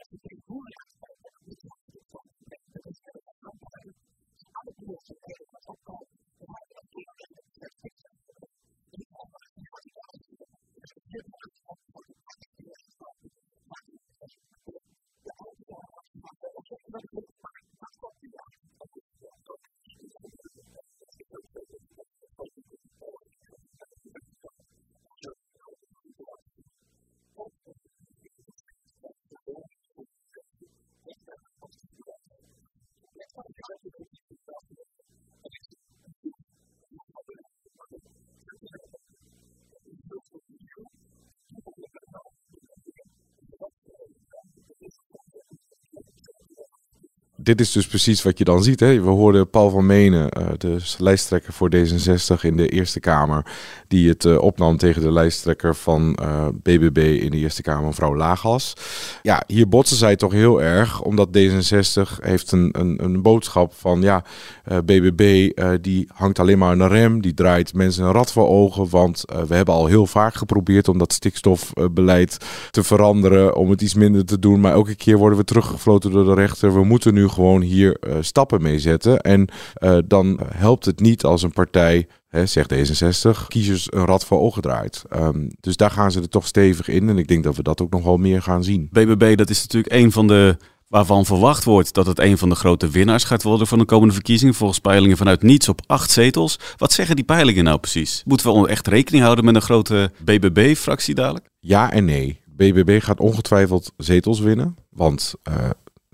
Dit 47.41 47.61
is 47.61 47.71
dus 47.71 47.87
precies 47.87 48.23
wat 48.23 48.37
je 48.37 48.43
dan 48.43 48.63
ziet. 48.63 48.79
Hè? 48.79 49.01
We 49.01 49.09
hoorden 49.09 49.49
Paul 49.49 49.69
van 49.69 49.85
Menen, 49.85 50.29
uh, 50.37 50.47
de 50.57 50.77
lijsttrekker 50.97 51.53
voor 51.53 51.69
D66 51.75 52.41
in 52.41 52.57
de 52.57 52.67
Eerste 52.67 52.99
Kamer, 52.99 53.45
die 53.87 54.09
het 54.09 54.23
uh, 54.25 54.41
opnam 54.41 54.77
tegen 54.77 55.01
de 55.01 55.11
lijsttrekker 55.11 55.75
van 55.75 56.17
uh, 56.21 56.27
eh, 56.29 56.47
BBB 56.63 56.97
in 56.97 57.31
de 57.31 57.37
Eerste 57.37 57.61
Kamer, 57.61 57.85
mevrouw 57.85 58.15
Laagas. 58.15 58.73
Ja, 59.21 59.43
hier 59.47 59.67
botsen 59.67 59.97
zij 59.97 60.15
toch 60.15 60.31
heel 60.31 60.61
erg, 60.61 61.01
omdat 61.01 61.37
D66 61.37 62.19
heeft 62.21 62.51
een, 62.51 62.69
een, 62.79 63.03
een 63.03 63.21
boodschap 63.21 63.73
van, 63.73 64.01
ja, 64.01 64.23
BBB 64.63 65.51
die 65.81 66.07
hangt 66.13 66.39
alleen 66.39 66.57
maar 66.57 66.69
aan 66.69 66.77
de 66.77 66.87
rem, 66.87 67.21
die 67.21 67.33
draait 67.33 67.73
mensen 67.73 68.05
een 68.05 68.11
rad 68.11 68.31
voor 68.31 68.47
ogen, 68.47 68.89
want 68.89 69.23
we 69.47 69.55
hebben 69.55 69.73
al 69.73 69.85
heel 69.85 70.05
vaak 70.05 70.33
geprobeerd 70.33 70.87
om 70.87 70.97
dat 70.97 71.13
stikstofbeleid 71.13 72.37
te 72.71 72.83
veranderen, 72.83 73.55
om 73.55 73.69
het 73.69 73.81
iets 73.81 73.93
minder 73.93 74.25
te 74.25 74.39
doen, 74.39 74.59
maar 74.59 74.71
elke 74.71 74.95
keer 74.95 75.17
worden 75.17 75.37
we 75.37 75.43
teruggefloten 75.43 76.11
door 76.11 76.25
de 76.25 76.33
rechter. 76.33 76.73
We 76.73 76.83
moeten 76.83 77.13
nu 77.13 77.28
gewoon 77.29 77.61
hier 77.61 77.97
uh, 78.07 78.15
stappen 78.19 78.61
mee 78.61 78.79
zetten. 78.79 79.21
En 79.21 79.47
uh, 79.79 79.97
dan 80.05 80.39
helpt 80.53 80.85
het 80.85 80.99
niet 80.99 81.23
als 81.23 81.43
een 81.43 81.51
partij, 81.51 82.07
hè, 82.27 82.45
zegt 82.45 82.73
D66, 82.73 83.47
kiezers 83.47 83.87
een 83.93 84.05
rad 84.05 84.25
voor 84.25 84.39
ogen 84.39 84.61
draait. 84.61 85.03
Um, 85.13 85.49
dus 85.59 85.77
daar 85.77 85.91
gaan 85.91 86.11
ze 86.11 86.21
er 86.21 86.29
toch 86.29 86.47
stevig 86.47 86.87
in. 86.87 87.09
En 87.09 87.17
ik 87.17 87.27
denk 87.27 87.43
dat 87.43 87.55
we 87.55 87.63
dat 87.63 87.81
ook 87.81 87.91
nog 87.91 88.03
wel 88.03 88.17
meer 88.17 88.41
gaan 88.41 88.63
zien. 88.63 88.89
BBB, 88.91 89.37
dat 89.37 89.49
is 89.49 89.61
natuurlijk 89.61 89.93
een 89.93 90.11
van 90.11 90.27
de 90.27 90.57
waarvan 90.89 91.25
verwacht 91.25 91.63
wordt 91.63 91.93
dat 91.93 92.05
het 92.05 92.19
een 92.19 92.37
van 92.37 92.49
de 92.49 92.55
grote 92.55 92.89
winnaars 92.89 93.23
gaat 93.23 93.43
worden 93.43 93.67
van 93.67 93.79
de 93.79 93.85
komende 93.85 94.13
verkiezingen. 94.13 94.53
Volgens 94.53 94.79
peilingen 94.79 95.17
vanuit 95.17 95.41
niets 95.41 95.69
op 95.69 95.81
acht 95.85 96.11
zetels. 96.11 96.59
Wat 96.77 96.91
zeggen 96.91 97.15
die 97.15 97.25
peilingen 97.25 97.63
nou 97.63 97.79
precies? 97.79 98.23
Moeten 98.25 98.61
we 98.61 98.67
echt 98.67 98.87
rekening 98.87 99.23
houden 99.23 99.45
met 99.45 99.55
een 99.55 99.61
grote 99.61 100.11
BBB-fractie 100.23 101.15
dadelijk? 101.15 101.49
Ja 101.59 101.91
en 101.91 102.05
nee. 102.05 102.41
BBB 102.45 103.01
gaat 103.01 103.19
ongetwijfeld 103.19 103.91
zetels 103.97 104.39
winnen. 104.39 104.75
Want 104.89 105.33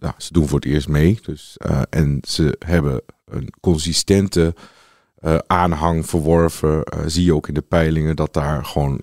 nou, 0.05 0.17
ze 0.17 0.33
doen 0.33 0.47
voor 0.47 0.59
het 0.59 0.67
eerst 0.67 0.87
mee. 0.87 1.19
Dus, 1.21 1.57
en 1.89 2.19
ze 2.27 2.55
hebben 2.65 3.01
een 3.25 3.49
consistente 3.59 4.55
aanhang 5.47 6.05
verworven. 6.05 6.83
zie 7.05 7.25
je 7.25 7.33
ook 7.33 7.47
in 7.47 7.53
de 7.53 7.61
peilingen 7.61 8.15
dat 8.15 8.33
daar 8.33 8.65
gewoon... 8.65 9.01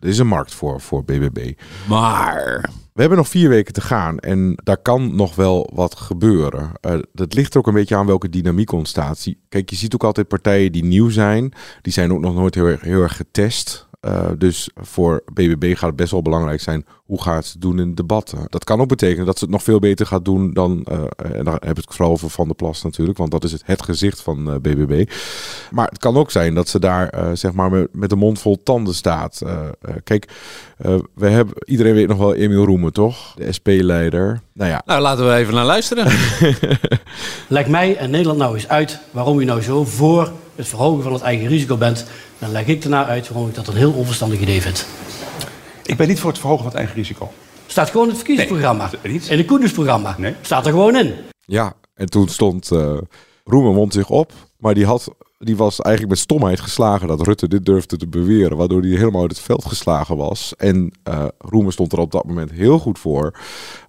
er 0.00 0.08
is 0.08 0.18
een 0.18 0.26
markt 0.26 0.54
voor, 0.54 0.80
voor 0.80 1.04
BBB. 1.04 1.52
Maar... 1.88 2.70
We 2.96 3.02
hebben 3.02 3.20
nog 3.20 3.28
vier 3.28 3.48
weken 3.48 3.72
te 3.72 3.80
gaan 3.80 4.18
en 4.18 4.58
daar 4.64 4.78
kan 4.78 5.16
nog 5.16 5.34
wel 5.34 5.70
wat 5.74 5.96
gebeuren. 5.96 6.72
Uh, 6.86 6.98
dat 7.12 7.34
ligt 7.34 7.52
er 7.52 7.58
ook 7.58 7.66
een 7.66 7.74
beetje 7.74 7.96
aan 7.96 8.06
welke 8.06 8.28
dynamiek 8.28 8.72
ontstaat. 8.72 9.26
Kijk, 9.48 9.70
je 9.70 9.76
ziet 9.76 9.94
ook 9.94 10.04
altijd 10.04 10.28
partijen 10.28 10.72
die 10.72 10.84
nieuw 10.84 11.08
zijn. 11.08 11.52
Die 11.82 11.92
zijn 11.92 12.12
ook 12.12 12.20
nog 12.20 12.34
nooit 12.34 12.54
heel 12.54 12.66
erg, 12.66 12.80
heel 12.80 13.02
erg 13.02 13.16
getest. 13.16 13.86
Uh, 14.00 14.28
dus 14.38 14.70
voor 14.74 15.22
BBB 15.32 15.76
gaat 15.76 15.88
het 15.88 15.96
best 15.96 16.10
wel 16.10 16.22
belangrijk 16.22 16.60
zijn 16.60 16.86
hoe 17.04 17.22
gaat 17.22 17.44
ze 17.44 17.58
doen 17.58 17.78
in 17.78 17.94
debatten. 17.94 18.38
Dat 18.48 18.64
kan 18.64 18.80
ook 18.80 18.88
betekenen 18.88 19.26
dat 19.26 19.38
ze 19.38 19.44
het 19.44 19.52
nog 19.52 19.62
veel 19.62 19.78
beter 19.78 20.06
gaat 20.06 20.24
doen 20.24 20.52
dan, 20.52 20.86
uh, 20.90 21.02
en 21.16 21.44
dan 21.44 21.54
heb 21.54 21.78
ik 21.78 21.84
het 21.84 21.94
vooral 21.94 22.12
over 22.12 22.30
Van 22.30 22.46
der 22.46 22.56
Plas 22.56 22.82
natuurlijk, 22.82 23.18
want 23.18 23.30
dat 23.30 23.44
is 23.44 23.52
het, 23.52 23.62
het 23.64 23.82
gezicht 23.82 24.20
van 24.20 24.44
BBB. 24.44 25.10
Maar 25.70 25.88
het 25.88 25.98
kan 25.98 26.16
ook 26.16 26.30
zijn 26.30 26.54
dat 26.54 26.68
ze 26.68 26.78
daar 26.78 27.36
zeg 27.36 27.52
maar 27.52 27.88
met, 27.92 28.10
de 28.10 28.16
mond 28.16 28.38
vol 28.38 28.62
tanden 28.62 28.94
staat. 28.94 29.42
kijk, 30.04 30.28
we 31.14 31.26
hebben, 31.26 31.54
iedereen 31.64 31.94
weet 31.94 32.08
nog 32.08 32.18
wel 32.18 32.34
Emiel 32.34 32.64
Roemen, 32.64 32.85
toch? 32.92 33.34
De 33.34 33.52
SP-leider. 33.52 34.40
Nou 34.52 34.70
ja. 34.70 34.82
Nou, 34.86 35.00
laten 35.00 35.28
we 35.28 35.34
even 35.34 35.54
naar 35.54 35.64
luisteren. 35.64 36.12
Leg 37.48 37.66
mij 37.66 37.96
en 37.96 38.10
Nederland 38.10 38.38
nou 38.38 38.54
eens 38.54 38.68
uit 38.68 39.00
waarom 39.10 39.40
u 39.40 39.44
nou 39.44 39.62
zo 39.62 39.84
voor 39.84 40.32
het 40.54 40.68
verhogen 40.68 41.02
van 41.02 41.12
het 41.12 41.22
eigen 41.22 41.46
risico 41.46 41.76
bent 41.76 42.06
dan 42.38 42.50
leg 42.50 42.66
ik 42.66 42.84
ernaar 42.84 43.04
uit 43.04 43.28
waarom 43.28 43.48
ik 43.48 43.54
dat 43.54 43.68
een 43.68 43.76
heel 43.76 43.92
onverstandig 43.92 44.40
idee 44.40 44.62
vind. 44.62 44.86
Ik 45.84 45.96
ben 45.96 46.08
niet 46.08 46.20
voor 46.20 46.30
het 46.30 46.38
verhogen 46.38 46.62
van 46.62 46.72
het 46.72 46.80
eigen 46.80 46.96
risico. 46.96 47.32
Staat 47.66 47.90
gewoon 47.90 48.02
in 48.02 48.08
het 48.08 48.18
verkiezingsprogramma. 48.18 48.90
Nee, 49.02 49.20
in 49.28 49.38
het 49.38 49.46
koendersprogramma. 49.46 50.14
Nee. 50.18 50.34
Staat 50.40 50.66
er 50.66 50.72
gewoon 50.72 50.96
in. 50.96 51.14
Ja, 51.40 51.74
en 51.94 52.06
toen 52.06 52.28
stond 52.28 52.70
uh, 52.72 52.98
Roemen 53.44 53.74
mond 53.74 53.92
zich 53.92 54.08
op. 54.08 54.32
Maar 54.58 54.74
die 54.74 54.86
had 54.86 55.14
die 55.38 55.56
was 55.56 55.80
eigenlijk 55.80 56.14
met 56.14 56.22
stomheid 56.22 56.60
geslagen 56.60 57.08
dat 57.08 57.26
Rutte 57.26 57.48
dit 57.48 57.64
durfde 57.64 57.96
te 57.96 58.08
beweren. 58.08 58.56
Waardoor 58.56 58.80
hij 58.80 58.90
helemaal 58.90 59.22
uit 59.22 59.30
het 59.30 59.40
veld 59.40 59.64
geslagen 59.64 60.16
was. 60.16 60.54
En 60.56 60.92
uh, 61.08 61.24
Roemer 61.38 61.72
stond 61.72 61.92
er 61.92 61.98
op 61.98 62.10
dat 62.10 62.26
moment 62.26 62.50
heel 62.50 62.78
goed 62.78 62.98
voor. 62.98 63.38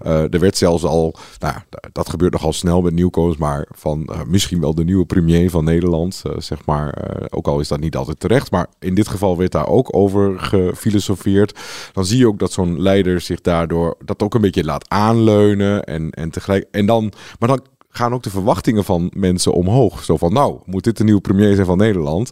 Uh, 0.06 0.34
er 0.34 0.40
werd 0.40 0.58
zelfs 0.58 0.84
al, 0.84 1.16
nou, 1.40 1.56
dat 1.92 2.10
gebeurt 2.10 2.34
nogal 2.34 2.54
snel 2.54 2.82
met 2.82 2.94
nieuwkomers, 2.94 3.38
maar 3.38 3.68
van 3.70 4.10
uh, 4.12 4.24
misschien 4.24 4.60
wel 4.60 4.76
de 4.76 4.84
nieuwe 4.84 5.06
premier 5.06 5.50
van 5.50 5.64
Nederland. 5.64 6.24
zeg 6.38 6.66
maar, 6.66 6.98
ook 7.30 7.48
al 7.48 7.60
is 7.60 7.68
dat 7.68 7.80
niet 7.80 7.96
altijd 7.96 8.20
terecht. 8.20 8.52
Maar 8.52 8.68
in 8.80 8.96
dit 8.96 9.08
geval 9.08 9.38
werd 9.38 9.52
daar 9.52 9.68
ook 9.68 9.96
over 9.96 10.40
gefilosofeerd. 10.40 11.60
Dan 11.94 12.06
zie 12.06 12.18
je 12.18 12.28
ook 12.28 12.40
dat 12.40 12.52
zo'n 12.52 12.82
leider 12.82 13.22
zich 13.22 13.42
daardoor 13.42 13.98
dat 14.06 14.24
ook 14.24 14.34
een 14.34 14.42
beetje 14.42 14.64
laat 14.64 14.90
aanleunen. 14.90 15.84
En, 15.84 16.10
en 16.10 16.30
tegelijk. 16.30 16.68
En 16.72 16.86
dan, 16.86 17.12
maar 17.40 17.50
dan 17.50 17.62
gaan 17.98 18.14
ook 18.14 18.24
de 18.24 18.30
verwachtingen 18.30 18.84
van 18.84 19.12
mensen 19.16 19.54
omhoog. 19.54 20.04
Zo 20.04 20.18
van, 20.18 20.34
nou, 20.34 20.60
moet 20.66 20.84
dit 20.84 20.98
de 20.98 21.04
nieuwe 21.04 21.22
premier 21.22 21.56
zijn 21.56 21.68
van 21.68 21.78
Nederland? 21.78 22.30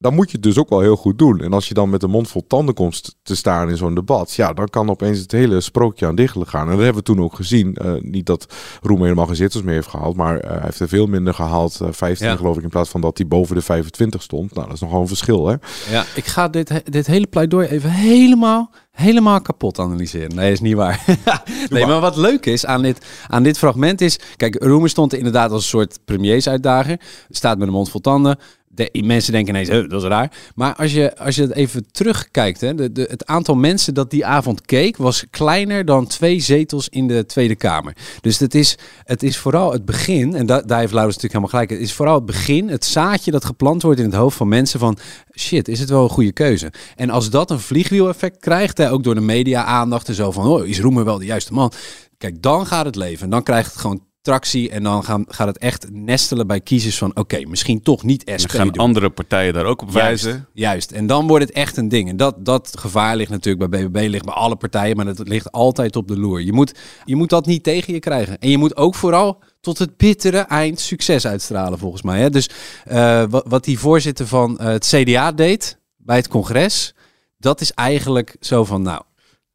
Dan 0.00 0.14
moet 0.14 0.30
je 0.30 0.36
het 0.36 0.42
dus 0.42 0.58
ook 0.58 0.68
wel 0.68 0.80
heel 0.80 0.96
goed 0.96 1.18
doen. 1.18 1.40
En 1.40 1.52
als 1.52 1.68
je 1.68 1.74
dan 1.74 1.90
met 1.90 2.02
een 2.02 2.10
mond 2.10 2.28
vol 2.28 2.44
tanden 2.46 2.74
komt 2.74 3.16
te 3.22 3.36
staan 3.36 3.70
in 3.70 3.76
zo'n 3.76 3.94
debat, 3.94 4.34
ja, 4.34 4.52
dan 4.52 4.68
kan 4.68 4.90
opeens 4.90 5.18
het 5.18 5.32
hele 5.32 5.60
sprookje 5.60 6.06
aan 6.06 6.14
dichtelen 6.14 6.46
gaan. 6.46 6.64
En 6.64 6.74
dat 6.76 6.84
hebben 6.84 7.02
we 7.04 7.12
toen 7.12 7.22
ook 7.22 7.34
gezien. 7.34 7.76
Uh, 7.82 7.92
niet 8.00 8.26
dat 8.26 8.54
Roemer 8.82 9.04
helemaal 9.04 9.26
geen 9.26 9.36
zitters 9.36 9.62
meer 9.62 9.74
heeft 9.74 9.88
gehaald, 9.88 10.16
maar 10.16 10.44
uh, 10.44 10.50
hij 10.50 10.60
heeft 10.62 10.80
er 10.80 10.88
veel 10.88 11.06
minder 11.06 11.34
gehaald. 11.34 11.78
Uh, 11.82 11.88
15 11.90 12.26
ja. 12.26 12.36
geloof 12.36 12.56
ik, 12.56 12.62
in 12.62 12.68
plaats 12.68 12.90
van 12.90 13.00
dat 13.00 13.18
hij 13.18 13.26
boven 13.26 13.54
de 13.54 13.62
25 13.62 14.22
stond. 14.22 14.54
Nou, 14.54 14.66
dat 14.66 14.74
is 14.74 14.80
nogal 14.80 15.00
een 15.00 15.08
verschil, 15.08 15.46
hè? 15.46 15.54
Ja, 15.90 16.04
ik 16.14 16.26
ga 16.26 16.48
dit, 16.48 16.82
dit 16.84 17.06
hele 17.06 17.26
pleidooi 17.26 17.68
even 17.68 17.90
helemaal 17.90 18.70
helemaal 18.98 19.40
kapot 19.40 19.78
analyseren. 19.78 20.34
Nee, 20.34 20.52
is 20.52 20.60
niet 20.60 20.74
waar. 20.74 21.04
nee, 21.70 21.86
maar 21.86 22.00
wat 22.00 22.16
leuk 22.16 22.46
is 22.46 22.66
aan 22.66 22.82
dit, 22.82 23.06
aan 23.26 23.42
dit 23.42 23.58
fragment 23.58 24.00
is... 24.00 24.18
Kijk, 24.36 24.62
Roemer 24.64 24.88
stond 24.88 25.12
er 25.12 25.18
inderdaad 25.18 25.50
als 25.50 25.62
een 25.62 25.68
soort 25.68 25.98
premiersuitdager. 26.04 27.00
Staat 27.28 27.58
met 27.58 27.66
een 27.66 27.74
mond 27.74 27.90
vol 27.90 28.00
tanden 28.00 28.38
de, 28.78 29.02
mensen 29.04 29.32
denken 29.32 29.54
ineens, 29.54 29.88
dat 29.88 30.02
is 30.02 30.08
raar. 30.08 30.32
Maar 30.54 30.74
als 30.74 30.92
je, 30.92 31.18
als 31.18 31.34
je 31.34 31.42
het 31.42 31.52
even 31.52 31.90
terugkijkt, 31.90 32.60
hè, 32.60 32.74
de, 32.74 33.06
het 33.10 33.26
aantal 33.26 33.54
mensen 33.54 33.94
dat 33.94 34.10
die 34.10 34.26
avond 34.26 34.62
keek, 34.62 34.96
was 34.96 35.24
kleiner 35.30 35.84
dan 35.84 36.06
twee 36.06 36.40
zetels 36.40 36.88
in 36.88 37.06
de 37.06 37.26
Tweede 37.26 37.56
Kamer. 37.56 37.96
Dus 38.20 38.38
het 38.38 38.54
is, 38.54 38.76
het 39.04 39.22
is 39.22 39.38
vooral 39.38 39.72
het 39.72 39.84
begin, 39.84 40.34
en 40.34 40.46
da, 40.46 40.60
daar 40.60 40.78
heeft 40.78 40.92
Laurens 40.92 41.16
natuurlijk 41.16 41.44
helemaal 41.44 41.48
gelijk, 41.48 41.70
het 41.70 41.80
is 41.88 41.96
vooral 41.96 42.14
het 42.14 42.26
begin, 42.26 42.68
het 42.68 42.84
zaadje 42.84 43.30
dat 43.30 43.44
geplant 43.44 43.82
wordt 43.82 43.98
in 43.98 44.04
het 44.04 44.14
hoofd 44.14 44.36
van 44.36 44.48
mensen 44.48 44.80
van, 44.80 44.98
shit, 45.38 45.68
is 45.68 45.80
het 45.80 45.90
wel 45.90 46.02
een 46.02 46.08
goede 46.08 46.32
keuze? 46.32 46.72
En 46.96 47.10
als 47.10 47.30
dat 47.30 47.50
een 47.50 47.60
vliegwiel-effect 47.60 48.40
krijgt, 48.40 48.78
hè, 48.78 48.90
ook 48.90 49.04
door 49.04 49.14
de 49.14 49.20
media-aandacht 49.20 50.08
en 50.08 50.14
zo 50.14 50.30
van, 50.30 50.46
oh, 50.46 50.66
is 50.66 50.80
Roemer 50.80 51.04
wel 51.04 51.18
de 51.18 51.24
juiste 51.24 51.52
man? 51.52 51.72
Kijk, 52.18 52.42
dan 52.42 52.66
gaat 52.66 52.84
het 52.84 52.96
leven. 52.96 53.30
Dan 53.30 53.42
krijgt 53.42 53.72
het 53.72 53.80
gewoon 53.80 54.07
tractie 54.28 54.70
en 54.70 54.82
dan 54.82 55.04
gaan, 55.04 55.24
gaat 55.28 55.46
het 55.46 55.58
echt 55.58 55.90
nestelen 55.90 56.46
bij 56.46 56.60
kiezers 56.60 56.98
van 56.98 57.16
oké, 57.16 57.40
misschien 57.46 57.82
toch 57.82 58.02
niet 58.02 58.32
SP. 58.42 58.50
gaan 58.50 58.72
andere 58.72 59.10
partijen 59.10 59.52
daar 59.52 59.64
ook 59.64 59.82
op 59.82 59.90
wijzen. 59.90 60.30
Juist, 60.30 60.46
juist, 60.52 60.90
en 60.90 61.06
dan 61.06 61.26
wordt 61.26 61.44
het 61.44 61.54
echt 61.54 61.76
een 61.76 61.88
ding. 61.88 62.08
En 62.08 62.16
dat, 62.16 62.44
dat 62.44 62.74
gevaar 62.78 63.16
ligt 63.16 63.30
natuurlijk 63.30 63.70
bij 63.70 63.88
BBB, 63.88 64.08
ligt 64.08 64.24
bij 64.24 64.34
alle 64.34 64.56
partijen, 64.56 64.96
maar 64.96 65.06
het 65.06 65.28
ligt 65.28 65.52
altijd 65.52 65.96
op 65.96 66.08
de 66.08 66.18
loer. 66.18 66.40
Je 66.40 66.52
moet, 66.52 66.74
je 67.04 67.16
moet 67.16 67.28
dat 67.28 67.46
niet 67.46 67.62
tegen 67.62 67.92
je 67.92 67.98
krijgen. 67.98 68.38
En 68.38 68.50
je 68.50 68.58
moet 68.58 68.76
ook 68.76 68.94
vooral 68.94 69.42
tot 69.60 69.78
het 69.78 69.96
bittere 69.96 70.38
eind 70.38 70.80
succes 70.80 71.26
uitstralen, 71.26 71.78
volgens 71.78 72.02
mij. 72.02 72.20
Hè? 72.20 72.30
Dus 72.30 72.50
uh, 72.90 73.24
wat, 73.30 73.44
wat 73.48 73.64
die 73.64 73.78
voorzitter 73.78 74.26
van 74.26 74.58
uh, 74.60 74.66
het 74.66 74.86
CDA 74.86 75.32
deed 75.32 75.78
bij 75.96 76.16
het 76.16 76.28
congres, 76.28 76.94
dat 77.38 77.60
is 77.60 77.72
eigenlijk 77.72 78.36
zo 78.40 78.64
van, 78.64 78.82
nou, 78.82 79.02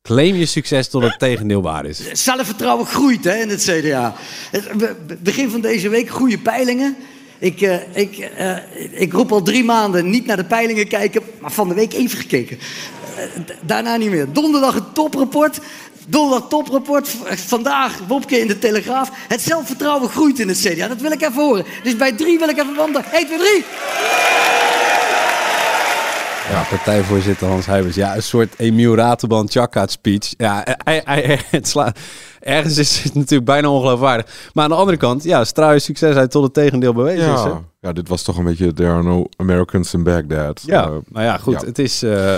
Claim 0.08 0.36
je 0.36 0.46
succes 0.46 0.88
tot 0.88 1.04
het 1.04 1.20
tegendeel 1.20 1.62
waar 1.62 1.86
is. 1.86 2.12
Zelfvertrouwen 2.12 2.86
groeit 2.86 3.24
hè, 3.24 3.36
in 3.36 3.50
het 3.50 3.64
CDA. 3.64 4.16
Begin 5.20 5.50
van 5.50 5.62
deze 5.62 5.90
week 5.90 6.10
goede 6.10 6.38
peilingen. 6.38 6.96
Ik, 7.40 7.62
uh, 7.62 7.96
ik, 7.98 8.30
uh, 8.40 8.58
ik 9.02 9.14
roep 9.14 9.32
al 9.32 9.42
drie 9.42 9.64
maanden 9.64 10.10
niet 10.10 10.26
naar 10.26 10.38
de 10.38 10.46
peilingen 10.46 10.88
kijken, 10.88 11.22
maar 11.40 11.52
van 11.52 11.68
de 11.68 11.74
week 11.74 11.94
even 11.94 12.18
gekeken. 12.18 12.60
Uh, 13.18 13.24
daarna 13.62 13.96
niet 13.96 14.10
meer. 14.10 14.32
Donderdag 14.32 14.76
een 14.76 14.92
toprapport. 14.94 15.60
Donderdag 16.08 16.50
toprapport. 16.50 17.08
Vandaag 17.30 18.00
Wopke 18.08 18.40
in 18.40 18.48
de 18.48 18.60
Telegraaf. 18.60 19.10
Het 19.28 19.42
zelfvertrouwen 19.42 20.10
groeit 20.10 20.40
in 20.40 20.48
het 20.48 20.60
CDA. 20.60 20.88
Dat 20.88 21.02
wil 21.02 21.12
ik 21.12 21.22
even 21.22 21.44
horen. 21.44 21.66
Dus 21.84 21.96
bij 21.96 22.12
drie 22.12 22.40
wil 22.40 22.50
ik 22.50 22.58
even 22.58 22.76
wandelen. 22.76 23.12
1, 23.12 23.26
2, 23.26 23.38
3. 23.38 23.64
Ja, 26.50 26.66
partijvoorzitter 26.70 27.48
Hans 27.48 27.66
Heijbers. 27.66 27.96
Ja, 27.96 28.16
een 28.16 28.24
soort 28.24 28.54
Emiel 28.58 28.96
Ratelband 28.96 29.52
Chakkaat 29.52 29.92
speech. 29.92 30.34
Ja, 30.38 30.66
hij, 30.84 31.02
hij, 31.06 31.40
het 31.50 31.68
sla, 31.68 31.94
ergens 32.40 32.78
is 32.78 33.04
het 33.04 33.14
natuurlijk 33.14 33.46
bijna 33.46 33.70
ongeloofwaardig. 33.70 34.50
Maar 34.54 34.64
aan 34.64 34.70
de 34.70 34.76
andere 34.76 34.98
kant, 34.98 35.24
ja, 35.24 35.44
straal 35.44 35.74
je 35.74 35.80
succes 35.80 36.16
uit 36.16 36.32
tot 36.32 36.44
het 36.44 36.54
tegendeel 36.54 36.94
bewezen 36.94 37.26
ja. 37.26 37.34
is. 37.34 37.44
Hè? 37.44 37.52
Ja, 37.80 37.94
dit 37.94 38.08
was 38.08 38.22
toch 38.24 38.38
een 38.38 38.44
beetje 38.44 38.74
There 38.74 38.92
are 38.92 39.04
no 39.04 39.26
Americans 39.36 39.94
in 39.94 40.04
Baghdad. 40.04 40.64
Ja, 40.66 40.88
uh, 40.88 40.96
nou 41.10 41.26
ja, 41.26 41.38
goed. 41.38 41.62
Ja. 41.62 41.68
Het 41.68 41.80
is... 41.80 42.04
Uh, 42.04 42.36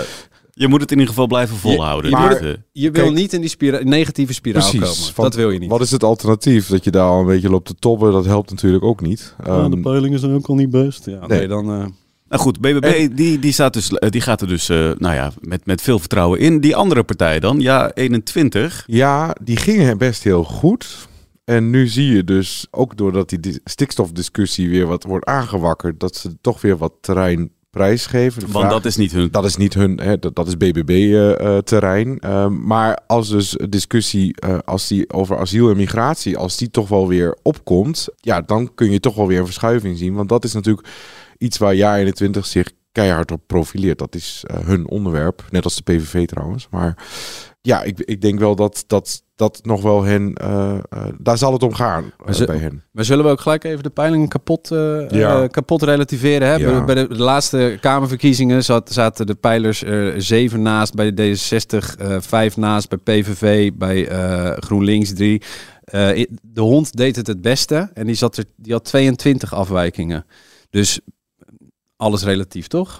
je 0.52 0.68
moet 0.68 0.80
het 0.80 0.90
in 0.90 0.98
ieder 0.98 1.12
geval 1.12 1.26
blijven 1.26 1.56
volhouden. 1.56 2.10
Je, 2.10 2.16
maar, 2.16 2.30
het, 2.30 2.58
je 2.72 2.90
wil 2.90 3.02
kijk, 3.02 3.14
niet 3.14 3.32
in 3.32 3.40
die 3.40 3.50
spira 3.50 3.80
negatieve 3.82 4.32
spiraal 4.32 4.70
precies, 4.70 5.12
komen. 5.12 5.30
dat 5.30 5.34
wil 5.34 5.50
je 5.50 5.58
niet. 5.58 5.70
Wat 5.70 5.80
is 5.80 5.90
het 5.90 6.04
alternatief? 6.04 6.68
Dat 6.68 6.84
je 6.84 6.90
daar 6.90 7.08
al 7.08 7.20
een 7.20 7.26
beetje 7.26 7.50
loopt 7.50 7.66
te 7.66 7.74
toppen, 7.74 8.12
dat 8.12 8.24
helpt 8.24 8.50
natuurlijk 8.50 8.84
ook 8.84 9.00
niet. 9.00 9.34
Ja, 9.44 9.58
um, 9.58 9.70
de 9.70 9.80
peilingen 9.80 10.18
zijn 10.18 10.34
ook 10.34 10.46
al 10.46 10.54
niet 10.54 10.70
best. 10.70 11.04
Ja, 11.04 11.26
nee, 11.26 11.38
nee 11.38 11.48
dan... 11.48 11.80
Uh, 11.80 11.84
nou 12.28 12.42
goed, 12.42 12.60
BBB 12.60 12.84
en, 12.84 13.14
die, 13.14 13.38
die, 13.38 13.52
staat 13.52 13.72
dus, 13.72 13.88
die 14.08 14.20
gaat 14.20 14.40
er 14.40 14.48
dus 14.48 14.70
uh, 14.70 14.76
nou 14.98 15.14
ja, 15.14 15.32
met, 15.40 15.66
met 15.66 15.82
veel 15.82 15.98
vertrouwen 15.98 16.38
in. 16.38 16.60
Die 16.60 16.76
andere 16.76 17.02
partij 17.02 17.40
dan, 17.40 17.60
ja, 17.60 17.90
21. 17.94 18.84
Ja, 18.86 19.36
die 19.42 19.56
gingen 19.56 19.98
best 19.98 20.22
heel 20.22 20.44
goed. 20.44 21.08
En 21.44 21.70
nu 21.70 21.86
zie 21.86 22.12
je 22.12 22.24
dus, 22.24 22.66
ook 22.70 22.96
doordat 22.96 23.28
die 23.28 23.60
stikstofdiscussie 23.64 24.68
weer 24.68 24.86
wat 24.86 25.04
wordt 25.04 25.24
aangewakkerd, 25.24 26.00
dat 26.00 26.16
ze 26.16 26.36
toch 26.40 26.60
weer 26.60 26.76
wat 26.76 26.92
terrein 27.00 27.50
prijsgeven. 27.76 28.40
Want 28.40 28.52
vraag, 28.52 28.70
dat 28.70 28.84
is 28.84 28.96
niet 28.96 29.12
hun. 29.12 29.28
Dat 29.30 29.44
is 29.44 29.56
niet 29.56 29.74
hun, 29.74 30.00
hè, 30.00 30.18
dat, 30.18 30.34
dat 30.36 30.46
is 30.46 30.56
BBB-terrein. 30.56 32.08
Uh, 32.24 32.30
uh, 32.30 32.46
maar 32.46 32.98
als 33.06 33.28
dus 33.28 33.58
discussie 33.68 34.34
uh, 34.44 34.58
als 34.64 34.88
die 34.88 35.12
over 35.12 35.38
asiel 35.38 35.70
en 35.70 35.76
migratie, 35.76 36.36
als 36.36 36.56
die 36.56 36.70
toch 36.70 36.88
wel 36.88 37.08
weer 37.08 37.36
opkomt, 37.42 38.08
ja, 38.20 38.40
dan 38.40 38.74
kun 38.74 38.90
je 38.90 39.00
toch 39.00 39.14
wel 39.14 39.26
weer 39.26 39.38
een 39.38 39.44
verschuiving 39.44 39.98
zien. 39.98 40.14
Want 40.14 40.28
dat 40.28 40.44
is 40.44 40.52
natuurlijk 40.52 40.88
iets 41.38 41.58
waar 41.58 41.74
jaar 41.74 41.98
21 41.98 42.46
zich 42.46 42.72
keihard 42.96 43.32
op 43.32 43.40
profileert. 43.46 43.98
Dat 43.98 44.14
is 44.14 44.44
uh, 44.50 44.66
hun 44.66 44.88
onderwerp, 44.88 45.44
net 45.50 45.64
als 45.64 45.76
de 45.76 45.82
PVV 45.82 46.26
trouwens. 46.26 46.68
Maar 46.70 46.96
ja, 47.60 47.82
ik, 47.82 48.00
ik 48.00 48.20
denk 48.20 48.38
wel 48.38 48.56
dat 48.56 48.84
dat, 48.86 49.22
dat 49.34 49.60
nog 49.62 49.82
wel 49.82 50.02
hen, 50.02 50.38
uh, 50.42 50.78
uh, 50.94 51.04
daar 51.18 51.38
zal 51.38 51.52
het 51.52 51.62
om 51.62 51.74
gaan 51.74 52.12
bij 52.46 52.56
hen. 52.56 52.84
Maar 52.92 53.04
zullen 53.04 53.24
we 53.24 53.30
ook 53.30 53.40
gelijk 53.40 53.64
even 53.64 53.82
de 53.82 53.90
peilingen 53.90 54.28
kapot, 54.28 54.68
ja. 55.08 55.46
kapot 55.46 55.82
relativeren? 55.82 56.48
Hè? 56.48 56.54
Ja. 56.54 56.84
Bij 56.84 56.94
de, 56.94 57.08
de, 57.08 57.22
laatste 57.22 57.78
Kamerverkiezingen 57.80 58.64
zat, 58.64 58.92
zaten 58.92 59.26
de 59.26 59.34
pijlers 59.34 59.82
er 59.82 60.22
zeven 60.22 60.62
naast 60.62 60.94
bij 60.94 61.14
de 61.14 61.36
D66, 61.36 62.04
vijf 62.18 62.56
naast 62.56 62.88
bij 62.88 62.98
PVV, 62.98 63.72
bij 63.74 64.04
GroenLinks 64.60 65.14
drie. 65.14 65.42
de 66.42 66.60
hond 66.60 66.96
deed 66.96 67.16
het 67.16 67.26
het 67.26 67.40
beste 67.40 67.90
en 67.94 68.06
die, 68.06 68.14
zat 68.14 68.36
er, 68.36 68.44
die 68.56 68.72
had 68.72 68.84
22 68.84 69.54
afwijkingen. 69.54 70.26
Dus 70.70 71.00
alles 71.96 72.24
relatief, 72.24 72.66
toch, 72.66 72.98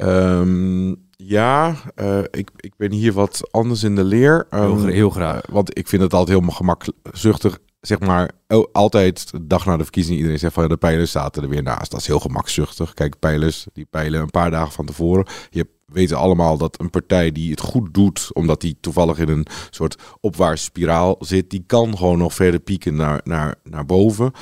Um, 0.00 1.10
Ja, 1.16 1.74
uh, 1.96 2.18
ik, 2.30 2.50
ik 2.56 2.72
ben 2.76 2.92
hier 2.92 3.12
wat 3.12 3.48
anders 3.50 3.82
in 3.82 3.94
de 3.94 4.04
leer. 4.04 4.46
Um, 4.50 4.60
heel, 4.60 4.86
heel, 4.86 5.10
graag. 5.10 5.48
Uh, 5.48 5.54
want 5.54 5.78
ik 5.78 5.88
vind 5.88 6.02
het 6.02 6.14
altijd 6.14 6.38
heel 6.38 6.50
gemakzuchtig. 6.50 7.58
Zeg 7.82 8.00
maar, 8.00 8.30
oh, 8.48 8.66
altijd 8.72 9.30
de 9.30 9.46
dag 9.46 9.66
na 9.66 9.76
de 9.76 9.82
verkiezing. 9.82 10.16
Iedereen 10.16 10.38
zegt 10.38 10.54
van 10.54 10.62
ja, 10.62 10.68
de 10.68 10.76
pijlers 10.76 11.10
zaten 11.10 11.42
er 11.42 11.48
weer 11.48 11.62
naast. 11.62 11.90
Dat 11.90 12.00
is 12.00 12.06
heel 12.06 12.20
gemakzuchtig. 12.20 12.94
Kijk, 12.94 13.18
pijlers, 13.18 13.66
die 13.72 13.86
peilen 13.90 14.20
een 14.20 14.30
paar 14.30 14.50
dagen 14.50 14.72
van 14.72 14.86
tevoren. 14.86 15.26
Je 15.50 15.66
weten 15.86 16.16
allemaal 16.16 16.56
dat 16.56 16.80
een 16.80 16.90
partij 16.90 17.32
die 17.32 17.50
het 17.50 17.60
goed 17.60 17.94
doet, 17.94 18.30
omdat 18.32 18.60
die 18.60 18.76
toevallig 18.80 19.18
in 19.18 19.28
een 19.28 19.46
soort 19.70 20.02
opwaartse 20.20 20.64
spiraal 20.64 21.16
zit, 21.18 21.50
die 21.50 21.64
kan 21.66 21.96
gewoon 21.96 22.18
nog 22.18 22.34
verder 22.34 22.60
pieken 22.60 22.94
naar, 22.94 23.20
naar, 23.24 23.54
naar 23.64 23.86
boven. 23.86 24.32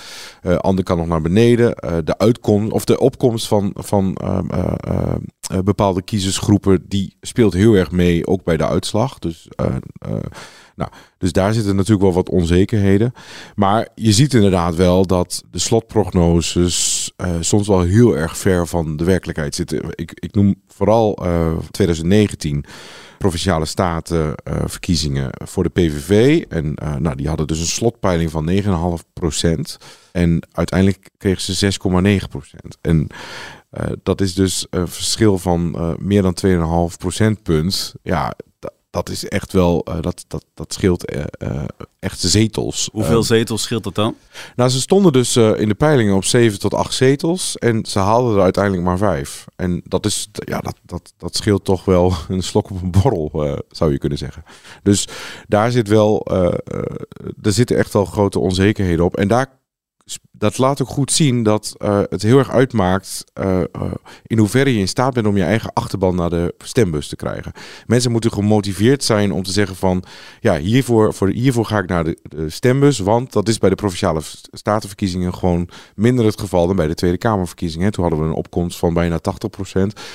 Uh, 0.43 0.57
ander 0.57 0.85
kan 0.85 0.97
nog 0.97 1.07
naar 1.07 1.23
beneden. 1.23 1.75
Uh, 1.85 1.97
de 2.05 2.19
uitkomst 2.19 2.73
of 2.73 2.85
de 2.85 2.99
opkomst 2.99 3.47
van, 3.47 3.71
van 3.75 4.17
uh, 4.25 5.59
bepaalde 5.65 6.03
kiezersgroepen, 6.03 6.85
die 6.89 7.17
speelt 7.21 7.53
heel 7.53 7.75
erg 7.75 7.91
mee, 7.91 8.27
ook 8.27 8.45
bij 8.45 8.57
de 8.57 8.67
uitslag. 8.67 9.19
Dus 9.19 9.49
nou, 10.81 10.93
dus 11.19 11.33
daar 11.33 11.53
zitten 11.53 11.77
natuurlijk 11.77 12.03
wel 12.03 12.13
wat 12.13 12.29
onzekerheden. 12.29 13.13
Maar 13.55 13.89
je 13.95 14.13
ziet 14.13 14.35
inderdaad 14.35 14.75
wel 14.75 15.07
dat 15.07 15.43
de 15.51 15.59
slotprognoses 15.59 17.11
uh, 17.17 17.31
soms 17.41 17.69
wel 17.69 17.81
heel 17.81 18.17
erg 18.17 18.37
ver 18.37 18.67
van 18.67 18.97
de 18.97 19.05
werkelijkheid 19.05 19.55
zitten. 19.55 19.83
Ik, 19.95 20.13
ik 20.15 20.35
noem 20.35 20.55
vooral 20.67 21.27
uh, 21.27 21.47
eh, 21.47 21.59
2019 21.71 22.65
provinciale 23.19 23.65
staten 23.65 24.27
uh, 24.27 24.63
verkiezingen 24.65 25.31
voor 25.45 25.63
de 25.63 25.69
PVV. 25.69 26.45
En 26.49 26.75
nou, 26.99 27.17
die 27.17 27.29
hadden 27.29 27.47
dus 27.47 27.61
een 27.61 27.67
slotpeiling 27.67 28.31
van 28.31 28.51
9,5 29.01 29.07
procent. 29.13 29.77
En 30.13 30.49
uiteindelijk 30.53 31.11
kregen 31.19 31.55
ze 31.55 31.73
6,9% 31.73 32.81
En 32.81 33.07
dat 34.03 34.21
is 34.21 34.35
dus 34.35 34.67
een 34.71 34.89
verschil 34.89 35.39
van 35.39 35.77
meer 35.99 36.23
dan 36.23 36.37
2,5 36.91 36.97
procentpunt. 36.97 37.95
Ja, 38.03 38.35
dat 38.91 39.09
is 39.09 39.29
echt 39.29 39.53
wel, 39.53 39.87
uh, 39.89 40.01
dat, 40.01 40.25
dat, 40.29 40.45
dat 40.55 40.73
scheelt 40.73 41.13
uh, 41.13 41.25
uh, 41.39 41.63
echt 41.99 42.21
zetels. 42.21 42.89
Hoeveel 42.93 43.23
zetels 43.23 43.63
scheelt 43.63 43.85
dat 43.85 43.95
dan? 43.95 44.15
Nou, 44.57 44.71
ze 44.71 44.81
stonden 44.81 45.13
dus 45.13 45.37
in 45.37 45.69
de 45.69 45.75
peilingen 45.75 46.15
op 46.15 46.25
7 46.25 46.59
tot 46.59 46.75
8 46.75 46.95
zetels 46.95 47.57
en 47.57 47.85
ze 47.85 47.99
haalden 47.99 48.37
er 48.37 48.43
uiteindelijk 48.43 48.85
maar 48.85 48.99
5. 48.99 49.45
En 49.57 49.81
dat 49.85 50.07
is, 50.07 50.29
ja, 50.33 50.59
dat, 50.59 50.77
dat, 50.83 51.13
dat 51.17 51.37
scheelt 51.37 51.65
toch 51.65 51.85
wel 51.85 52.15
een 52.29 52.43
slok 52.43 52.71
op 52.71 52.83
een 52.83 52.91
borrel, 52.91 53.59
zou 53.69 53.93
je 53.93 53.99
kunnen 53.99 54.19
zeggen. 54.19 54.45
Dus 54.83 55.09
daar 55.49 55.71
zit 55.71 55.89
wel, 55.89 56.27
er 57.43 57.53
zitten 57.53 57.77
echt 57.77 57.93
wel 57.93 58.05
grote 58.05 58.39
onzekerheden 58.39 59.05
op. 59.05 59.17
En 59.17 59.29
daar 59.29 59.60
dat 60.31 60.59
laat 60.59 60.83
ook 60.83 60.89
goed 60.89 61.13
zien 61.13 61.43
dat 61.43 61.75
uh, 61.79 62.01
het 62.09 62.23
heel 62.23 62.39
erg 62.39 62.51
uitmaakt 62.51 63.25
uh, 63.41 63.59
uh, 63.59 63.65
in 64.27 64.39
hoeverre 64.39 64.73
je 64.75 64.79
in 64.79 64.89
staat 64.89 65.15
bent 65.15 65.27
om 65.27 65.37
je 65.37 65.43
eigen 65.43 65.73
achterban 65.73 66.15
naar 66.15 66.31
de 66.31 66.55
stembus 66.59 67.09
te 67.09 67.17
krijgen. 67.17 67.53
Mensen 67.87 68.11
moeten 68.11 68.33
gemotiveerd 68.33 69.05
zijn 69.05 69.33
om 69.33 69.43
te 69.43 69.53
zeggen 69.53 69.77
van 69.77 70.03
ja, 70.41 70.59
hiervoor, 70.59 71.15
voor, 71.15 71.29
hiervoor 71.29 71.65
ga 71.65 71.79
ik 71.79 71.89
naar 71.89 72.05
de, 72.05 72.19
de 72.23 72.51
stembus, 72.51 72.99
want 72.99 73.33
dat 73.33 73.49
is 73.49 73.59
bij 73.59 73.71
de 73.71 73.75
provinciale 73.75 74.21
statenverkiezingen 74.53 75.35
gewoon 75.35 75.69
minder 75.95 76.25
het 76.25 76.41
geval 76.41 76.67
dan 76.67 76.77
bij 76.77 76.87
de 76.87 76.95
Tweede 76.95 77.19
Kamerverkiezingen. 77.19 77.93
Toen 77.93 78.03
hadden 78.03 78.23
we 78.23 78.29
een 78.29 78.35
opkomst 78.35 78.79
van 78.79 78.95
bijna 78.95 79.19
80%. 79.19 79.21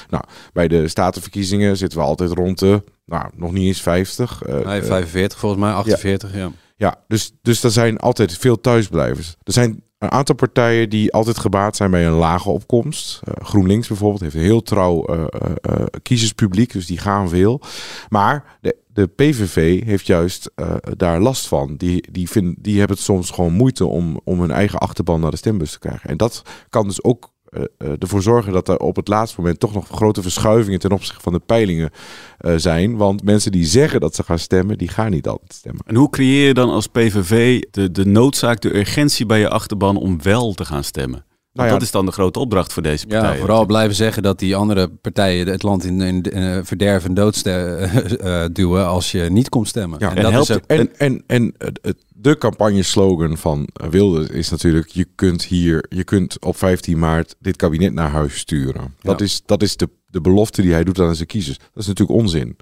Nou, 0.10 0.24
bij 0.54 0.68
de 0.68 0.88
statenverkiezingen 0.88 1.78
zitten 1.78 2.00
we 2.00 2.06
altijd 2.06 2.32
rond 2.32 2.60
de, 2.60 2.84
nou, 3.06 3.30
nog 3.36 3.52
niet 3.52 3.68
eens 3.68 3.82
50. 3.82 4.42
nee, 4.46 4.84
45 4.84 5.40
volgens 5.40 5.62
mij, 5.62 5.72
48, 5.72 6.34
ja. 6.34 6.38
ja. 6.38 6.52
Ja, 6.78 7.04
dus, 7.08 7.32
dus 7.42 7.64
er 7.64 7.72
zijn 7.72 7.98
altijd 7.98 8.38
veel 8.38 8.62
thuisblijvers. 8.62 9.36
Er 9.44 9.54
zijn 9.54 9.84
een 9.98 10.12
aantal 10.12 10.36
partijen 10.36 10.90
die 10.90 11.14
altijd 11.14 11.38
gebaat 11.38 11.76
zijn 11.76 11.92
bij 11.92 12.06
een 12.06 12.14
lage 12.14 12.50
opkomst. 12.50 13.22
Uh, 13.28 13.34
GroenLinks 13.46 13.88
bijvoorbeeld 13.88 14.22
heeft 14.22 14.36
een 14.36 14.42
heel 14.42 14.62
trouw 14.62 15.16
uh, 15.16 15.26
uh, 15.70 15.86
kiezerspubliek, 16.02 16.72
dus 16.72 16.86
die 16.86 16.98
gaan 16.98 17.30
veel. 17.30 17.62
Maar 18.10 18.58
de, 18.62 18.78
de 18.88 19.08
PVV 19.08 19.84
heeft 19.84 20.08
juist 20.08 20.52
daar 20.98 21.20
last 21.20 21.48
van. 21.48 21.76
Die, 21.76 22.12
die, 22.12 22.30
vind, 22.30 22.56
die 22.60 22.78
hebben 22.80 22.96
het 22.96 23.06
soms 23.06 23.30
gewoon 23.30 23.54
moeite 23.54 23.86
om, 23.86 24.20
om 24.24 24.40
hun 24.40 24.52
eigen 24.52 24.80
achterban 24.80 25.22
naar 25.22 25.32
de 25.32 25.38
stembus 25.38 25.72
te 25.72 25.80
krijgen. 25.80 26.10
En 26.10 26.18
dat 26.18 26.42
kan 26.70 26.88
dus 26.88 27.04
ook 27.04 27.34
ervoor 28.00 28.22
zorgen 28.22 28.54
dat 28.54 28.68
er 28.68 28.78
op 28.78 28.96
het 28.96 29.08
laatste 29.08 29.40
moment 29.42 29.60
toch 29.60 29.74
nog 29.74 29.88
grote 29.88 30.22
verschuivingen 30.22 30.80
ten 30.80 30.92
opzichte 30.92 31.22
van 31.22 31.34
de 31.34 31.42
peilingen 31.46 31.90
uh, 32.42 32.54
zijn. 32.56 32.98
Want 32.98 33.24
mensen 33.24 33.52
die 33.52 33.66
zeggen 33.66 34.00
dat 34.00 34.16
ze 34.16 34.24
gaan 34.24 34.40
stemmen, 34.40 34.78
die 34.78 34.88
gaan 34.88 35.12
niet 35.12 35.28
altijd 35.28 35.54
stemmen. 35.54 35.82
En 35.86 35.96
hoe 35.96 36.10
creëer 36.10 36.48
je 36.48 36.54
dan 36.54 36.70
als 36.70 36.88
PVV 36.88 37.62
de, 37.72 37.92
de 37.92 38.06
noodzaak, 38.06 38.62
de 38.62 38.76
urgentie 38.78 39.26
bij 39.26 39.40
je 39.40 39.50
achterban 39.50 39.98
om 39.98 40.22
wel 40.22 40.54
te 40.54 40.66
gaan 40.66 40.84
stemmen? 40.84 41.26
Nou 41.56 41.68
ja, 41.68 41.74
dat 41.74 41.84
is 41.84 41.92
dan 41.92 42.06
de 42.06 42.12
grote 42.12 42.40
opdracht 42.40 42.74
voor 42.74 42.84
deze 42.84 43.08
partijen. 43.08 43.34
Ja, 43.34 43.40
vooral 43.40 43.66
blijven 43.66 43.96
zeggen 43.96 44.24
dat 44.24 44.40
die 44.40 44.56
andere 44.56 44.88
partijen 44.88 45.48
het 45.48 45.64
land 45.64 45.84
in, 45.84 46.02
in, 46.02 46.22
in 46.22 46.66
verderf 46.66 47.06
en 47.06 47.14
dood 47.14 47.46
uh, 47.46 48.46
duwen 48.52 48.88
als 48.88 49.12
je 49.12 49.22
niet 49.22 49.50
komt 49.50 49.68
stemmen. 49.68 50.00
Ja, 50.00 50.10
en, 50.10 50.16
en, 50.16 50.24
dat 50.24 50.32
helpt, 50.32 50.50
is 50.50 50.56
ook... 50.56 50.64
en, 50.68 50.98
en, 50.98 51.24
en 51.28 51.54
het, 51.58 52.04
de 52.16 52.38
campagneslogan 52.38 53.38
van 53.38 53.68
Wilde 53.90 54.34
is 54.34 54.50
natuurlijk: 54.50 54.88
je 54.88 55.08
kunt 55.16 55.44
hier, 55.44 55.86
je 55.90 56.04
kunt 56.04 56.46
op 56.46 56.58
15 56.58 57.00
maart 57.00 57.36
dit 57.40 57.56
kabinet 57.56 57.94
naar 57.94 58.10
huis 58.10 58.38
sturen. 58.38 58.96
Dat 59.02 59.22
is, 59.22 59.42
dat 59.46 59.62
is 59.62 59.78
de, 59.78 59.90
de 60.08 60.22
belofte 60.22 60.62
die 60.62 60.74
hij 60.74 60.84
doet 60.84 61.00
aan 61.00 61.16
zijn 61.16 61.28
kiezers. 61.28 61.58
Dat 61.58 61.84
is 61.84 61.88
natuurlijk 61.88 62.20
onzin. 62.20 62.58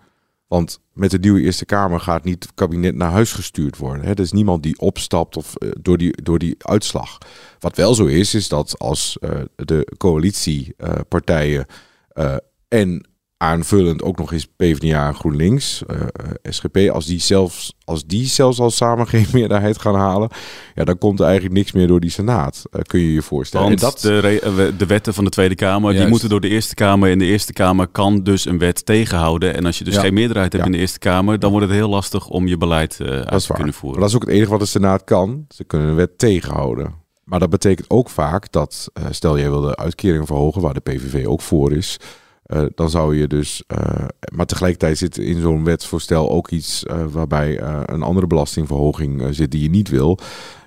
Want 0.54 0.80
met 0.94 1.12
de 1.12 1.20
nieuwe 1.20 1.42
Eerste 1.42 1.66
Kamer 1.66 2.00
gaat 2.00 2.24
niet 2.24 2.44
het 2.44 2.54
kabinet 2.54 2.96
naar 2.96 3.12
huis 3.12 3.32
gestuurd 3.32 3.78
worden. 3.78 4.06
Er 4.06 4.20
is 4.20 4.32
niemand 4.32 4.64
die 4.64 4.80
opstapt 4.80 5.38
of, 5.38 5.54
uh, 5.58 5.72
door, 5.82 5.98
die, 5.98 6.22
door 6.24 6.40
die 6.40 6.56
uitslag. 6.58 7.18
Wat 7.60 7.76
wel 7.76 7.94
zo 7.94 8.06
is, 8.06 8.34
is 8.34 8.48
dat 8.48 8.80
als 8.80 9.18
uh, 9.22 9.42
de 9.56 9.94
coalitiepartijen 9.98 11.66
uh, 12.14 12.36
en 12.68 13.08
aanvullend 13.44 14.04
ook 14.04 14.18
nog 14.18 14.32
eens 14.32 14.48
PvdA 14.56 15.08
en 15.08 15.16
GroenLinks, 15.16 15.84
uh, 15.88 16.02
eh, 16.02 16.08
SGP, 16.44 16.78
als 16.92 17.06
die, 17.06 17.20
zelfs, 17.20 17.74
als 17.86 18.06
die 18.06 18.28
zelfs 18.28 18.60
al 18.60 18.72
samen 18.72 19.08
geen 19.14 19.26
meerderheid 19.34 19.80
gaan 19.80 19.96
halen, 19.96 20.30
ja, 20.76 20.84
dan 20.84 20.98
komt 20.98 21.20
er 21.20 21.26
eigenlijk 21.26 21.56
niks 21.56 21.72
meer 21.72 21.88
door 21.88 22.00
die 22.00 22.10
Senaat, 22.10 22.64
uh, 22.72 22.82
kun 22.82 23.00
je 23.00 23.14
je 23.14 23.22
voorstellen. 23.22 23.68
Want 23.68 23.80
dat... 23.80 24.00
de, 24.00 24.40
eh, 24.44 24.78
de 24.78 24.86
wetten 24.86 25.14
van 25.14 25.24
de 25.24 25.30
Tweede 25.30 25.56
Kamer, 25.56 25.84
Juist. 25.84 26.00
die 26.00 26.10
moeten 26.10 26.30
door 26.30 26.42
de 26.42 26.50
Eerste 26.50 26.76
Kamer 26.76 27.12
en 27.12 27.20
de 27.20 27.26
Eerste 27.26 27.54
Kamer 27.54 27.88
kan 27.88 28.24
dus 28.24 28.46
een 28.46 28.58
wet 28.58 28.86
tegenhouden. 28.86 29.56
En 29.56 29.66
als 29.66 29.78
je 29.78 29.84
dus 29.84 29.96
ja. 29.96 30.02
geen 30.02 30.14
meerderheid 30.14 30.52
hebt 30.52 30.66
ja. 30.66 30.72
in 30.72 30.76
de 30.76 30.82
Eerste 30.82 31.00
Kamer, 31.00 31.40
dan 31.40 31.52
wordt 31.52 31.66
het 31.66 31.76
heel 31.76 31.90
lastig 31.90 32.28
om 32.28 32.48
je 32.48 32.58
beleid 32.58 33.00
uh, 33.02 33.08
uit 33.08 33.46
te 33.46 33.54
kunnen 33.54 33.74
voeren. 33.74 34.00
Maar 34.00 34.10
dat 34.10 34.10
is 34.10 34.16
ook 34.16 34.30
het 34.30 34.38
enige 34.38 34.52
wat 34.52 34.60
de 34.60 34.66
Senaat 34.66 35.04
kan. 35.04 35.46
Ze 35.50 35.64
kunnen 35.64 35.88
een 35.88 35.96
wet 35.96 36.18
tegenhouden. 36.18 37.02
Maar 37.24 37.40
dat 37.40 37.50
betekent 37.50 37.90
ook 37.90 38.10
vaak 38.10 38.52
dat, 38.52 38.92
stel 39.10 39.40
jij 39.40 39.50
wil 39.50 39.62
de 39.62 39.76
uitkering 39.76 40.26
verhogen, 40.26 40.62
waar 40.62 40.74
de 40.74 40.80
PVV 40.80 41.26
ook 41.26 41.42
voor 41.42 41.72
is, 41.72 42.00
uh, 42.48 42.66
dan 42.76 42.90
zou 42.90 43.18
je 43.18 43.28
dus. 43.28 43.64
Uh, 43.68 44.08
maar 44.34 44.46
tegelijkertijd 44.46 44.98
zit 44.98 45.18
in 45.18 45.42
zo'n 45.42 45.64
wetsvoorstel 45.64 46.30
ook 46.30 46.50
iets 46.50 46.84
uh, 46.84 47.06
waarbij 47.08 47.62
een 47.86 48.04
andere 48.04 48.28
belastingverhoging 48.28 49.36
zit 49.36 49.52
die 49.52 49.64
je 49.64 49.70
niet 49.70 49.90
wil. 49.90 50.20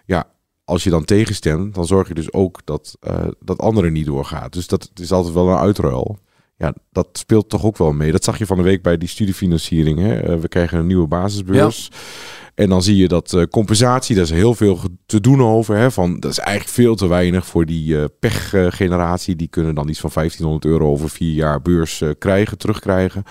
Ja, 0.06 0.24
als 0.64 0.84
je 0.84 0.90
dan 0.90 1.04
tegenstemt, 1.04 1.74
dan 1.74 1.86
zorg 1.86 2.08
je 2.08 2.14
dus 2.14 2.32
ook 2.32 2.60
dat 2.64 2.98
dat 3.40 3.58
andere 3.58 3.90
niet 3.90 4.06
doorgaat. 4.06 4.52
Dus 4.52 4.66
dat 4.66 4.90
is 4.94 5.12
altijd 5.12 5.34
wel 5.34 5.48
een 5.48 5.58
uitruil. 5.58 6.18
Ja, 6.58 6.74
dat 6.92 7.08
speelt 7.12 7.48
toch 7.48 7.64
ook 7.64 7.76
wel 7.76 7.92
mee. 7.92 8.12
Dat 8.12 8.24
zag 8.24 8.38
je 8.38 8.46
van 8.46 8.56
de 8.56 8.62
week 8.62 8.82
bij 8.82 8.98
die 8.98 9.08
studiefinanciering. 9.08 9.98
Hè? 9.98 10.38
we 10.38 10.48
krijgen 10.48 10.78
een 10.78 10.86
nieuwe 10.86 11.06
basisbeurs. 11.06 11.88
Ja. 11.90 11.96
En 12.54 12.68
dan 12.68 12.82
zie 12.82 12.96
je 12.96 13.08
dat 13.08 13.32
uh, 13.32 13.42
compensatie, 13.42 14.14
daar 14.14 14.24
is 14.24 14.30
heel 14.30 14.54
veel 14.54 14.80
te 15.06 15.20
doen 15.20 15.42
over. 15.42 15.76
Hè, 15.76 15.90
van, 15.90 16.20
dat 16.20 16.30
is 16.30 16.38
eigenlijk 16.38 16.74
veel 16.74 16.94
te 16.94 17.06
weinig 17.06 17.46
voor 17.46 17.66
die 17.66 17.94
uh, 17.94 18.04
pechgeneratie. 18.20 19.36
die 19.36 19.48
kunnen 19.48 19.74
dan 19.74 19.88
iets 19.88 20.00
van 20.00 20.10
1500 20.14 20.64
euro 20.64 20.90
over 20.90 21.10
vier 21.10 21.34
jaar 21.34 21.62
beurs 21.62 22.02
krijgen, 22.18 22.58
terugkrijgen. 22.58 23.24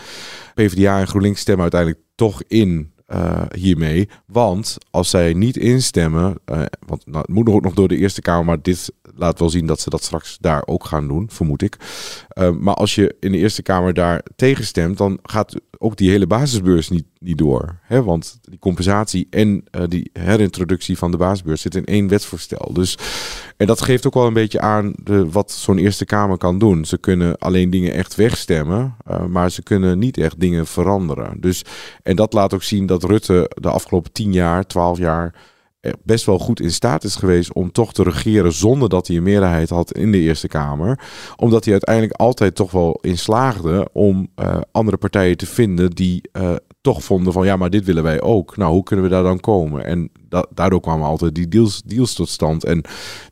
PvdA 0.53 0.99
en 0.99 1.07
GroenLinks 1.07 1.39
stemmen 1.39 1.61
uiteindelijk 1.61 2.01
toch 2.15 2.43
in 2.47 2.93
uh, 3.07 3.41
hiermee. 3.55 4.09
Want 4.25 4.77
als 4.91 5.09
zij 5.09 5.33
niet 5.33 5.57
instemmen, 5.57 6.38
uh, 6.45 6.61
want 6.85 7.05
nou, 7.05 7.19
het 7.19 7.29
moet 7.29 7.49
ook 7.49 7.63
nog 7.63 7.73
door 7.73 7.88
de 7.88 7.97
Eerste 7.97 8.21
Kamer, 8.21 8.45
maar 8.45 8.61
dit 8.61 8.91
laat 9.15 9.39
wel 9.39 9.49
zien 9.49 9.65
dat 9.65 9.79
ze 9.79 9.89
dat 9.89 10.03
straks 10.03 10.38
daar 10.39 10.63
ook 10.65 10.85
gaan 10.85 11.07
doen, 11.07 11.29
vermoed 11.31 11.61
ik. 11.61 11.77
Uh, 12.39 12.50
maar 12.50 12.74
als 12.74 12.95
je 12.95 13.15
in 13.19 13.32
de 13.32 13.38
Eerste 13.38 13.62
Kamer 13.62 13.93
daar 13.93 14.24
tegenstemt, 14.36 14.98
dan 14.98 15.19
gaat 15.24 15.56
ook 15.78 15.98
die 15.98 16.10
hele 16.10 16.28
basisbeurs 16.28 16.89
niet, 16.89 17.06
niet 17.19 17.38
door. 17.38 17.80
Hè? 17.82 18.04
Want 18.04 18.39
die 18.41 18.60
compensatie 18.60 19.28
en 19.30 19.63
die 19.88 20.10
herintroductie 20.13 20.98
van 20.98 21.12
de 21.12 21.17
basisbeurs 21.17 21.62
zit 21.62 21.76
in 21.76 21.86
één 21.86 22.08
wetsvoorstel. 22.08 22.74
Dus, 22.74 22.98
en 23.58 23.67
dat 23.67 23.82
geeft 23.82 24.08
ook 24.08 24.13
wel 24.13 24.28
een 24.28 24.34
beetje 24.34 24.60
aan 24.60 24.93
de, 25.04 25.30
wat 25.30 25.52
zo'n 25.52 25.78
Eerste 25.78 26.06
Kamer 26.06 26.38
kan 26.38 26.60
doen. 26.60 26.86
Ze 26.86 26.98
kunnen 26.98 27.38
alleen 27.38 27.69
dingen 27.69 27.93
echt 27.93 28.15
wegstemmen, 28.15 28.95
maar 29.30 29.52
ze 29.52 29.63
kunnen 29.63 30.00
niet 30.00 30.17
echt 30.17 30.39
dingen 30.39 30.67
veranderen. 30.67 31.41
Dus, 31.41 31.63
en 32.04 32.15
dat 32.15 32.34
laat 32.34 32.54
ook 32.54 32.63
zien 32.63 32.86
dat 32.86 33.04
Rutte 33.04 33.52
de 33.62 33.69
afgelopen 33.69 34.12
tien 34.12 34.34
jaar, 34.34 34.67
twaalf 34.67 34.98
jaar 34.98 35.34
best 36.04 36.26
wel 36.26 36.39
goed 36.39 36.60
in 36.60 36.71
staat 36.71 37.04
is 37.04 37.15
geweest 37.15 37.54
om 37.54 37.71
toch 37.71 37.93
te 37.93 38.04
regeren 38.04 38.54
zonder 38.54 38.89
dat 38.89 39.08
hij 39.08 39.17
een 39.17 39.24
meerderheid 39.24 39.69
had 39.69 39.91
in 39.91 40.12
de 40.12 40.17
Eerste 40.17 40.48
Kamer. 40.48 41.00
Omdat 41.36 41.63
hij 41.63 41.74
uiteindelijk 41.74 42.19
altijd 42.19 42.56
toch 42.56 42.71
wel 42.71 42.98
in 43.02 43.17
slaagde 43.17 43.89
om 43.93 44.28
uh, 44.36 44.58
andere 44.71 44.98
partijen 44.98 45.38
te 45.38 45.45
vinden 45.45 45.91
die 45.91 46.30
uh, 46.34 46.56
toch 46.82 47.04
vonden 47.04 47.34
van 47.34 47.45
ja, 47.45 47.56
maar 47.56 47.69
dit 47.69 47.86
willen 47.86 48.04
wij 48.04 48.21
ook. 48.21 48.58
Nou, 48.58 48.74
hoe 48.74 48.84
kunnen 48.84 49.06
we 49.06 49.12
daar 49.12 49.24
dan 49.24 49.39
komen? 49.39 49.86
En 49.86 50.12
daardoor 50.54 50.80
kwamen 50.80 51.08
altijd 51.08 51.36
die 51.36 51.48
deals, 51.48 51.82
deals 51.82 52.13
tot 52.13 52.30
stand. 52.30 52.63
En 52.63 52.84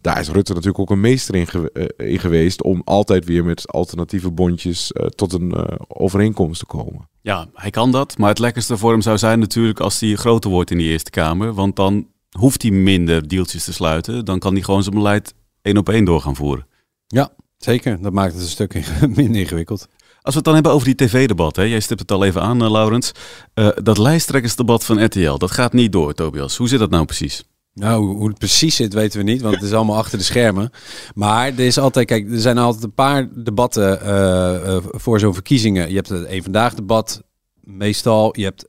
daar 0.02 0.20
is 0.20 0.30
Rutte 0.30 0.54
natuurlijk 0.54 0.80
ook 0.80 0.89
een 0.89 1.00
meester 1.00 1.36
in, 1.36 1.48
in 1.96 2.20
geweest 2.20 2.63
om 2.63 2.82
altijd 2.86 3.26
weer 3.26 3.46
met 3.46 3.68
alternatieve 3.68 4.32
bondjes 4.32 4.92
tot 5.16 5.34
een 5.34 5.56
overeenkomst 5.88 6.60
te 6.60 6.66
komen. 6.66 7.08
Ja, 7.22 7.48
hij 7.54 7.70
kan 7.70 7.92
dat. 7.92 8.18
Maar 8.18 8.30
het 8.30 8.39
lekkerste 8.39 8.78
voor 8.78 8.92
hem 8.92 9.02
zou 9.02 9.18
zijn 9.18 9.39
natuurlijk 9.39 9.80
als 9.80 10.00
hij 10.00 10.16
groter 10.16 10.50
wordt 10.50 10.72
in 10.72 10.78
die 10.78 10.92
Eerste 10.92 11.10
Kamer. 11.10 11.54
Want 11.54 11.76
dan 11.76 12.08
hoeft 12.39 12.62
hij 12.62 12.72
minder 12.72 13.28
deeltjes 13.28 13.63
te 13.63 13.74
sluiten. 13.74 14.26
Dan 14.26 14.39
kan 14.39 14.54
hij 14.54 14.62
gewoon 14.62 14.84
zijn 14.84 14.96
beleid 14.96 15.34
één 15.62 15.78
op 15.78 15.89
één 15.89 16.06
door 16.06 16.22
gaan 16.22 16.36
voeren. 16.36 16.67
Ja, 17.08 17.30
zeker. 17.58 18.02
Dat 18.02 18.13
maakt 18.13 18.34
het 18.34 18.41
een 18.41 18.48
stuk 18.48 18.74
minder 19.15 19.41
ingewikkeld. 19.41 19.88
Als 20.22 20.34
we 20.34 20.39
het 20.39 20.43
dan 20.43 20.54
hebben 20.54 20.72
over 20.72 20.86
die 20.86 21.08
tv-debat, 21.08 21.56
hè? 21.56 21.63
jij 21.63 21.80
stipt 21.80 22.00
het 22.00 22.12
al 22.12 22.24
even 22.24 22.41
aan, 22.41 22.63
uh, 22.63 22.72
Laurens. 22.72 23.12
Uh, 23.56 23.69
dat 23.84 23.98
lijsttrekkersdebat 23.98 24.86
van 24.86 25.04
RTL, 25.04 25.38
dat 25.38 25.52
gaat 25.52 25.74
niet 25.74 25.91
door, 25.91 26.13
Tobias. 26.13 26.58
Hoe 26.58 26.67
zit 26.67 26.80
dat 26.80 26.89
nou 26.89 27.06
precies? 27.06 27.43
Nou, 27.74 28.06
hoe 28.06 28.28
het 28.28 28.38
precies 28.38 28.76
zit 28.76 28.93
weten 28.93 29.19
we 29.19 29.26
niet, 29.26 29.41
want 29.41 29.56
het 29.56 29.63
is 29.63 29.74
allemaal 29.74 29.98
achter 29.98 30.17
de 30.17 30.24
schermen. 30.24 30.69
Maar 31.13 31.48
er 31.48 31.60
is 31.60 31.78
altijd, 31.78 32.08
kijk, 32.08 32.32
er 32.32 32.39
zijn 32.39 32.58
altijd 32.58 32.84
een 32.84 32.93
paar 32.93 33.30
debatten 33.43 34.00
uh, 34.06 34.78
voor 34.91 35.19
zo'n 35.19 35.34
verkiezingen. 35.34 35.89
Je 35.89 35.96
hebt 35.96 36.10
het 36.10 36.28
een 36.28 36.43
vandaag 36.43 36.74
debat, 36.74 37.24
meestal. 37.63 38.39
Je 38.39 38.43
hebt 38.43 38.65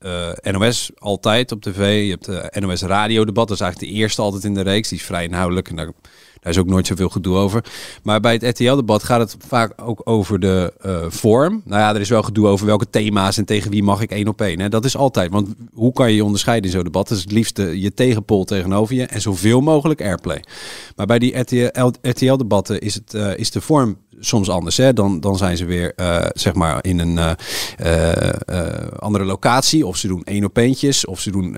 NOS 0.52 0.90
altijd 0.98 1.52
op 1.52 1.62
tv. 1.62 2.04
Je 2.04 2.11
hebt 2.11 2.28
uh, 2.28 2.62
NOS 2.62 2.83
radio 2.83 3.24
debat. 3.24 3.48
Dat 3.48 3.57
is 3.57 3.62
eigenlijk 3.62 3.92
de 3.92 3.98
eerste 3.98 4.22
altijd 4.22 4.44
in 4.44 4.54
de 4.54 4.61
reeks. 4.61 4.88
Die 4.88 4.98
is 4.98 5.04
vrij 5.04 5.24
inhoudelijk. 5.24 5.68
En 5.68 5.76
daar 5.76 5.92
is 6.52 6.59
ook 6.59 6.66
nooit 6.66 6.87
zoveel 6.87 7.09
gedoe 7.09 7.37
over. 7.37 7.64
Maar 8.02 8.20
bij 8.20 8.33
het 8.33 8.42
RTL-debat 8.42 9.02
gaat 9.02 9.20
het 9.20 9.37
vaak 9.46 9.72
ook 9.83 10.00
over 10.04 10.40
de 10.40 10.72
uh, 10.87 11.04
vorm. 11.09 11.62
Nou 11.64 11.80
ja, 11.80 11.94
er 11.94 12.00
is 12.00 12.09
wel 12.09 12.22
gedoe 12.22 12.46
over 12.46 12.66
welke 12.66 12.90
thema's 12.90 13.37
en 13.37 13.44
tegen 13.44 13.70
wie 13.70 13.83
mag 13.83 14.00
ik 14.00 14.11
één 14.11 14.28
op 14.28 14.40
één. 14.40 14.61
Hè? 14.61 14.68
Dat 14.68 14.85
is 14.85 14.96
altijd. 14.96 15.30
Want 15.30 15.48
hoe 15.72 15.92
kan 15.92 16.11
je 16.11 16.16
je 16.16 16.24
onderscheiden 16.24 16.70
in 16.70 16.76
zo'n 16.76 16.85
debat? 16.85 17.09
Dat 17.09 17.16
is 17.16 17.22
het 17.22 17.33
liefste 17.33 17.80
je 17.80 17.94
tegenpol 17.94 18.44
tegenover 18.44 18.94
je 18.94 19.07
en 19.07 19.20
zoveel 19.20 19.61
mogelijk 19.61 20.00
airplay. 20.00 20.44
Maar 20.96 21.07
bij 21.07 21.18
die 21.18 21.38
RTL-debatten 22.02 22.80
is, 22.80 22.94
het, 22.94 23.14
is 23.14 23.50
de 23.50 23.61
vorm 23.61 23.96
soms 24.20 24.50
anders. 24.50 24.77
Hè? 24.77 24.92
Dan, 24.92 25.20
dan 25.20 25.37
zijn 25.37 25.57
ze 25.57 25.64
weer 25.64 25.92
uh, 25.96 26.24
zeg 26.33 26.55
maar 26.55 26.85
in 26.85 26.98
een 26.98 27.37
uh, 27.83 28.98
andere 28.98 29.24
locatie. 29.24 29.87
Of 29.87 29.96
ze 29.96 30.07
doen 30.07 30.22
één 30.24 30.44
op 30.44 30.57
eentjes. 30.57 31.07
Of 31.07 31.20
ze 31.20 31.31
doen 31.31 31.57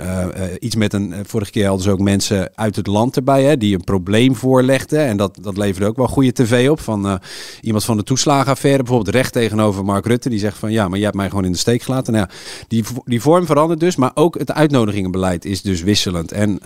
iets 0.58 0.74
met 0.76 0.92
een. 0.92 1.14
vorige 1.26 1.50
keer 1.50 1.66
hadden 1.66 1.84
ze 1.84 1.90
ook 1.90 2.00
mensen 2.00 2.50
uit 2.54 2.76
het 2.76 2.86
land 2.86 3.16
erbij. 3.16 3.44
Hè, 3.44 3.56
die 3.56 3.74
een 3.74 3.84
probleem 3.84 4.34
voorlegden. 4.34 5.06
En 5.06 5.16
dat, 5.16 5.38
dat 5.40 5.56
leverde 5.56 5.86
ook 5.86 5.96
wel 5.96 6.08
goede 6.08 6.32
tv 6.32 6.70
op. 6.70 6.80
Van 6.80 7.20
iemand 7.60 7.84
van 7.84 7.96
de 7.96 8.02
toeslagenaffaire. 8.02 8.82
Bijvoorbeeld 8.82 9.14
recht 9.14 9.32
tegenover 9.32 9.84
Mark 9.84 10.06
Rutte. 10.06 10.28
Die 10.28 10.38
zegt 10.38 10.58
van 10.58 10.72
ja, 10.72 10.88
maar 10.88 10.96
jij 10.96 11.04
hebt 11.04 11.16
mij 11.16 11.28
gewoon 11.28 11.44
in 11.44 11.52
de 11.52 11.58
steek 11.58 11.82
gelaten. 11.82 12.12
Nou, 12.12 12.26
ja, 12.28 12.34
die, 12.68 12.84
die 13.04 13.20
vorm 13.20 13.46
verandert 13.46 13.80
dus. 13.80 13.96
Maar 13.96 14.12
ook 14.14 14.38
het 14.38 14.52
uitnodigingenbeleid 14.52 15.44
is 15.44 15.62
dus 15.62 15.82
wisselend. 15.82 16.32
En 16.32 16.60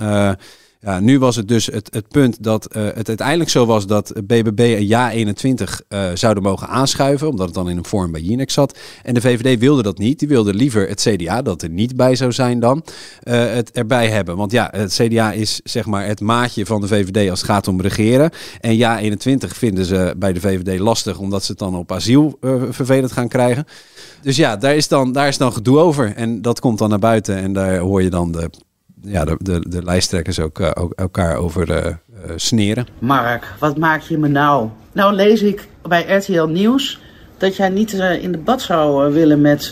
ja, 0.82 1.00
nu 1.00 1.18
was 1.18 1.36
het 1.36 1.48
dus 1.48 1.66
het, 1.66 1.88
het 1.94 2.08
punt 2.08 2.42
dat 2.42 2.76
uh, 2.76 2.84
het 2.94 3.08
uiteindelijk 3.08 3.50
zo 3.50 3.66
was 3.66 3.86
dat 3.86 4.12
BBB 4.26 4.58
een 4.58 4.86
ja 4.86 5.10
21 5.10 5.82
uh, 5.88 6.10
zouden 6.14 6.42
mogen 6.42 6.68
aanschuiven, 6.68 7.28
omdat 7.28 7.46
het 7.46 7.54
dan 7.54 7.68
in 7.68 7.76
een 7.76 7.84
vorm 7.84 8.12
bij 8.12 8.20
Jinek 8.20 8.50
zat. 8.50 8.78
En 9.02 9.14
de 9.14 9.20
VVD 9.20 9.58
wilde 9.58 9.82
dat 9.82 9.98
niet. 9.98 10.18
Die 10.18 10.28
wilde 10.28 10.54
liever 10.54 10.88
het 10.88 11.00
CDA, 11.00 11.42
dat 11.42 11.62
er 11.62 11.68
niet 11.68 11.96
bij 11.96 12.14
zou 12.14 12.32
zijn 12.32 12.60
dan, 12.60 12.84
uh, 13.24 13.52
het 13.52 13.70
erbij 13.70 14.08
hebben. 14.08 14.36
Want 14.36 14.52
ja, 14.52 14.68
het 14.76 14.92
CDA 14.92 15.32
is 15.32 15.60
zeg 15.64 15.86
maar 15.86 16.06
het 16.06 16.20
maatje 16.20 16.66
van 16.66 16.80
de 16.80 16.86
VVD 16.86 17.30
als 17.30 17.40
het 17.40 17.50
gaat 17.50 17.68
om 17.68 17.80
regeren. 17.80 18.30
En 18.60 18.76
ja 18.76 18.98
21 18.98 19.56
vinden 19.56 19.84
ze 19.84 20.14
bij 20.16 20.32
de 20.32 20.40
VVD 20.40 20.78
lastig, 20.78 21.18
omdat 21.18 21.44
ze 21.44 21.50
het 21.50 21.60
dan 21.60 21.76
op 21.76 21.92
asiel 21.92 22.38
vervelend 22.70 23.12
gaan 23.12 23.28
krijgen. 23.28 23.64
Dus 24.22 24.36
ja, 24.36 24.56
daar 24.56 24.76
is, 24.76 24.88
dan, 24.88 25.12
daar 25.12 25.28
is 25.28 25.38
dan 25.38 25.52
gedoe 25.52 25.78
over. 25.78 26.14
En 26.16 26.42
dat 26.42 26.60
komt 26.60 26.78
dan 26.78 26.88
naar 26.88 26.98
buiten 26.98 27.36
en 27.36 27.52
daar 27.52 27.78
hoor 27.78 28.02
je 28.02 28.10
dan 28.10 28.32
de 28.32 28.50
ja, 29.02 29.24
de, 29.24 29.36
de, 29.38 29.68
de 29.68 29.82
lijsttrekkers 29.82 30.40
ook, 30.40 30.58
uh, 30.58 30.70
ook 30.74 30.92
elkaar 30.92 31.36
over 31.36 31.70
uh, 31.70 31.94
sneren. 32.36 32.86
Mark, 32.98 33.54
wat 33.58 33.78
maak 33.78 34.00
je 34.00 34.18
me 34.18 34.28
nou? 34.28 34.68
Nou 34.92 35.14
lees 35.14 35.42
ik 35.42 35.68
bij 35.82 36.16
RTL 36.16 36.44
Nieuws 36.44 37.00
dat 37.38 37.56
jij 37.56 37.68
niet 37.68 37.92
in 37.92 38.32
debat 38.32 38.62
zou 38.62 39.12
willen 39.12 39.40
met 39.40 39.70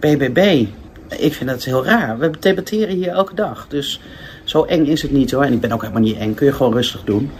BBB. 0.00 0.66
Ik 1.18 1.34
vind 1.34 1.50
dat 1.50 1.64
heel 1.64 1.84
raar. 1.84 2.18
We 2.18 2.30
debatteren 2.40 2.94
hier 2.94 3.08
elke 3.08 3.34
dag. 3.34 3.66
Dus 3.68 4.00
zo 4.44 4.64
eng 4.64 4.84
is 4.84 5.02
het 5.02 5.10
niet 5.10 5.30
hoor. 5.30 5.44
En 5.44 5.52
ik 5.52 5.60
ben 5.60 5.72
ook 5.72 5.80
helemaal 5.80 6.02
niet 6.02 6.16
eng. 6.16 6.34
Kun 6.34 6.46
je 6.46 6.52
gewoon 6.52 6.72
rustig 6.72 7.04
doen. 7.04 7.30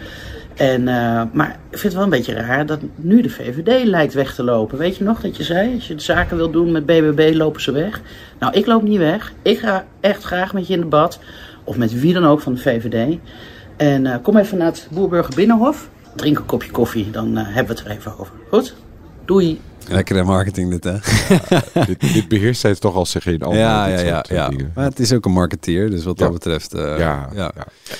En, 0.55 0.81
uh, 0.81 1.23
maar 1.33 1.59
ik 1.71 1.79
vind 1.79 1.83
het 1.83 1.95
wel 1.95 2.03
een 2.03 2.11
beetje 2.11 2.35
raar 2.35 2.67
dat 2.67 2.81
nu 2.97 3.23
de 3.23 3.31
VVD 3.31 3.85
lijkt 3.85 4.15
weg 4.15 4.35
te 4.35 4.43
lopen. 4.43 4.79
Weet 4.79 4.97
je 4.97 5.05
nog 5.05 5.21
dat 5.21 5.37
je 5.37 5.43
zei, 5.43 5.75
als 5.75 5.89
je 5.89 5.95
de 5.95 6.03
zaken 6.03 6.37
wil 6.37 6.51
doen 6.51 6.73
met 6.73 6.87
BBB, 6.87 7.35
lopen 7.35 7.61
ze 7.61 7.73
weg. 7.73 8.01
Nou, 8.39 8.53
ik 8.53 8.67
loop 8.67 8.83
niet 8.83 8.99
weg. 8.99 9.33
Ik 9.43 9.59
ga 9.59 9.85
echt 10.01 10.25
graag 10.25 10.53
met 10.53 10.67
je 10.67 10.75
in 10.75 10.81
debat. 10.81 11.19
Of 11.65 11.77
met 11.77 12.01
wie 12.01 12.13
dan 12.13 12.25
ook 12.25 12.41
van 12.41 12.55
de 12.55 12.61
VVD. 12.61 13.19
En 13.77 14.05
uh, 14.05 14.15
kom 14.23 14.37
even 14.37 14.59
naar 14.59 14.67
het 14.67 14.89
Boerburger 14.91 15.35
Binnenhof. 15.35 15.89
Drink 16.17 16.39
een 16.39 16.47
kopje 16.47 16.71
koffie, 16.71 17.11
dan 17.11 17.39
uh, 17.39 17.45
hebben 17.45 17.75
we 17.75 17.81
het 17.81 17.91
er 17.91 17.97
even 17.97 18.19
over. 18.19 18.35
Goed? 18.51 18.75
Doei. 19.25 19.61
Lekkere 19.89 20.23
marketing 20.23 20.71
dit, 20.71 20.85
hè? 20.85 20.97
Ja, 21.75 21.85
dit, 21.87 22.01
dit, 22.01 22.29
beheerst 22.29 22.63
hij 22.63 22.75
toch 22.75 22.95
als 22.95 23.11
ze 23.11 23.21
geen 23.21 23.43
andere 23.43 23.63
ja, 23.63 23.87
ja, 23.87 24.01
ja, 24.01 24.25
ja. 24.29 24.51
Maar 24.75 24.85
het 24.85 24.99
is 24.99 25.13
ook 25.13 25.25
een 25.25 25.33
marketeer, 25.33 25.91
dus 25.91 26.05
wat 26.05 26.19
dat 26.19 26.33
betreft... 26.33 26.75
Uh, 26.75 26.99
ja, 26.99 27.29
ja. 27.35 27.53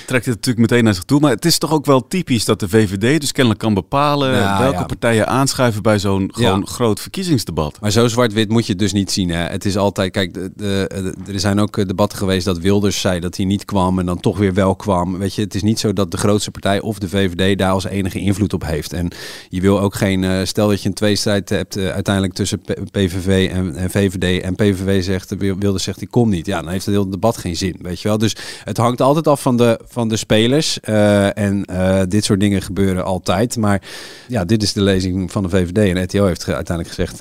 Trekt 0.05 0.25
het 0.25 0.35
natuurlijk 0.35 0.57
meteen 0.57 0.83
naar 0.83 0.93
zich 0.93 1.03
toe. 1.03 1.19
Maar 1.19 1.31
het 1.31 1.45
is 1.45 1.57
toch 1.57 1.71
ook 1.71 1.85
wel 1.85 2.07
typisch 2.07 2.45
dat 2.45 2.59
de 2.59 2.69
VVD 2.69 3.19
dus 3.19 3.31
kennelijk 3.31 3.61
kan 3.61 3.73
bepalen... 3.73 4.31
welke 4.59 4.85
partijen 4.85 5.27
aanschuiven 5.27 5.81
bij 5.81 5.99
zo'n 5.99 6.29
gewoon 6.33 6.67
groot 6.67 6.99
verkiezingsdebat. 6.99 7.79
Maar 7.81 7.91
zo 7.91 8.07
zwart-wit 8.07 8.49
moet 8.49 8.65
je 8.65 8.71
het 8.71 8.81
dus 8.81 8.93
niet 8.93 9.11
zien, 9.11 9.29
hè? 9.29 9.43
Het 9.43 9.65
is 9.65 9.77
altijd... 9.77 10.11
Kijk, 10.11 10.33
de, 10.33 10.51
de, 10.55 11.13
er 11.27 11.39
zijn 11.39 11.59
ook 11.59 11.77
eh, 11.77 11.85
debatten 11.85 12.17
geweest 12.17 12.45
dat 12.45 12.57
Wilders 12.57 13.01
zei 13.01 13.19
dat 13.19 13.37
hij 13.37 13.45
niet 13.45 13.65
kwam... 13.65 13.99
en 13.99 14.05
dan 14.05 14.19
toch 14.19 14.37
weer 14.37 14.53
wel 14.53 14.75
kwam. 14.75 15.17
Weet 15.17 15.35
je, 15.35 15.41
het 15.41 15.55
is 15.55 15.63
niet 15.63 15.79
zo 15.79 15.93
dat 15.93 16.11
de 16.11 16.17
grootste 16.17 16.51
partij 16.51 16.81
of 16.81 16.99
de 16.99 17.09
VVD... 17.09 17.57
daar 17.57 17.71
als 17.71 17.85
enige 17.85 18.19
invloed 18.19 18.53
op 18.53 18.65
heeft. 18.65 18.93
En 18.93 19.11
je 19.49 19.61
wil 19.61 19.79
ook 19.79 19.95
geen... 19.95 20.23
Uh, 20.23 20.39
stel 20.43 20.67
dat 20.67 20.81
je 20.81 20.87
een 20.87 20.95
tweestrijd 20.95 21.49
hebt 21.49 21.72
uh, 21.77 21.89
uiteindelijk 21.89 22.33
tussen 22.33 22.61
PVV 22.91 23.49
en, 23.51 23.75
en, 23.75 23.89
VVD 23.89 24.41
en 24.41 24.55
PVV 24.55 25.03
zegt, 25.03 25.35
wilde 25.37 25.79
zegt, 25.79 25.99
die 25.99 26.07
komt 26.07 26.31
niet. 26.31 26.45
Ja, 26.45 26.61
dan 26.61 26.71
heeft 26.71 26.85
het 26.85 26.95
hele 26.95 27.09
debat 27.09 27.37
geen 27.37 27.55
zin, 27.55 27.75
weet 27.81 28.01
je 28.01 28.07
wel. 28.07 28.17
Dus 28.17 28.35
het 28.63 28.77
hangt 28.77 29.01
altijd 29.01 29.27
af 29.27 29.41
van 29.41 29.57
de, 29.57 29.79
van 29.87 30.07
de 30.07 30.17
spelers 30.17 30.77
uh, 30.89 31.37
en 31.37 31.65
uh, 31.71 32.01
dit 32.07 32.23
soort 32.23 32.39
dingen 32.39 32.61
gebeuren 32.61 33.05
altijd. 33.05 33.57
Maar 33.57 33.81
ja, 34.27 34.45
dit 34.45 34.63
is 34.63 34.73
de 34.73 34.81
lezing 34.81 35.31
van 35.31 35.43
de 35.43 35.49
VVD 35.49 35.77
en 35.77 36.03
RTO 36.03 36.25
heeft 36.25 36.47
uiteindelijk 36.47 36.95
gezegd, 36.95 37.17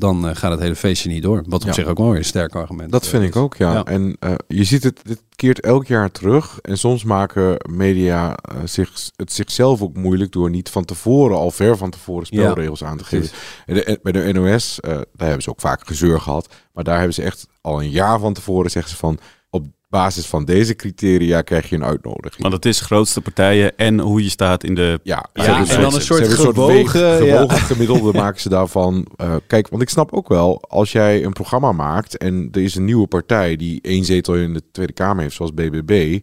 dan 0.00 0.36
gaat 0.36 0.50
het 0.50 0.60
hele 0.60 0.76
feestje 0.76 1.08
niet 1.08 1.22
door. 1.22 1.42
Wat 1.46 1.60
op 1.60 1.66
ja. 1.66 1.72
zich 1.72 1.86
ook 1.86 1.98
wel 1.98 2.08
weer 2.08 2.18
een 2.18 2.24
sterk 2.24 2.54
argument 2.54 2.92
Dat 2.92 3.06
vind 3.06 3.22
ik 3.22 3.36
ook, 3.36 3.56
ja. 3.56 3.72
ja. 3.72 3.84
En 3.84 4.16
je 4.48 4.64
ziet 4.64 4.82
het, 4.82 5.00
dit 5.04 5.22
keert 5.36 5.60
elk 5.60 5.86
jaar 5.86 6.10
terug. 6.10 6.58
En 6.62 6.78
soms 6.78 7.04
maken 7.04 7.56
media 7.70 8.36
zich, 8.64 8.90
het 9.16 9.32
zichzelf 9.32 9.82
ook 9.82 9.96
moeilijk 9.96 10.32
door 10.32 10.50
niet 10.50 10.68
van 10.68 10.84
tevoren, 10.84 11.36
al 11.36 11.50
ver 11.50 11.76
van 11.76 11.90
tevoren, 11.90 12.26
spelregels 12.26 12.84
aan 12.84 12.96
te 12.96 13.04
geven. 13.04 13.30
En 13.66 13.74
de, 13.74 13.98
bij 14.02 14.12
de 14.12 14.32
NOS, 14.32 14.78
uh, 14.84 14.90
daar 14.90 15.04
hebben 15.16 15.42
ze 15.42 15.50
ook 15.50 15.60
vaak 15.60 15.86
gezeur 15.86 16.20
gehad. 16.20 16.54
Maar 16.72 16.84
daar 16.84 16.96
hebben 16.96 17.14
ze 17.14 17.22
echt 17.22 17.46
al 17.60 17.82
een 17.82 17.90
jaar 17.90 18.18
van 18.18 18.32
tevoren 18.32 18.70
zeggen 18.70 18.90
ze 18.92 18.98
van 18.98 19.18
op 19.50 19.66
basis 19.88 20.26
van 20.26 20.44
deze 20.44 20.76
criteria 20.76 21.42
krijg 21.42 21.68
je 21.68 21.76
een 21.76 21.84
uitnodiging. 21.84 22.42
Want 22.42 22.54
het 22.54 22.64
is 22.64 22.80
grootste 22.80 23.20
partijen 23.20 23.76
en 23.76 24.00
hoe 24.00 24.22
je 24.22 24.28
staat 24.28 24.64
in 24.64 24.74
de... 24.74 25.00
Ja, 25.02 25.26
ja 25.32 25.66
en 25.66 25.80
dan 25.80 25.94
een 25.94 26.00
soort 26.00 26.28
gewogen, 26.28 27.16
gewogen 27.16 27.58
gemiddelde 27.58 28.12
maken 28.22 28.40
ze 28.40 28.48
daarvan. 28.48 29.06
Uh, 29.16 29.36
kijk, 29.46 29.68
want 29.68 29.82
ik 29.82 29.88
snap 29.88 30.12
ook 30.12 30.28
wel, 30.28 30.62
als 30.68 30.92
jij 30.92 31.24
een 31.24 31.32
programma 31.32 31.72
maakt 31.72 32.16
en 32.16 32.48
er 32.52 32.62
is 32.62 32.74
een 32.74 32.84
nieuwe 32.84 33.06
partij 33.06 33.56
die 33.56 33.78
één 33.82 34.04
zetel 34.04 34.34
in 34.34 34.52
de 34.52 34.62
Tweede 34.72 34.92
Kamer 34.92 35.22
heeft, 35.22 35.34
zoals 35.34 35.54
BBB, 35.54 36.18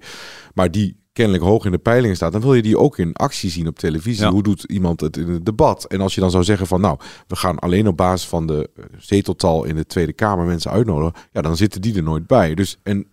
maar 0.53 0.71
die 0.71 1.02
kennelijk 1.13 1.43
hoog 1.43 1.65
in 1.65 1.71
de 1.71 1.77
peilingen 1.77 2.15
staat, 2.15 2.31
dan 2.31 2.41
wil 2.41 2.53
je 2.53 2.61
die 2.61 2.77
ook 2.77 2.97
in 2.97 3.13
actie 3.13 3.49
zien 3.49 3.67
op 3.67 3.79
televisie. 3.79 4.27
Hoe 4.27 4.43
doet 4.43 4.63
iemand 4.63 5.01
het 5.01 5.17
in 5.17 5.29
het 5.29 5.45
debat? 5.45 5.85
En 5.85 6.01
als 6.01 6.15
je 6.15 6.21
dan 6.21 6.31
zou 6.31 6.43
zeggen 6.43 6.67
van 6.67 6.81
nou, 6.81 6.97
we 7.27 7.35
gaan 7.35 7.59
alleen 7.59 7.87
op 7.87 7.97
basis 7.97 8.27
van 8.27 8.47
de 8.47 8.69
eh, 8.75 8.83
zeteltal 8.97 9.63
in 9.63 9.75
de 9.75 9.85
Tweede 9.85 10.13
Kamer 10.13 10.45
mensen 10.45 10.71
uitnodigen, 10.71 11.21
ja, 11.31 11.41
dan 11.41 11.57
zitten 11.57 11.81
die 11.81 11.95
er 11.95 12.03
nooit 12.03 12.27
bij. 12.27 12.55
Dus 12.55 12.79
en 12.83 13.07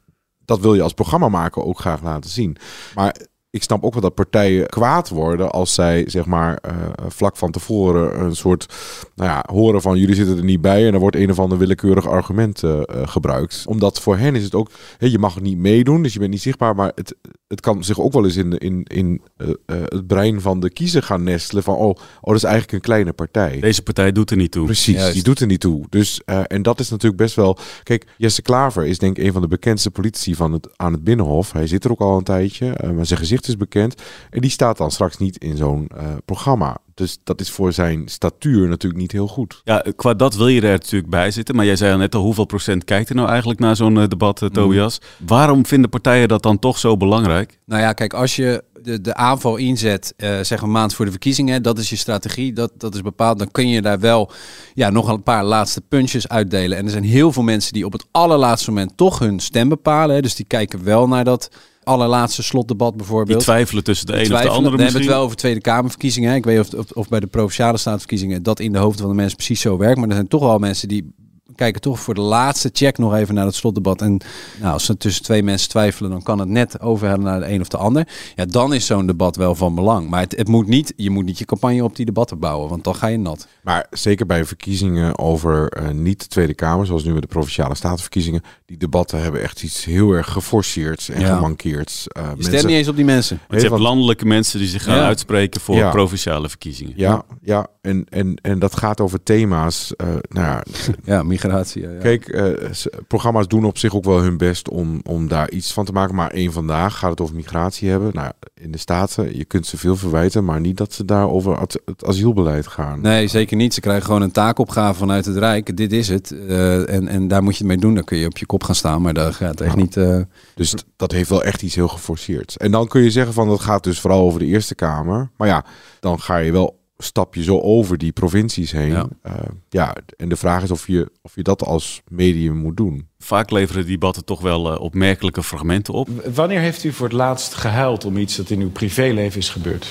dat 0.44 0.60
wil 0.60 0.74
je 0.74 0.82
als 0.82 0.92
programma 0.92 1.28
maken 1.28 1.64
ook 1.64 1.78
graag 1.78 2.02
laten 2.02 2.30
zien. 2.30 2.56
Maar 2.94 3.16
ik 3.50 3.62
snap 3.62 3.84
ook 3.84 3.92
wel 3.92 4.02
dat 4.02 4.14
partijen 4.14 4.66
kwaad 4.66 5.08
worden 5.08 5.50
als 5.50 5.74
zij 5.74 6.04
zeg 6.06 6.26
maar 6.26 6.62
uh, 6.66 6.72
vlak 7.08 7.36
van 7.36 7.50
tevoren 7.50 8.20
een 8.20 8.36
soort 8.36 8.74
nou 9.14 9.30
ja, 9.30 9.44
horen 9.52 9.82
van 9.82 9.98
jullie 9.98 10.14
zitten 10.14 10.36
er 10.36 10.44
niet 10.44 10.60
bij 10.60 10.86
en 10.86 10.94
er 10.94 11.00
wordt 11.00 11.16
een 11.16 11.30
of 11.30 11.38
ander 11.38 11.58
willekeurig 11.58 12.08
argument 12.08 12.62
uh, 12.62 12.80
gebruikt. 12.86 13.64
Omdat 13.66 14.00
voor 14.00 14.16
hen 14.16 14.34
is 14.34 14.44
het 14.44 14.54
ook, 14.54 14.70
je 14.98 15.18
mag 15.18 15.40
niet 15.40 15.58
meedoen, 15.58 16.02
dus 16.02 16.12
je 16.12 16.18
bent 16.18 16.30
niet 16.30 16.42
zichtbaar, 16.42 16.74
maar 16.74 16.92
het, 16.94 17.14
het 17.46 17.60
kan 17.60 17.84
zich 17.84 18.00
ook 18.00 18.12
wel 18.12 18.24
eens 18.24 18.36
in, 18.36 18.58
in, 18.58 18.82
in 18.82 19.22
het 19.66 20.06
brein 20.06 20.40
van 20.40 20.60
de 20.60 20.70
kiezer 20.70 21.02
gaan 21.02 21.22
nestelen 21.22 21.62
van 21.62 21.74
oh, 21.74 21.88
oh, 21.88 21.96
dat 22.20 22.34
is 22.34 22.42
eigenlijk 22.42 22.72
een 22.72 22.80
kleine 22.80 23.12
partij. 23.12 23.60
Deze 23.60 23.82
partij 23.82 24.12
doet 24.12 24.30
er 24.30 24.36
niet 24.36 24.50
toe. 24.50 24.64
Precies, 24.64 25.12
die 25.12 25.22
doet 25.22 25.40
er 25.40 25.46
niet 25.46 25.60
toe. 25.60 25.84
Dus, 25.88 26.20
en 26.24 26.62
dat 26.62 26.80
is 26.80 26.90
natuurlijk 26.90 27.22
best 27.22 27.34
wel, 27.34 27.58
kijk, 27.82 28.06
Jesse 28.16 28.42
Klaver 28.42 28.86
is 28.86 28.98
denk 28.98 29.18
ik 29.18 29.24
een 29.24 29.32
van 29.32 29.42
de 29.42 29.48
bekendste 29.48 29.90
politici 29.90 30.34
van 30.34 30.52
het, 30.52 30.68
aan 30.76 30.92
het 30.92 31.04
Binnenhof. 31.04 31.52
Hij 31.52 31.66
zit 31.66 31.84
er 31.84 31.90
ook 31.90 32.00
al 32.00 32.16
een 32.16 32.24
tijdje, 32.24 32.74
maar 32.94 33.06
zijn 33.06 33.18
gezicht 33.18 33.39
gezicht 33.40 33.48
is 33.48 33.68
bekend. 33.68 33.94
En 34.30 34.40
die 34.40 34.50
staat 34.50 34.76
dan 34.76 34.90
straks 34.90 35.16
niet 35.16 35.36
in 35.36 35.56
zo'n 35.56 35.90
uh, 35.96 36.02
programma. 36.24 36.76
Dus 36.94 37.18
dat 37.24 37.40
is 37.40 37.50
voor 37.50 37.72
zijn 37.72 38.08
statuur 38.08 38.68
natuurlijk 38.68 39.00
niet 39.00 39.12
heel 39.12 39.28
goed. 39.28 39.60
Ja, 39.64 39.84
qua 39.96 40.14
dat 40.14 40.34
wil 40.34 40.48
je 40.48 40.60
er 40.60 40.70
natuurlijk 40.70 41.10
bij 41.10 41.30
zitten. 41.30 41.56
Maar 41.56 41.64
jij 41.64 41.76
zei 41.76 41.92
al 41.92 41.98
net 41.98 42.14
al, 42.14 42.22
hoeveel 42.22 42.44
procent 42.44 42.84
kijkt 42.84 43.08
er 43.08 43.14
nou 43.14 43.28
eigenlijk 43.28 43.60
naar 43.60 43.76
zo'n 43.76 43.94
debat, 44.08 44.48
Tobias? 44.52 45.00
Mm. 45.00 45.26
Waarom 45.26 45.66
vinden 45.66 45.90
partijen 45.90 46.28
dat 46.28 46.42
dan 46.42 46.58
toch 46.58 46.78
zo 46.78 46.96
belangrijk? 46.96 47.58
Nou 47.64 47.82
ja, 47.82 47.92
kijk, 47.92 48.14
als 48.14 48.36
je 48.36 48.64
de, 48.82 49.00
de 49.00 49.14
aanval 49.14 49.56
inzet, 49.56 50.14
uh, 50.16 50.40
zeg 50.40 50.60
een 50.60 50.70
maand 50.70 50.94
voor 50.94 51.04
de 51.04 51.10
verkiezingen, 51.10 51.62
dat 51.62 51.78
is 51.78 51.90
je 51.90 51.96
strategie, 51.96 52.52
dat, 52.52 52.72
dat 52.76 52.94
is 52.94 53.02
bepaald. 53.02 53.38
Dan 53.38 53.50
kun 53.50 53.68
je 53.68 53.82
daar 53.82 54.00
wel 54.00 54.30
ja, 54.74 54.90
nog 54.90 55.08
een 55.08 55.22
paar 55.22 55.44
laatste 55.44 55.80
puntjes 55.80 56.28
uitdelen. 56.28 56.78
En 56.78 56.84
er 56.84 56.90
zijn 56.90 57.04
heel 57.04 57.32
veel 57.32 57.42
mensen 57.42 57.72
die 57.72 57.84
op 57.84 57.92
het 57.92 58.06
allerlaatste 58.10 58.70
moment 58.70 58.96
toch 58.96 59.18
hun 59.18 59.40
stem 59.40 59.68
bepalen. 59.68 60.14
Hè. 60.14 60.22
Dus 60.22 60.34
die 60.34 60.46
kijken 60.46 60.84
wel 60.84 61.08
naar 61.08 61.24
dat 61.24 61.50
allerlaatste 61.90 62.42
slotdebat 62.42 62.96
bijvoorbeeld. 62.96 63.38
Die 63.38 63.46
twijfelen 63.46 63.84
tussen 63.84 64.06
de 64.06 64.12
een 64.12 64.32
of 64.32 64.40
de 64.40 64.48
andere 64.48 64.76
We 64.76 64.82
hebben 64.82 65.00
het 65.00 65.10
wel 65.10 65.22
over 65.22 65.36
Tweede 65.36 65.60
Kamerverkiezingen. 65.60 66.34
Ik 66.34 66.44
weet 66.44 66.58
of, 66.58 66.74
of, 66.74 66.90
of 66.90 67.08
bij 67.08 67.20
de 67.20 67.26
Provinciale 67.26 67.78
Staatsverkiezingen 67.78 68.42
dat 68.42 68.60
in 68.60 68.72
de 68.72 68.78
hoofden 68.78 69.00
van 69.00 69.10
de 69.10 69.16
mensen 69.16 69.36
precies 69.36 69.60
zo 69.60 69.76
werkt. 69.76 69.98
Maar 69.98 70.08
er 70.08 70.14
zijn 70.14 70.28
toch 70.28 70.40
wel 70.40 70.58
mensen 70.58 70.88
die 70.88 71.12
kijken 71.60 71.80
toch 71.80 72.00
voor 72.00 72.14
de 72.14 72.20
laatste 72.20 72.70
check 72.72 72.98
nog 72.98 73.14
even 73.14 73.34
naar 73.34 73.46
het 73.46 73.54
slotdebat. 73.54 74.02
En 74.02 74.20
nou, 74.60 74.72
als 74.72 74.84
ze 74.84 74.96
tussen 74.96 75.22
twee 75.22 75.42
mensen 75.42 75.68
twijfelen, 75.68 76.10
dan 76.10 76.22
kan 76.22 76.38
het 76.38 76.48
net 76.48 76.80
overhellen 76.80 77.24
naar 77.24 77.40
de 77.40 77.52
een 77.52 77.60
of 77.60 77.68
de 77.68 77.76
ander. 77.76 78.08
Ja, 78.34 78.44
dan 78.44 78.74
is 78.74 78.86
zo'n 78.86 79.06
debat 79.06 79.36
wel 79.36 79.54
van 79.54 79.74
belang. 79.74 80.08
Maar 80.08 80.20
het, 80.20 80.36
het, 80.36 80.48
moet 80.48 80.66
niet, 80.66 80.92
je 80.96 81.10
moet 81.10 81.24
niet 81.24 81.38
je 81.38 81.44
campagne 81.44 81.84
op 81.84 81.96
die 81.96 82.06
debatten 82.06 82.38
bouwen, 82.38 82.68
want 82.68 82.84
dan 82.84 82.94
ga 82.94 83.06
je 83.06 83.18
nat. 83.18 83.46
Maar 83.62 83.86
zeker 83.90 84.26
bij 84.26 84.44
verkiezingen 84.44 85.18
over 85.18 85.82
uh, 85.82 85.88
niet 85.88 86.20
de 86.20 86.26
Tweede 86.26 86.54
Kamer, 86.54 86.86
zoals 86.86 87.04
nu 87.04 87.12
met 87.12 87.22
de 87.22 87.28
Provinciale 87.28 87.74
Statenverkiezingen, 87.74 88.42
die 88.66 88.76
debatten 88.76 89.22
hebben 89.22 89.42
echt 89.42 89.62
iets 89.62 89.84
heel 89.84 90.12
erg 90.12 90.30
geforceerd 90.32 91.08
en 91.08 91.20
ja. 91.20 91.34
gemankeerd. 91.34 92.06
Uh, 92.18 92.30
je 92.36 92.42
stemt 92.42 92.66
niet 92.66 92.76
eens 92.76 92.88
op 92.88 92.96
die 92.96 93.04
mensen. 93.04 93.40
je 93.48 93.56
hebt 93.56 93.78
landelijke 93.78 94.26
mensen 94.26 94.58
die 94.58 94.68
zich 94.68 94.82
gaan 94.82 94.98
uitspreken 94.98 95.60
voor 95.60 95.90
provinciale 95.90 96.48
verkiezingen. 96.48 96.92
Ja, 96.96 97.22
ja. 97.42 97.66
En, 97.80 98.06
en, 98.08 98.34
en 98.42 98.58
dat 98.58 98.76
gaat 98.76 99.00
over 99.00 99.22
thema's. 99.22 99.92
Uh, 99.96 100.08
nou 100.28 100.46
ja, 100.46 100.62
ja, 101.14 101.22
migratie. 101.22 101.82
Ja, 101.82 101.98
Kijk, 102.00 102.28
uh, 102.28 102.70
programma's 103.08 103.48
doen 103.48 103.64
op 103.64 103.78
zich 103.78 103.94
ook 103.94 104.04
wel 104.04 104.20
hun 104.20 104.36
best 104.36 104.68
om, 104.68 105.00
om 105.02 105.28
daar 105.28 105.50
iets 105.50 105.72
van 105.72 105.84
te 105.84 105.92
maken. 105.92 106.14
Maar 106.14 106.30
één 106.30 106.52
vandaag 106.52 106.98
gaat 106.98 107.10
het 107.10 107.20
over 107.20 107.34
migratie 107.34 107.88
hebben. 107.88 108.10
Nou, 108.14 108.32
in 108.54 108.70
de 108.70 108.78
Staten, 108.78 109.36
je 109.36 109.44
kunt 109.44 109.66
ze 109.66 109.76
veel 109.76 109.96
verwijten, 109.96 110.44
maar 110.44 110.60
niet 110.60 110.76
dat 110.76 110.92
ze 110.92 111.04
daar 111.04 111.30
over 111.30 111.60
het, 111.60 112.04
asielbeleid 112.06 112.66
gaan. 112.66 113.00
Nee, 113.00 113.26
zeker 113.26 113.49
niet. 113.56 113.74
Ze 113.74 113.80
krijgen 113.80 114.04
gewoon 114.04 114.22
een 114.22 114.30
taakopgave 114.30 114.98
vanuit 114.98 115.24
het 115.24 115.36
Rijk. 115.36 115.76
Dit 115.76 115.92
is 115.92 116.08
het. 116.08 116.30
Uh, 116.30 116.92
en, 116.94 117.08
en 117.08 117.28
daar 117.28 117.42
moet 117.42 117.52
je 117.52 117.58
het 117.58 117.66
mee 117.66 117.76
doen. 117.76 117.94
Dan 117.94 118.04
kun 118.04 118.18
je 118.18 118.26
op 118.26 118.38
je 118.38 118.46
kop 118.46 118.62
gaan 118.62 118.74
staan, 118.74 119.02
maar 119.02 119.14
dat 119.14 119.34
gaat 119.34 119.60
echt 119.60 119.76
niet... 119.76 119.96
Uh... 119.96 120.20
Dus 120.54 120.74
dat 120.96 121.12
heeft 121.12 121.30
wel 121.30 121.42
echt 121.42 121.62
iets 121.62 121.74
heel 121.74 121.88
geforceerd. 121.88 122.56
En 122.56 122.70
dan 122.70 122.88
kun 122.88 123.02
je 123.02 123.10
zeggen 123.10 123.32
van, 123.32 123.48
dat 123.48 123.60
gaat 123.60 123.84
dus 123.84 124.00
vooral 124.00 124.20
over 124.20 124.38
de 124.38 124.46
Eerste 124.46 124.74
Kamer. 124.74 125.30
Maar 125.36 125.48
ja, 125.48 125.64
dan 126.00 126.20
ga 126.20 126.36
je 126.36 126.52
wel 126.52 126.78
stap 127.02 127.34
je 127.34 127.42
zo 127.42 127.60
over 127.60 127.98
die 127.98 128.12
provincies 128.12 128.72
heen. 128.72 128.90
Ja. 128.90 129.08
Uh, 129.26 129.32
ja, 129.68 129.96
en 130.16 130.28
de 130.28 130.36
vraag 130.36 130.62
is 130.62 130.70
of 130.70 130.86
je, 130.86 131.10
of 131.22 131.34
je 131.34 131.42
dat 131.42 131.64
als 131.64 132.02
medium 132.08 132.56
moet 132.56 132.76
doen. 132.76 133.08
Vaak 133.18 133.50
leveren 133.50 133.86
debatten 133.86 134.24
toch 134.24 134.40
wel 134.40 134.72
uh, 134.72 134.80
opmerkelijke 134.80 135.42
fragmenten 135.42 135.94
op. 135.94 136.08
wanneer 136.34 136.60
heeft 136.60 136.84
u 136.84 136.92
voor 136.92 137.06
het 137.06 137.16
laatst 137.16 137.54
gehuild 137.54 138.04
om 138.04 138.16
iets 138.16 138.36
dat 138.36 138.50
in 138.50 138.60
uw 138.60 138.70
privéleven 138.70 139.38
is 139.38 139.48
gebeurd? 139.48 139.86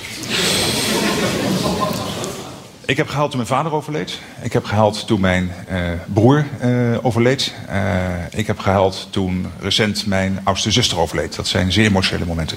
Ik 2.90 2.96
heb 2.96 3.08
gehuild 3.08 3.30
toen 3.30 3.40
mijn 3.40 3.52
vader 3.52 3.72
overleed. 3.72 4.18
Ik 4.42 4.52
heb 4.52 4.64
gehuild 4.64 5.06
toen 5.06 5.20
mijn 5.20 5.52
uh, 5.70 5.90
broer 6.12 6.46
uh, 6.64 6.98
overleed. 7.02 7.54
Uh, 7.68 8.08
ik 8.30 8.46
heb 8.46 8.58
gehuild 8.58 9.08
toen 9.10 9.46
recent 9.60 10.06
mijn 10.06 10.40
oudste 10.44 10.70
zuster 10.70 10.98
overleed. 10.98 11.36
Dat 11.36 11.46
zijn 11.46 11.72
zeer 11.72 11.86
emotionele 11.86 12.26
momenten. 12.26 12.56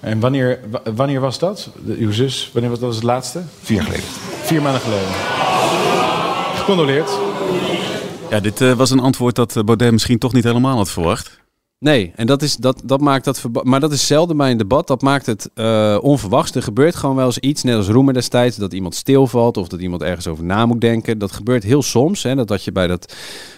En 0.00 0.20
wanneer, 0.20 0.60
wanneer 0.94 1.20
was 1.20 1.38
dat? 1.38 1.70
De, 1.84 1.96
uw 1.96 2.12
zus, 2.12 2.50
wanneer 2.52 2.70
was 2.70 2.80
dat 2.80 2.94
het 2.94 3.02
laatste? 3.02 3.42
Vier 3.62 3.76
jaar 3.76 3.86
geleden. 3.86 4.06
Vier 4.42 4.62
maanden 4.62 4.80
geleden. 4.80 5.08
Gecondoleerd. 6.54 7.10
Ja, 8.30 8.40
dit 8.40 8.60
uh, 8.60 8.72
was 8.72 8.90
een 8.90 9.00
antwoord 9.00 9.34
dat 9.34 9.62
Baudet 9.64 9.92
misschien 9.92 10.18
toch 10.18 10.32
niet 10.32 10.44
helemaal 10.44 10.76
had 10.76 10.90
verwacht. 10.90 11.40
Nee, 11.78 12.12
en 12.14 12.26
dat, 12.26 12.42
is, 12.42 12.56
dat, 12.56 12.82
dat 12.84 13.00
maakt 13.00 13.24
dat. 13.24 13.42
Maar 13.62 13.80
dat 13.80 13.92
is 13.92 14.06
zelden 14.06 14.36
bij 14.36 14.50
een 14.50 14.56
debat. 14.56 14.86
Dat 14.86 15.02
maakt 15.02 15.26
het 15.26 15.50
uh, 15.54 15.98
onverwachts. 16.00 16.54
Er 16.54 16.62
gebeurt 16.62 16.94
gewoon 16.94 17.16
wel 17.16 17.26
eens 17.26 17.38
iets, 17.38 17.62
net 17.62 17.76
als 17.76 17.88
Roemer 17.88 18.14
destijds, 18.14 18.56
dat 18.56 18.72
iemand 18.72 18.94
stilvalt 18.94 19.56
of 19.56 19.68
dat 19.68 19.80
iemand 19.80 20.02
ergens 20.02 20.26
over 20.26 20.44
na 20.44 20.66
moet 20.66 20.80
denken. 20.80 21.18
Dat 21.18 21.32
gebeurt 21.32 21.62
heel 21.62 21.82
soms. 21.82 22.22
Hè, 22.22 22.34
dat 22.34 22.48
had 22.48 22.64
je 22.64 22.72
bij 22.72 22.86
dat. 22.86 23.14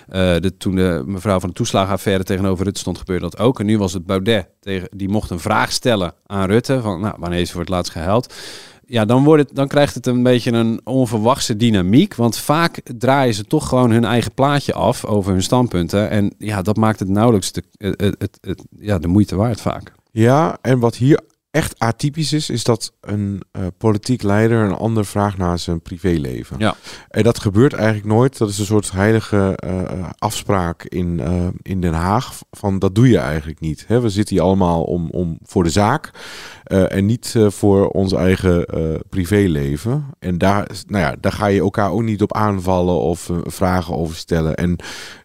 Uh, 0.09 0.15
de, 0.15 0.57
toen 0.59 0.75
de 0.75 1.03
mevrouw 1.07 1.41
van 1.41 1.49
de 1.49 1.55
toeslagenaffaire 1.55 2.25
tegenover 2.25 2.65
Rutte 2.65 2.81
stond, 2.81 2.99
gebeurde 2.99 3.31
dat 3.31 3.39
ook. 3.39 3.61
En 3.61 3.67
nu 3.67 3.79
was 3.79 3.93
het 3.93 4.07
Baudet. 4.07 4.49
Tegen, 4.61 4.89
die 4.93 5.09
mocht 5.09 5.31
een 5.31 5.41
vraag 5.41 5.73
stellen 5.73 6.15
aan 6.27 6.47
Rutte. 6.47 6.81
Van, 6.81 7.01
nou, 7.01 7.15
wanneer 7.19 7.41
is 7.41 7.51
voor 7.51 7.61
het 7.61 7.71
laatst 7.71 7.93
gehuild? 7.93 8.35
Ja, 8.89 9.05
dan, 9.05 9.25
wordt 9.25 9.43
het, 9.43 9.57
dan 9.57 9.69
krijgt 9.69 9.95
het 9.95 10.07
een 10.07 10.23
beetje 10.23 10.53
een 10.53 10.81
onverwachte 10.85 11.57
dynamiek. 11.57 12.15
Want 12.15 12.39
vaak 12.39 12.81
draaien 12.99 13.35
ze 13.35 13.45
toch 13.45 13.69
gewoon 13.69 13.91
hun 13.91 14.05
eigen 14.05 14.35
plaatje 14.35 14.73
af 14.73 15.05
over 15.05 15.33
hun 15.33 15.43
standpunten. 15.43 16.11
En 16.11 16.35
ja, 16.39 16.63
dat 16.63 16.77
maakt 16.77 16.99
het 16.99 17.09
nauwelijks 17.09 17.53
de, 17.53 17.63
het, 17.79 18.39
het, 18.41 18.65
ja, 18.79 18.99
de 18.99 19.09
moeite 19.09 19.37
waard 19.37 19.61
vaak. 19.61 19.93
Ja, 20.11 20.59
en 20.61 20.79
wat 20.79 20.97
hier 20.97 21.21
echt 21.59 21.79
atypisch 21.79 22.33
is, 22.33 22.51
is 22.51 22.65
dat 22.65 22.93
een 23.01 23.43
uh, 23.53 23.67
politiek 23.79 24.23
leider 24.23 24.65
een 24.65 24.75
ander 24.75 25.05
vraagt 25.05 25.37
naar 25.37 25.59
zijn 25.59 25.83
privéleven. 25.83 26.57
Ja. 26.59 26.75
En 27.09 27.23
dat 27.23 27.41
gebeurt 27.41 27.73
eigenlijk 27.73 28.07
nooit. 28.07 28.39
Dat 28.39 28.49
is 28.49 28.59
een 28.59 28.65
soort 28.65 28.93
heilige 28.93 29.59
uh, 29.65 30.09
afspraak 30.19 30.85
in, 30.85 31.19
uh, 31.21 31.47
in 31.63 31.81
Den 31.81 31.93
Haag. 31.93 32.39
Van 32.51 32.79
dat 32.79 32.95
doe 32.95 33.09
je 33.09 33.19
eigenlijk 33.19 33.61
niet. 33.61 33.85
Hè? 33.87 34.01
We 34.01 34.09
zitten 34.09 34.37
hier 34.37 34.45
allemaal 34.45 34.83
om, 34.83 35.11
om 35.11 35.39
voor 35.43 35.63
de 35.63 35.71
zaak. 35.71 36.11
en 36.65 37.07
niet 37.07 37.35
voor 37.49 37.89
ons 37.89 38.13
eigen 38.13 38.67
privéleven. 39.09 40.07
En 40.19 40.39
daar, 40.39 40.71
nou 40.87 41.05
ja, 41.05 41.17
daar 41.21 41.33
ga 41.33 41.47
je 41.47 41.61
elkaar 41.61 41.91
ook 41.91 42.03
niet 42.03 42.23
op 42.23 42.35
aanvallen 42.35 43.01
of 43.01 43.31
vragen 43.45 43.97
over 43.97 44.17
stellen. 44.17 44.55
En 44.55 44.77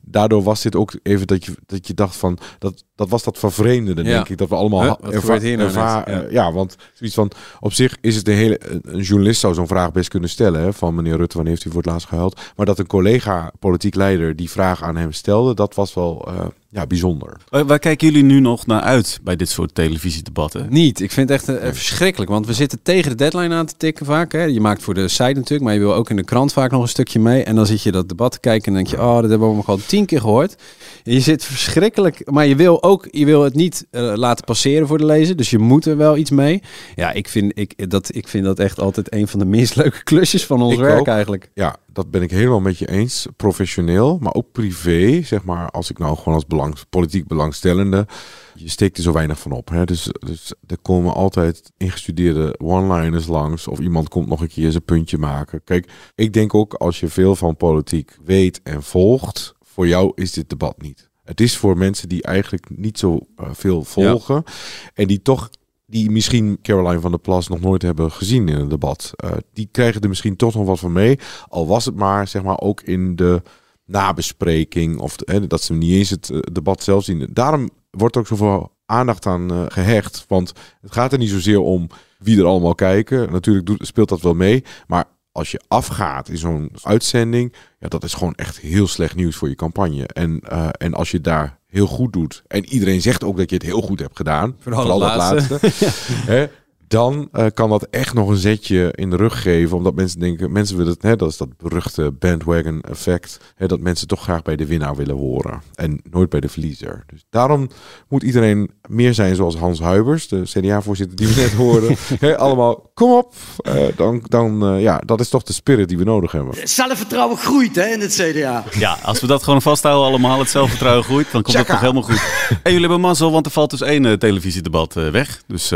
daardoor 0.02 0.44
was 0.44 0.62
dit 0.62 0.76
ook 0.76 1.00
even 1.04 1.28
dat 1.28 1.46
je, 1.46 1.54
dat 1.66 1.88
je 1.88 1.94
dacht 1.94 2.16
van, 2.16 2.38
dat, 2.60 2.84
dat 2.96 3.10
was 3.10 3.24
dat 3.24 3.38
vervreemdende, 3.38 4.04
denk 4.04 4.30
ik. 4.30 4.38
Dat 4.38 4.50
we 4.50 4.56
allemaal 4.56 4.82
huh? 4.82 5.14
erva 5.14 5.40
hier 5.40 5.58
nou 5.58 5.72
ja. 5.74 6.26
ja. 6.30 6.52
want 6.52 6.76
zoiets 6.94 7.16
van, 7.16 7.32
op 7.60 7.74
zich 7.74 7.98
is 8.02 8.16
het 8.16 8.26
de 8.26 8.32
hele, 8.32 8.60
een 8.84 9.02
journalist 9.02 9.40
zou 9.40 9.54
zo'n 9.54 9.68
vraag 9.68 9.92
best 9.92 10.10
kunnen 10.10 10.30
stellen, 10.30 10.62
hè, 10.62 10.74
van 10.74 10.96
meneer 10.96 11.18
Rutte, 11.18 11.36
wanneer 11.36 11.54
heeft 11.54 11.66
u 11.66 11.70
voor 11.70 11.82
het 11.82 11.92
laatst 11.92 12.08
gehuild? 12.08 12.42
Maar 12.56 12.66
dat 12.66 12.80
een 12.80 12.88
collega, 12.88 13.52
politiek 13.60 13.96
leider, 13.96 14.36
die 14.36 14.50
vraag 14.50 14.84
aan 14.84 14.96
hem 14.96 15.12
stelde, 15.12 15.54
dat 15.54 15.76
was 15.76 15.94
wel... 15.94 16.28
Uh, 16.28 16.46
ja, 16.74 16.88
bijzonder. 16.88 17.38
Waar, 17.50 17.80
kijken 17.80 18.08
jullie 18.08 18.24
nu 18.24 18.40
nog 18.40 18.66
naar 18.66 18.82
uit 18.82 19.20
bij 19.24 19.36
dit 19.36 19.50
soort 19.50 19.76
televisiedebatten? 19.76 20.68
Niet. 20.70 21.00
Ik 21.00 21.12
vind 21.12 21.30
het 21.30 21.40
echt 21.40 21.64
uh, 21.64 21.70
verschrikkelijk. 21.72 22.32
Want 22.32 22.46
we 22.48 22.54
zitten 22.54 22.80
tegen 22.84 23.10
de 23.10 23.18
deadline 23.18 23.56
aan 23.56 23.66
te 23.66 23.74
tikken 23.78 24.06
vaak. 24.06 24.32
Hè. 24.32 24.44
Je 24.44 24.62
maakt 24.62 24.84
voor 24.84 24.94
de 24.94 25.08
site 25.08 25.24
natuurlijk, 25.24 25.62
maar 25.62 25.74
je 25.74 25.80
wil 25.80 25.94
ook 25.94 26.10
in 26.10 26.16
de 26.16 26.24
krant 26.24 26.54
vaak 26.54 26.72
nog 26.72 26.82
een 26.82 26.88
stukje 26.88 27.20
mee. 27.20 27.44
En 27.44 27.56
dan 27.56 27.66
zit 27.66 27.82
je 27.82 27.92
dat 27.92 28.10
debat 28.10 28.32
te 28.32 28.40
kijken 28.40 28.68
en 28.68 28.74
denk 28.74 28.88
je, 28.88 28.98
oh, 28.98 29.16
dat 29.22 29.30
hebben 29.30 29.50
we 29.50 29.56
nog 29.56 29.70
al 29.70 29.80
tien 29.86 30.06
keer 30.06 30.20
gehoord. 30.20 30.56
Je 31.04 31.20
zit 31.20 31.46
verschrikkelijk, 31.46 32.32
maar 32.32 32.46
je 32.46 32.56
wil 32.56 32.84
ook, 32.84 33.08
je 33.12 33.26
wil 33.26 33.44
het 33.44 33.54
niet 33.54 33.86
uh, 33.92 34.14
laten 34.16 34.46
passeren 34.46 34.88
voor 34.88 34.98
de 34.98 35.06
lezer. 35.06 35.36
Dus 35.36 35.50
je 35.50 35.60
moet 35.60 35.86
er 35.86 35.98
wel 35.98 36.18
iets 36.18 36.32
mee. 36.32 36.62
Ja, 36.96 37.12
ik 37.12 37.28
vind, 37.28 37.52
ik, 37.56 37.90
dat, 37.90 38.16
ik 38.16 38.28
vind 38.28 38.46
dat 38.46 38.60
echt 38.60 38.80
altijd 38.80 39.14
een 39.14 39.28
van 39.28 39.40
de 39.40 39.46
meest 39.56 39.76
leuke 39.76 40.04
klusjes 40.04 40.46
van 40.46 40.62
ons 40.62 40.74
ik 40.74 40.80
werk 40.80 41.00
ook. 41.00 41.08
eigenlijk. 41.08 41.50
Ja, 41.54 41.76
dat 41.94 42.12
ben 42.12 42.22
ik 42.22 42.32
helemaal 42.32 42.60
met 42.60 42.78
je 42.78 42.90
eens. 42.90 43.28
Professioneel, 43.36 44.18
maar 44.22 44.34
ook 44.34 44.52
privé. 44.52 45.22
Zeg 45.22 45.44
maar, 45.44 45.70
als 45.70 45.90
ik 45.90 45.98
nou 45.98 46.18
gewoon 46.18 46.34
als 46.34 46.46
belang, 46.46 46.76
politiek 46.90 47.28
belangstellende. 47.28 48.08
Je 48.56 48.70
steekt 48.70 48.98
er 48.98 49.04
zo 49.04 49.12
weinig 49.12 49.40
van 49.40 49.52
op. 49.52 49.70
Hè? 49.70 49.86
Dus, 49.86 50.10
dus 50.20 50.54
er 50.68 50.78
komen 50.78 51.14
altijd 51.14 51.72
ingestudeerde 51.78 52.56
one-liners 52.60 53.28
langs. 53.28 53.68
Of 53.68 53.80
iemand 53.80 54.10
komt 54.10 54.28
nog 54.28 54.42
een 54.42 54.48
keer 54.48 54.72
zijn 54.72 54.84
puntje 54.84 55.18
maken. 55.18 55.64
Kijk, 55.64 55.92
ik 56.16 56.34
denk 56.34 56.54
ook 56.54 56.74
als 56.74 57.00
je 57.00 57.08
veel 57.08 57.36
van 57.36 57.58
politiek 57.58 58.18
weet 58.24 58.62
en 58.64 58.84
volgt. 58.84 59.54
Voor 59.62 59.88
jou 59.88 60.12
is 60.16 60.32
dit 60.32 60.50
debat 60.50 60.82
niet. 60.82 61.12
Het 61.24 61.42
is 61.42 61.58
voor 61.58 61.78
mensen 61.78 62.10
die 62.10 62.24
eigenlijk 62.24 62.66
niet 62.70 63.00
zo 63.00 63.20
uh, 63.40 63.48
veel 63.52 63.84
volgen. 63.84 64.44
Ja. 64.46 64.54
En 64.94 65.08
die 65.08 65.22
toch 65.22 65.50
die 65.94 66.12
misschien 66.12 66.60
Caroline 66.62 67.00
van 67.00 67.12
der 67.12 67.20
Plas 67.20 67.48
nog 67.48 67.60
nooit 67.60 67.82
hebben 67.82 68.12
gezien 68.12 68.50
in 68.50 68.60
het 68.60 68.70
debat. 68.70 69.12
Uh, 69.24 69.32
die 69.54 69.70
krijgen 69.72 70.02
er 70.02 70.10
misschien 70.10 70.36
toch 70.36 70.56
nog 70.56 70.66
wat 70.66 70.80
van 70.80 70.92
mee. 70.92 71.20
Al 71.48 71.68
was 71.68 71.86
het 71.86 71.96
maar, 71.96 72.28
zeg 72.28 72.44
maar, 72.44 72.60
ook 72.60 72.82
in 72.82 73.16
de 73.16 73.42
nabespreking. 73.86 75.00
Of 75.00 75.16
hè, 75.26 75.48
dat 75.48 75.62
ze 75.62 75.74
niet 75.74 75.92
eens 75.92 76.10
het 76.10 76.30
uh, 76.30 76.40
debat 76.52 76.84
zelf 76.84 77.04
zien. 77.04 77.30
Daarom 77.34 77.70
wordt 77.90 78.18
ook 78.18 78.28
zoveel 78.28 78.72
aandacht 78.86 79.26
aan 79.26 79.52
uh, 79.52 79.64
gehecht. 79.68 80.26
Want 80.28 80.54
het 80.82 80.94
gaat 80.94 81.12
er 81.12 81.18
niet 81.18 81.30
zozeer 81.30 81.60
om 81.60 81.88
wie 82.20 82.40
er 82.40 82.46
allemaal 82.46 82.76
kijken. 82.76 83.32
Natuurlijk 83.32 83.66
doet, 83.66 83.88
speelt 83.88 84.10
dat 84.10 84.22
wel 84.22 84.34
mee. 84.34 84.64
Maar 84.88 85.06
als 85.34 85.52
je 85.52 85.62
afgaat 85.68 86.30
in 86.30 86.38
zo'n 86.38 86.72
uitzending, 86.84 87.54
ja, 87.80 87.88
dat 87.88 88.04
is 88.04 88.14
gewoon 88.14 88.36
echt 88.36 88.60
heel 88.60 88.88
slecht 88.88 89.16
nieuws 89.16 89.36
voor 89.36 89.50
je 89.50 89.56
campagne. 89.56 90.08
En, 90.08 90.42
uh, 90.52 90.70
en 90.78 90.94
als 90.94 91.12
je 91.12 91.22
daar 91.22 91.58
heel 91.68 91.88
goed 91.88 92.14
doet, 92.14 92.44
en 92.48 92.66
iedereen 92.66 93.02
zegt 93.02 93.24
ook 93.24 93.38
dat 93.38 93.50
je 93.50 93.56
het 93.56 93.66
heel 93.66 93.82
goed 93.82 94.00
hebt 94.00 94.16
gedaan, 94.16 94.56
vooral, 94.60 94.82
vooral 94.82 95.00
dat 95.00 95.16
laatste, 95.16 95.60
hè, 96.34 96.48
dan 96.94 97.30
uh, 97.34 97.46
kan 97.54 97.70
dat 97.70 97.88
echt 97.90 98.14
nog 98.14 98.30
een 98.30 98.36
zetje 98.36 98.92
in 98.96 99.10
de 99.10 99.16
rug 99.16 99.42
geven. 99.42 99.78
Omdat 99.78 99.96
mensen 99.96 100.20
denken, 100.20 100.52
mensen 100.52 100.78
willen 100.78 100.94
het, 100.94 101.02
hè, 101.02 101.16
dat 101.16 101.30
is 101.30 101.38
dat 101.38 101.58
beruchte 101.58 102.12
bandwagon 102.12 102.82
effect. 102.82 103.40
Hè, 103.56 103.68
dat 103.68 103.80
mensen 103.80 104.08
toch 104.08 104.22
graag 104.22 104.42
bij 104.42 104.56
de 104.56 104.66
winnaar 104.66 104.96
willen 104.96 105.16
horen. 105.16 105.62
En 105.76 106.02
nooit 106.10 106.30
bij 106.30 106.40
de 106.40 106.50
verliezer. 106.50 107.04
Dus 107.08 107.26
daarom 107.30 107.70
moet 108.08 108.24
iedereen 108.24 108.72
meer 108.90 109.14
zijn 109.14 109.36
zoals 109.36 109.56
Hans 109.56 109.80
Huibers, 109.80 110.28
de 110.28 110.42
CDA-voorzitter 110.44 111.18
die 111.18 111.28
we 111.28 111.42
net 111.42 111.54
hoorden. 111.54 111.96
hè, 112.20 112.38
allemaal, 112.38 112.92
kom 112.94 113.12
op. 113.12 113.34
Uh, 113.68 113.84
dan, 113.96 114.24
dan 114.28 114.74
uh, 114.74 114.82
ja, 114.82 114.98
dat 114.98 115.20
is 115.20 115.30
toch 115.30 115.44
de 115.44 115.54
spirit 115.54 115.90
die 115.90 115.98
we 115.98 116.04
nodig 116.04 116.32
hebben. 116.32 116.68
Zelfvertrouwen 116.68 117.38
groeit 117.38 117.76
hè, 117.76 117.86
in 117.86 118.02
het 118.02 118.14
CDA. 118.14 118.64
Ja, 118.72 118.98
als 119.04 119.22
we 119.22 119.28
dat 119.28 119.44
gewoon 119.44 119.62
vasthouden 119.62 120.08
allemaal, 120.08 120.40
het 120.40 120.50
zelfvertrouwen 120.50 121.04
groeit, 121.04 121.32
dan 121.32 121.42
komt 121.42 121.58
het 121.58 121.68
toch 121.68 121.80
helemaal 121.80 122.02
goed. 122.02 122.24
En 122.50 122.72
jullie 122.72 122.80
hebben 122.80 123.02
mazzel, 123.02 123.32
want 123.32 123.46
er 123.46 123.52
valt 123.52 123.70
dus 123.70 123.82
één 123.82 124.20
televisiedebat 124.20 124.94
weg. 124.94 125.44
Dus 125.48 125.70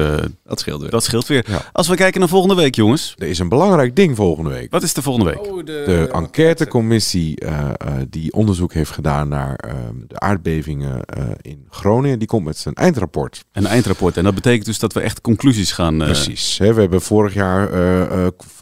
dat 0.44 0.60
scheelt 0.60 0.82
weer. 0.82 0.90
Dat 0.90 1.07
scheelt 1.08 1.28
weer. 1.28 1.46
Als 1.72 1.88
we 1.88 1.96
kijken 1.96 2.20
naar 2.20 2.30
volgende 2.30 2.56
week, 2.56 2.76
jongens. 2.76 3.16
Er 3.18 3.28
is 3.28 3.40
een 3.40 3.50
belangrijk 3.50 3.96
ding 3.96 4.16
volgende 4.16 4.50
week. 4.50 4.72
Wat 4.72 4.84
is 4.84 4.94
de 4.94 5.02
volgende 5.02 5.30
week? 5.30 5.48
Oh, 5.48 5.58
de, 5.58 5.64
de 5.64 6.10
enquêtecommissie 6.12 7.44
uh, 7.44 7.52
uh, 7.52 7.94
die 8.10 8.34
onderzoek 8.34 8.74
heeft 8.74 8.92
gedaan 8.92 9.28
naar 9.28 9.64
uh, 9.66 9.74
de 10.08 10.20
aardbevingen 10.20 11.02
in 11.42 11.66
Groningen, 11.70 12.20
die 12.20 12.28
komt 12.28 12.46
met 12.46 12.58
zijn 12.58 12.76
eindrapport. 12.76 13.46
Een 13.52 13.66
eindrapport. 13.66 14.18
En 14.18 14.24
dat 14.24 14.36
betekent 14.36 14.66
dus 14.66 14.80
dat 14.80 14.94
we 14.94 15.00
echt 15.00 15.22
conclusies 15.22 15.72
gaan. 15.72 15.98
Precies. 15.98 16.58
Hè, 16.58 16.74
we 16.74 16.82
hebben 16.82 17.02
vorig 17.02 17.34
jaar 17.34 17.70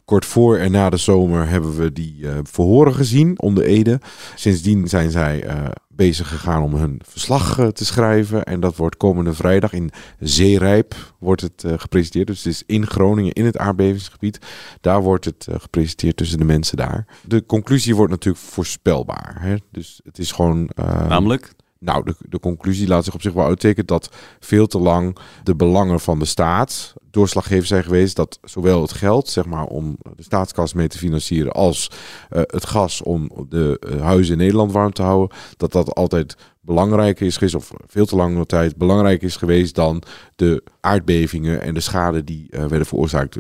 kort 0.06 0.26
voor 0.26 0.58
en 0.58 0.72
na 0.72 0.90
de 0.90 0.98
zomer 0.98 1.48
hebben 1.48 1.78
we 1.78 1.92
die 1.92 2.26
verhoren 2.44 2.94
gezien 2.94 3.42
onder 3.42 3.64
Ede. 3.64 4.00
Sindsdien 4.36 4.88
zijn 4.88 5.12
zij 5.12 5.44
bezig 5.88 6.28
gegaan 6.28 6.64
om 6.64 6.74
hun 6.76 7.02
verslag 7.04 7.58
uh, 7.58 7.68
te 7.68 7.86
schrijven. 7.86 8.44
En 8.44 8.60
dat 8.60 8.76
wordt 8.76 8.98
komende 8.98 9.34
vrijdag 9.34 9.74
in 9.74 9.92
Zeerijp 10.20 10.96
wordt 11.20 11.42
het 11.42 11.64
gepresenteerd. 11.76 12.28
Dus 12.28 12.44
het 12.44 12.54
is 12.54 12.64
in 12.66 12.88
Groningen, 12.88 13.34
in 13.34 13.46
het 13.46 13.58
aardbevingsgebied. 13.58 14.40
Daar 14.82 15.02
wordt 15.02 15.26
het 15.26 15.48
gepresenteerd 15.52 16.18
tussen 16.18 16.38
de 16.38 16.46
mensen 16.46 16.78
daar. 16.78 17.06
De 17.28 17.46
conclusie 17.46 17.96
wordt 17.96 18.12
natuurlijk 18.12 18.46
voorspelbaar. 18.46 19.36
Hè? 19.40 19.56
Dus 19.72 20.00
het 20.04 20.20
is 20.20 20.32
gewoon... 20.32 20.70
Namelijk? 21.08 21.55
Nou, 21.80 22.04
de, 22.04 22.16
de 22.20 22.40
conclusie 22.40 22.88
laat 22.88 23.04
zich 23.04 23.14
op 23.14 23.22
zich 23.22 23.34
wel 23.34 23.46
uittekenen 23.46 23.86
dat 23.86 24.10
veel 24.40 24.68
te 24.68 24.80
lang 24.80 25.18
de 25.44 25.56
belangen 25.56 26.00
van 26.00 26.20
de 26.20 26.26
staat 26.26 26.94
doorslaggevend 27.12 27.68
zijn 27.68 27.84
geweest. 27.84 28.16
Dat 28.16 28.40
zowel 28.44 28.82
het 28.82 28.94
geld, 28.94 29.30
zeg 29.30 29.46
maar, 29.46 29.66
om 29.66 29.98
de 30.16 30.24
staatskas 30.24 30.74
mee 30.74 30.88
te 30.88 30.98
financieren, 30.98 31.52
als 31.52 31.92
uh, 32.32 32.42
het 32.46 32.66
gas 32.66 33.02
om 33.02 33.32
de 33.50 33.82
uh, 33.90 34.02
huizen 34.02 34.34
in 34.34 34.40
Nederland 34.40 34.72
warm 34.72 34.94
te 34.94 35.02
houden, 35.02 35.38
dat 35.58 35.72
dat 35.72 35.96
altijd 35.96 36.36
belangrijker 36.62 37.26
is 37.26 37.38
geweest, 37.38 37.56
of 37.56 37.72
veel 37.88 38.06
te 38.06 38.16
lange 38.16 38.46
tijd 38.46 38.78
belangrijker 38.78 39.28
is 39.28 39.36
geweest 39.36 39.76
dan 39.76 40.02
de 40.36 40.64
aardbevingen 40.80 41.62
en 41.62 41.74
de 41.74 41.80
schade 41.80 42.24
die 42.24 42.48
uh, 42.50 42.60
werden 42.60 42.86
veroorzaakt 42.86 43.38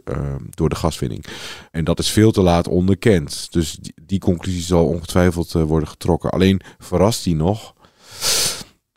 door 0.49 0.69
de 0.69 0.75
gaswinning. 0.75 1.25
En 1.71 1.83
dat 1.83 1.99
is 1.99 2.09
veel 2.09 2.31
te 2.31 2.41
laat 2.41 2.67
onderkend. 2.67 3.47
Dus 3.51 3.79
die 4.01 4.19
conclusie 4.19 4.61
zal 4.61 4.85
ongetwijfeld 4.85 5.51
worden 5.51 5.89
getrokken. 5.89 6.29
Alleen 6.29 6.61
verrast 6.77 7.23
die 7.23 7.35
nog 7.35 7.74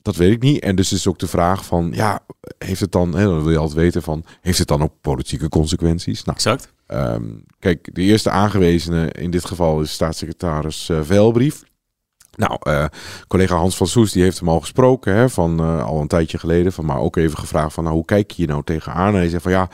dat 0.08 0.16
weet 0.16 0.32
ik 0.32 0.42
niet. 0.42 0.62
En 0.62 0.76
dus 0.76 0.92
is 0.92 1.06
ook 1.06 1.18
de 1.18 1.26
vraag 1.26 1.64
van, 1.64 1.90
ja, 1.94 2.20
heeft 2.58 2.80
het 2.80 2.92
dan, 2.92 3.14
hè, 3.14 3.24
dan 3.24 3.42
wil 3.42 3.50
je 3.50 3.58
altijd 3.58 3.78
weten 3.78 4.02
van, 4.02 4.24
heeft 4.40 4.58
het 4.58 4.68
dan 4.68 4.82
ook 4.82 4.92
politieke 5.00 5.48
consequenties? 5.48 6.24
Nou, 6.24 6.36
exact. 6.36 6.72
Um, 6.86 7.44
kijk, 7.58 7.88
de 7.92 8.02
eerste 8.02 8.30
aangewezene 8.30 9.12
in 9.12 9.30
dit 9.30 9.44
geval 9.44 9.80
is 9.80 9.92
staatssecretaris 9.92 10.88
uh, 10.88 10.98
Velbrief. 11.02 11.62
Nou, 12.36 12.58
uh, 12.62 12.84
collega 13.26 13.56
Hans 13.56 13.76
van 13.76 13.86
Soes 13.86 14.12
die 14.12 14.22
heeft 14.22 14.38
hem 14.38 14.48
al 14.48 14.60
gesproken, 14.60 15.14
hè, 15.14 15.28
van 15.28 15.60
uh, 15.60 15.84
al 15.84 16.00
een 16.00 16.08
tijdje 16.08 16.38
geleden, 16.38 16.72
van 16.72 16.84
maar 16.84 16.98
ook 16.98 17.16
even 17.16 17.38
gevraagd 17.38 17.74
van, 17.74 17.84
nou, 17.84 17.96
hoe 17.96 18.04
kijk 18.04 18.30
je 18.30 18.36
hier 18.36 18.46
nou 18.46 18.62
tegenaan? 18.64 19.12
En 19.12 19.20
hij 19.20 19.28
zegt 19.28 19.42
van, 19.42 19.52
ja, 19.52 19.68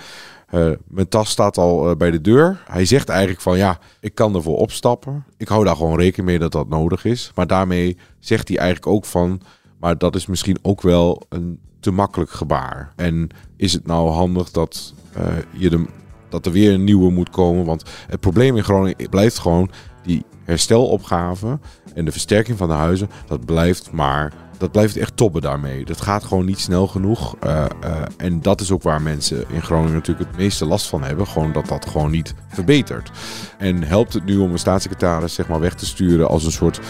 uh, 0.52 0.70
mijn 0.88 1.08
tas 1.08 1.30
staat 1.30 1.58
al 1.58 1.90
uh, 1.90 1.96
bij 1.96 2.10
de 2.10 2.20
deur. 2.20 2.62
Hij 2.66 2.84
zegt 2.84 3.08
eigenlijk 3.08 3.40
van 3.40 3.56
ja, 3.56 3.78
ik 4.00 4.14
kan 4.14 4.34
ervoor 4.34 4.56
opstappen. 4.56 5.24
Ik 5.36 5.48
hou 5.48 5.64
daar 5.64 5.76
gewoon 5.76 5.98
rekening 5.98 6.28
mee 6.28 6.38
dat 6.38 6.52
dat 6.52 6.68
nodig 6.68 7.04
is. 7.04 7.32
Maar 7.34 7.46
daarmee 7.46 7.98
zegt 8.18 8.48
hij 8.48 8.56
eigenlijk 8.56 8.86
ook 8.86 9.04
van 9.04 9.40
maar 9.84 9.98
dat 9.98 10.14
is 10.14 10.26
misschien 10.26 10.58
ook 10.62 10.82
wel 10.82 11.22
een 11.28 11.58
te 11.80 11.90
makkelijk 11.90 12.30
gebaar. 12.30 12.92
En 12.96 13.28
is 13.56 13.72
het 13.72 13.86
nou 13.86 14.10
handig 14.10 14.50
dat, 14.50 14.94
uh, 15.18 15.24
je 15.50 15.70
de, 15.70 15.86
dat 16.28 16.46
er 16.46 16.52
weer 16.52 16.72
een 16.72 16.84
nieuwe 16.84 17.10
moet 17.10 17.30
komen? 17.30 17.64
Want 17.64 17.82
het 18.06 18.20
probleem 18.20 18.56
in 18.56 18.64
Groningen 18.64 19.10
blijft 19.10 19.38
gewoon 19.38 19.70
die 20.02 20.24
herstelopgave 20.44 21.58
en 21.94 22.04
de 22.04 22.12
versterking 22.12 22.58
van 22.58 22.68
de 22.68 22.74
huizen. 22.74 23.08
Dat 23.26 23.44
blijft 23.44 23.92
maar 23.92 24.32
dat 24.64 24.72
blijft 24.72 24.96
echt 24.96 25.16
toppen 25.16 25.42
daarmee. 25.42 25.84
Dat 25.84 26.00
gaat 26.00 26.24
gewoon 26.24 26.44
niet 26.44 26.58
snel 26.58 26.86
genoeg. 26.86 27.36
Uh, 27.44 27.64
uh, 27.84 28.02
en 28.16 28.40
dat 28.40 28.60
is 28.60 28.70
ook 28.70 28.82
waar 28.82 29.02
mensen 29.02 29.44
in 29.48 29.62
Groningen 29.62 29.92
natuurlijk 29.92 30.28
het 30.28 30.38
meeste 30.38 30.64
last 30.64 30.86
van 30.86 31.02
hebben. 31.02 31.26
Gewoon 31.26 31.52
dat 31.52 31.66
dat 31.66 31.86
gewoon 31.86 32.10
niet 32.10 32.34
verbetert. 32.48 33.10
En 33.58 33.82
helpt 33.82 34.12
het 34.12 34.24
nu 34.24 34.36
om 34.36 34.52
een 34.52 34.58
staatssecretaris 34.58 35.34
zeg 35.34 35.48
maar 35.48 35.60
weg 35.60 35.74
te 35.74 35.86
sturen 35.86 36.28
als 36.28 36.44
een 36.44 36.52
soort 36.52 36.80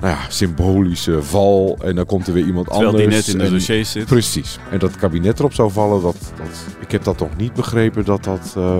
nou 0.00 0.14
ja, 0.14 0.20
symbolische 0.28 1.22
val. 1.22 1.78
En 1.82 1.94
dan 1.94 2.06
komt 2.06 2.26
er 2.26 2.32
weer 2.32 2.46
iemand 2.46 2.66
Terwijl 2.66 2.88
anders. 2.88 3.06
die 3.06 3.16
net 3.16 3.26
in 3.26 3.38
de 3.38 3.50
dossier 3.50 3.84
zit. 3.84 4.06
Precies. 4.06 4.58
En 4.70 4.78
dat 4.78 4.90
het 4.90 5.00
kabinet 5.00 5.38
erop 5.38 5.54
zou 5.54 5.70
vallen, 5.70 6.02
dat, 6.02 6.16
dat, 6.36 6.64
ik 6.80 6.90
heb 6.90 7.04
dat 7.04 7.18
nog 7.18 7.36
niet 7.36 7.52
begrepen 7.52 8.04
dat 8.04 8.24
dat 8.24 8.54
uh, 8.58 8.76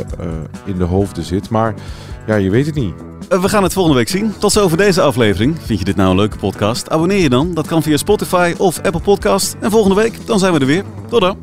in 0.64 0.78
de 0.78 0.84
hoofden 0.84 1.24
zit. 1.24 1.50
Maar 1.50 1.74
ja, 2.26 2.36
je 2.36 2.50
weet 2.50 2.66
het 2.66 2.74
niet. 2.74 2.94
We 3.28 3.48
gaan 3.48 3.62
het 3.62 3.72
volgende 3.72 3.98
week 3.98 4.08
zien. 4.08 4.34
Tot 4.38 4.52
zover 4.52 4.76
deze 4.76 5.00
aflevering. 5.00 5.56
Vind 5.62 5.78
je 5.78 5.84
dit 5.84 5.96
nou 5.96 6.10
een 6.10 6.16
leuke 6.16 6.36
podcast? 6.36 6.90
Abonneer 6.90 7.20
je 7.20 7.28
dan. 7.28 7.54
Dat 7.54 7.66
kan 7.66 7.82
via 7.82 7.96
Spotify 7.96 8.54
of 8.58 8.80
Apple 8.80 9.00
Podcast. 9.00 9.56
En 9.60 9.70
volgende 9.70 9.96
week, 9.96 10.26
dan 10.26 10.38
zijn 10.38 10.52
we 10.52 10.58
er 10.58 10.66
weer. 10.66 10.84
Tot 11.08 11.20
dan. 11.20 11.36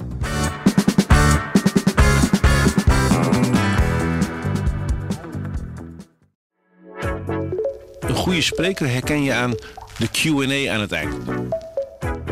Een 8.00 8.16
goede 8.16 8.42
spreker 8.42 8.90
herken 8.90 9.24
je 9.24 9.34
aan 9.34 9.52
de 9.98 10.08
Q&A 10.12 10.74
aan 10.74 10.82
het 10.82 10.92
eind. 10.92 11.14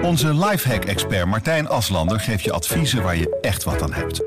Onze 0.02 0.34
lifehack-expert 0.34 1.26
Martijn 1.26 1.68
Aslander 1.68 2.20
geeft 2.20 2.43
je 2.43 2.52
adviezen 2.52 3.04
waar 3.04 3.18
je 3.18 3.38
echt 3.41 3.64
wat 3.64 3.82
aan 3.82 3.93
hebt. 3.93 4.27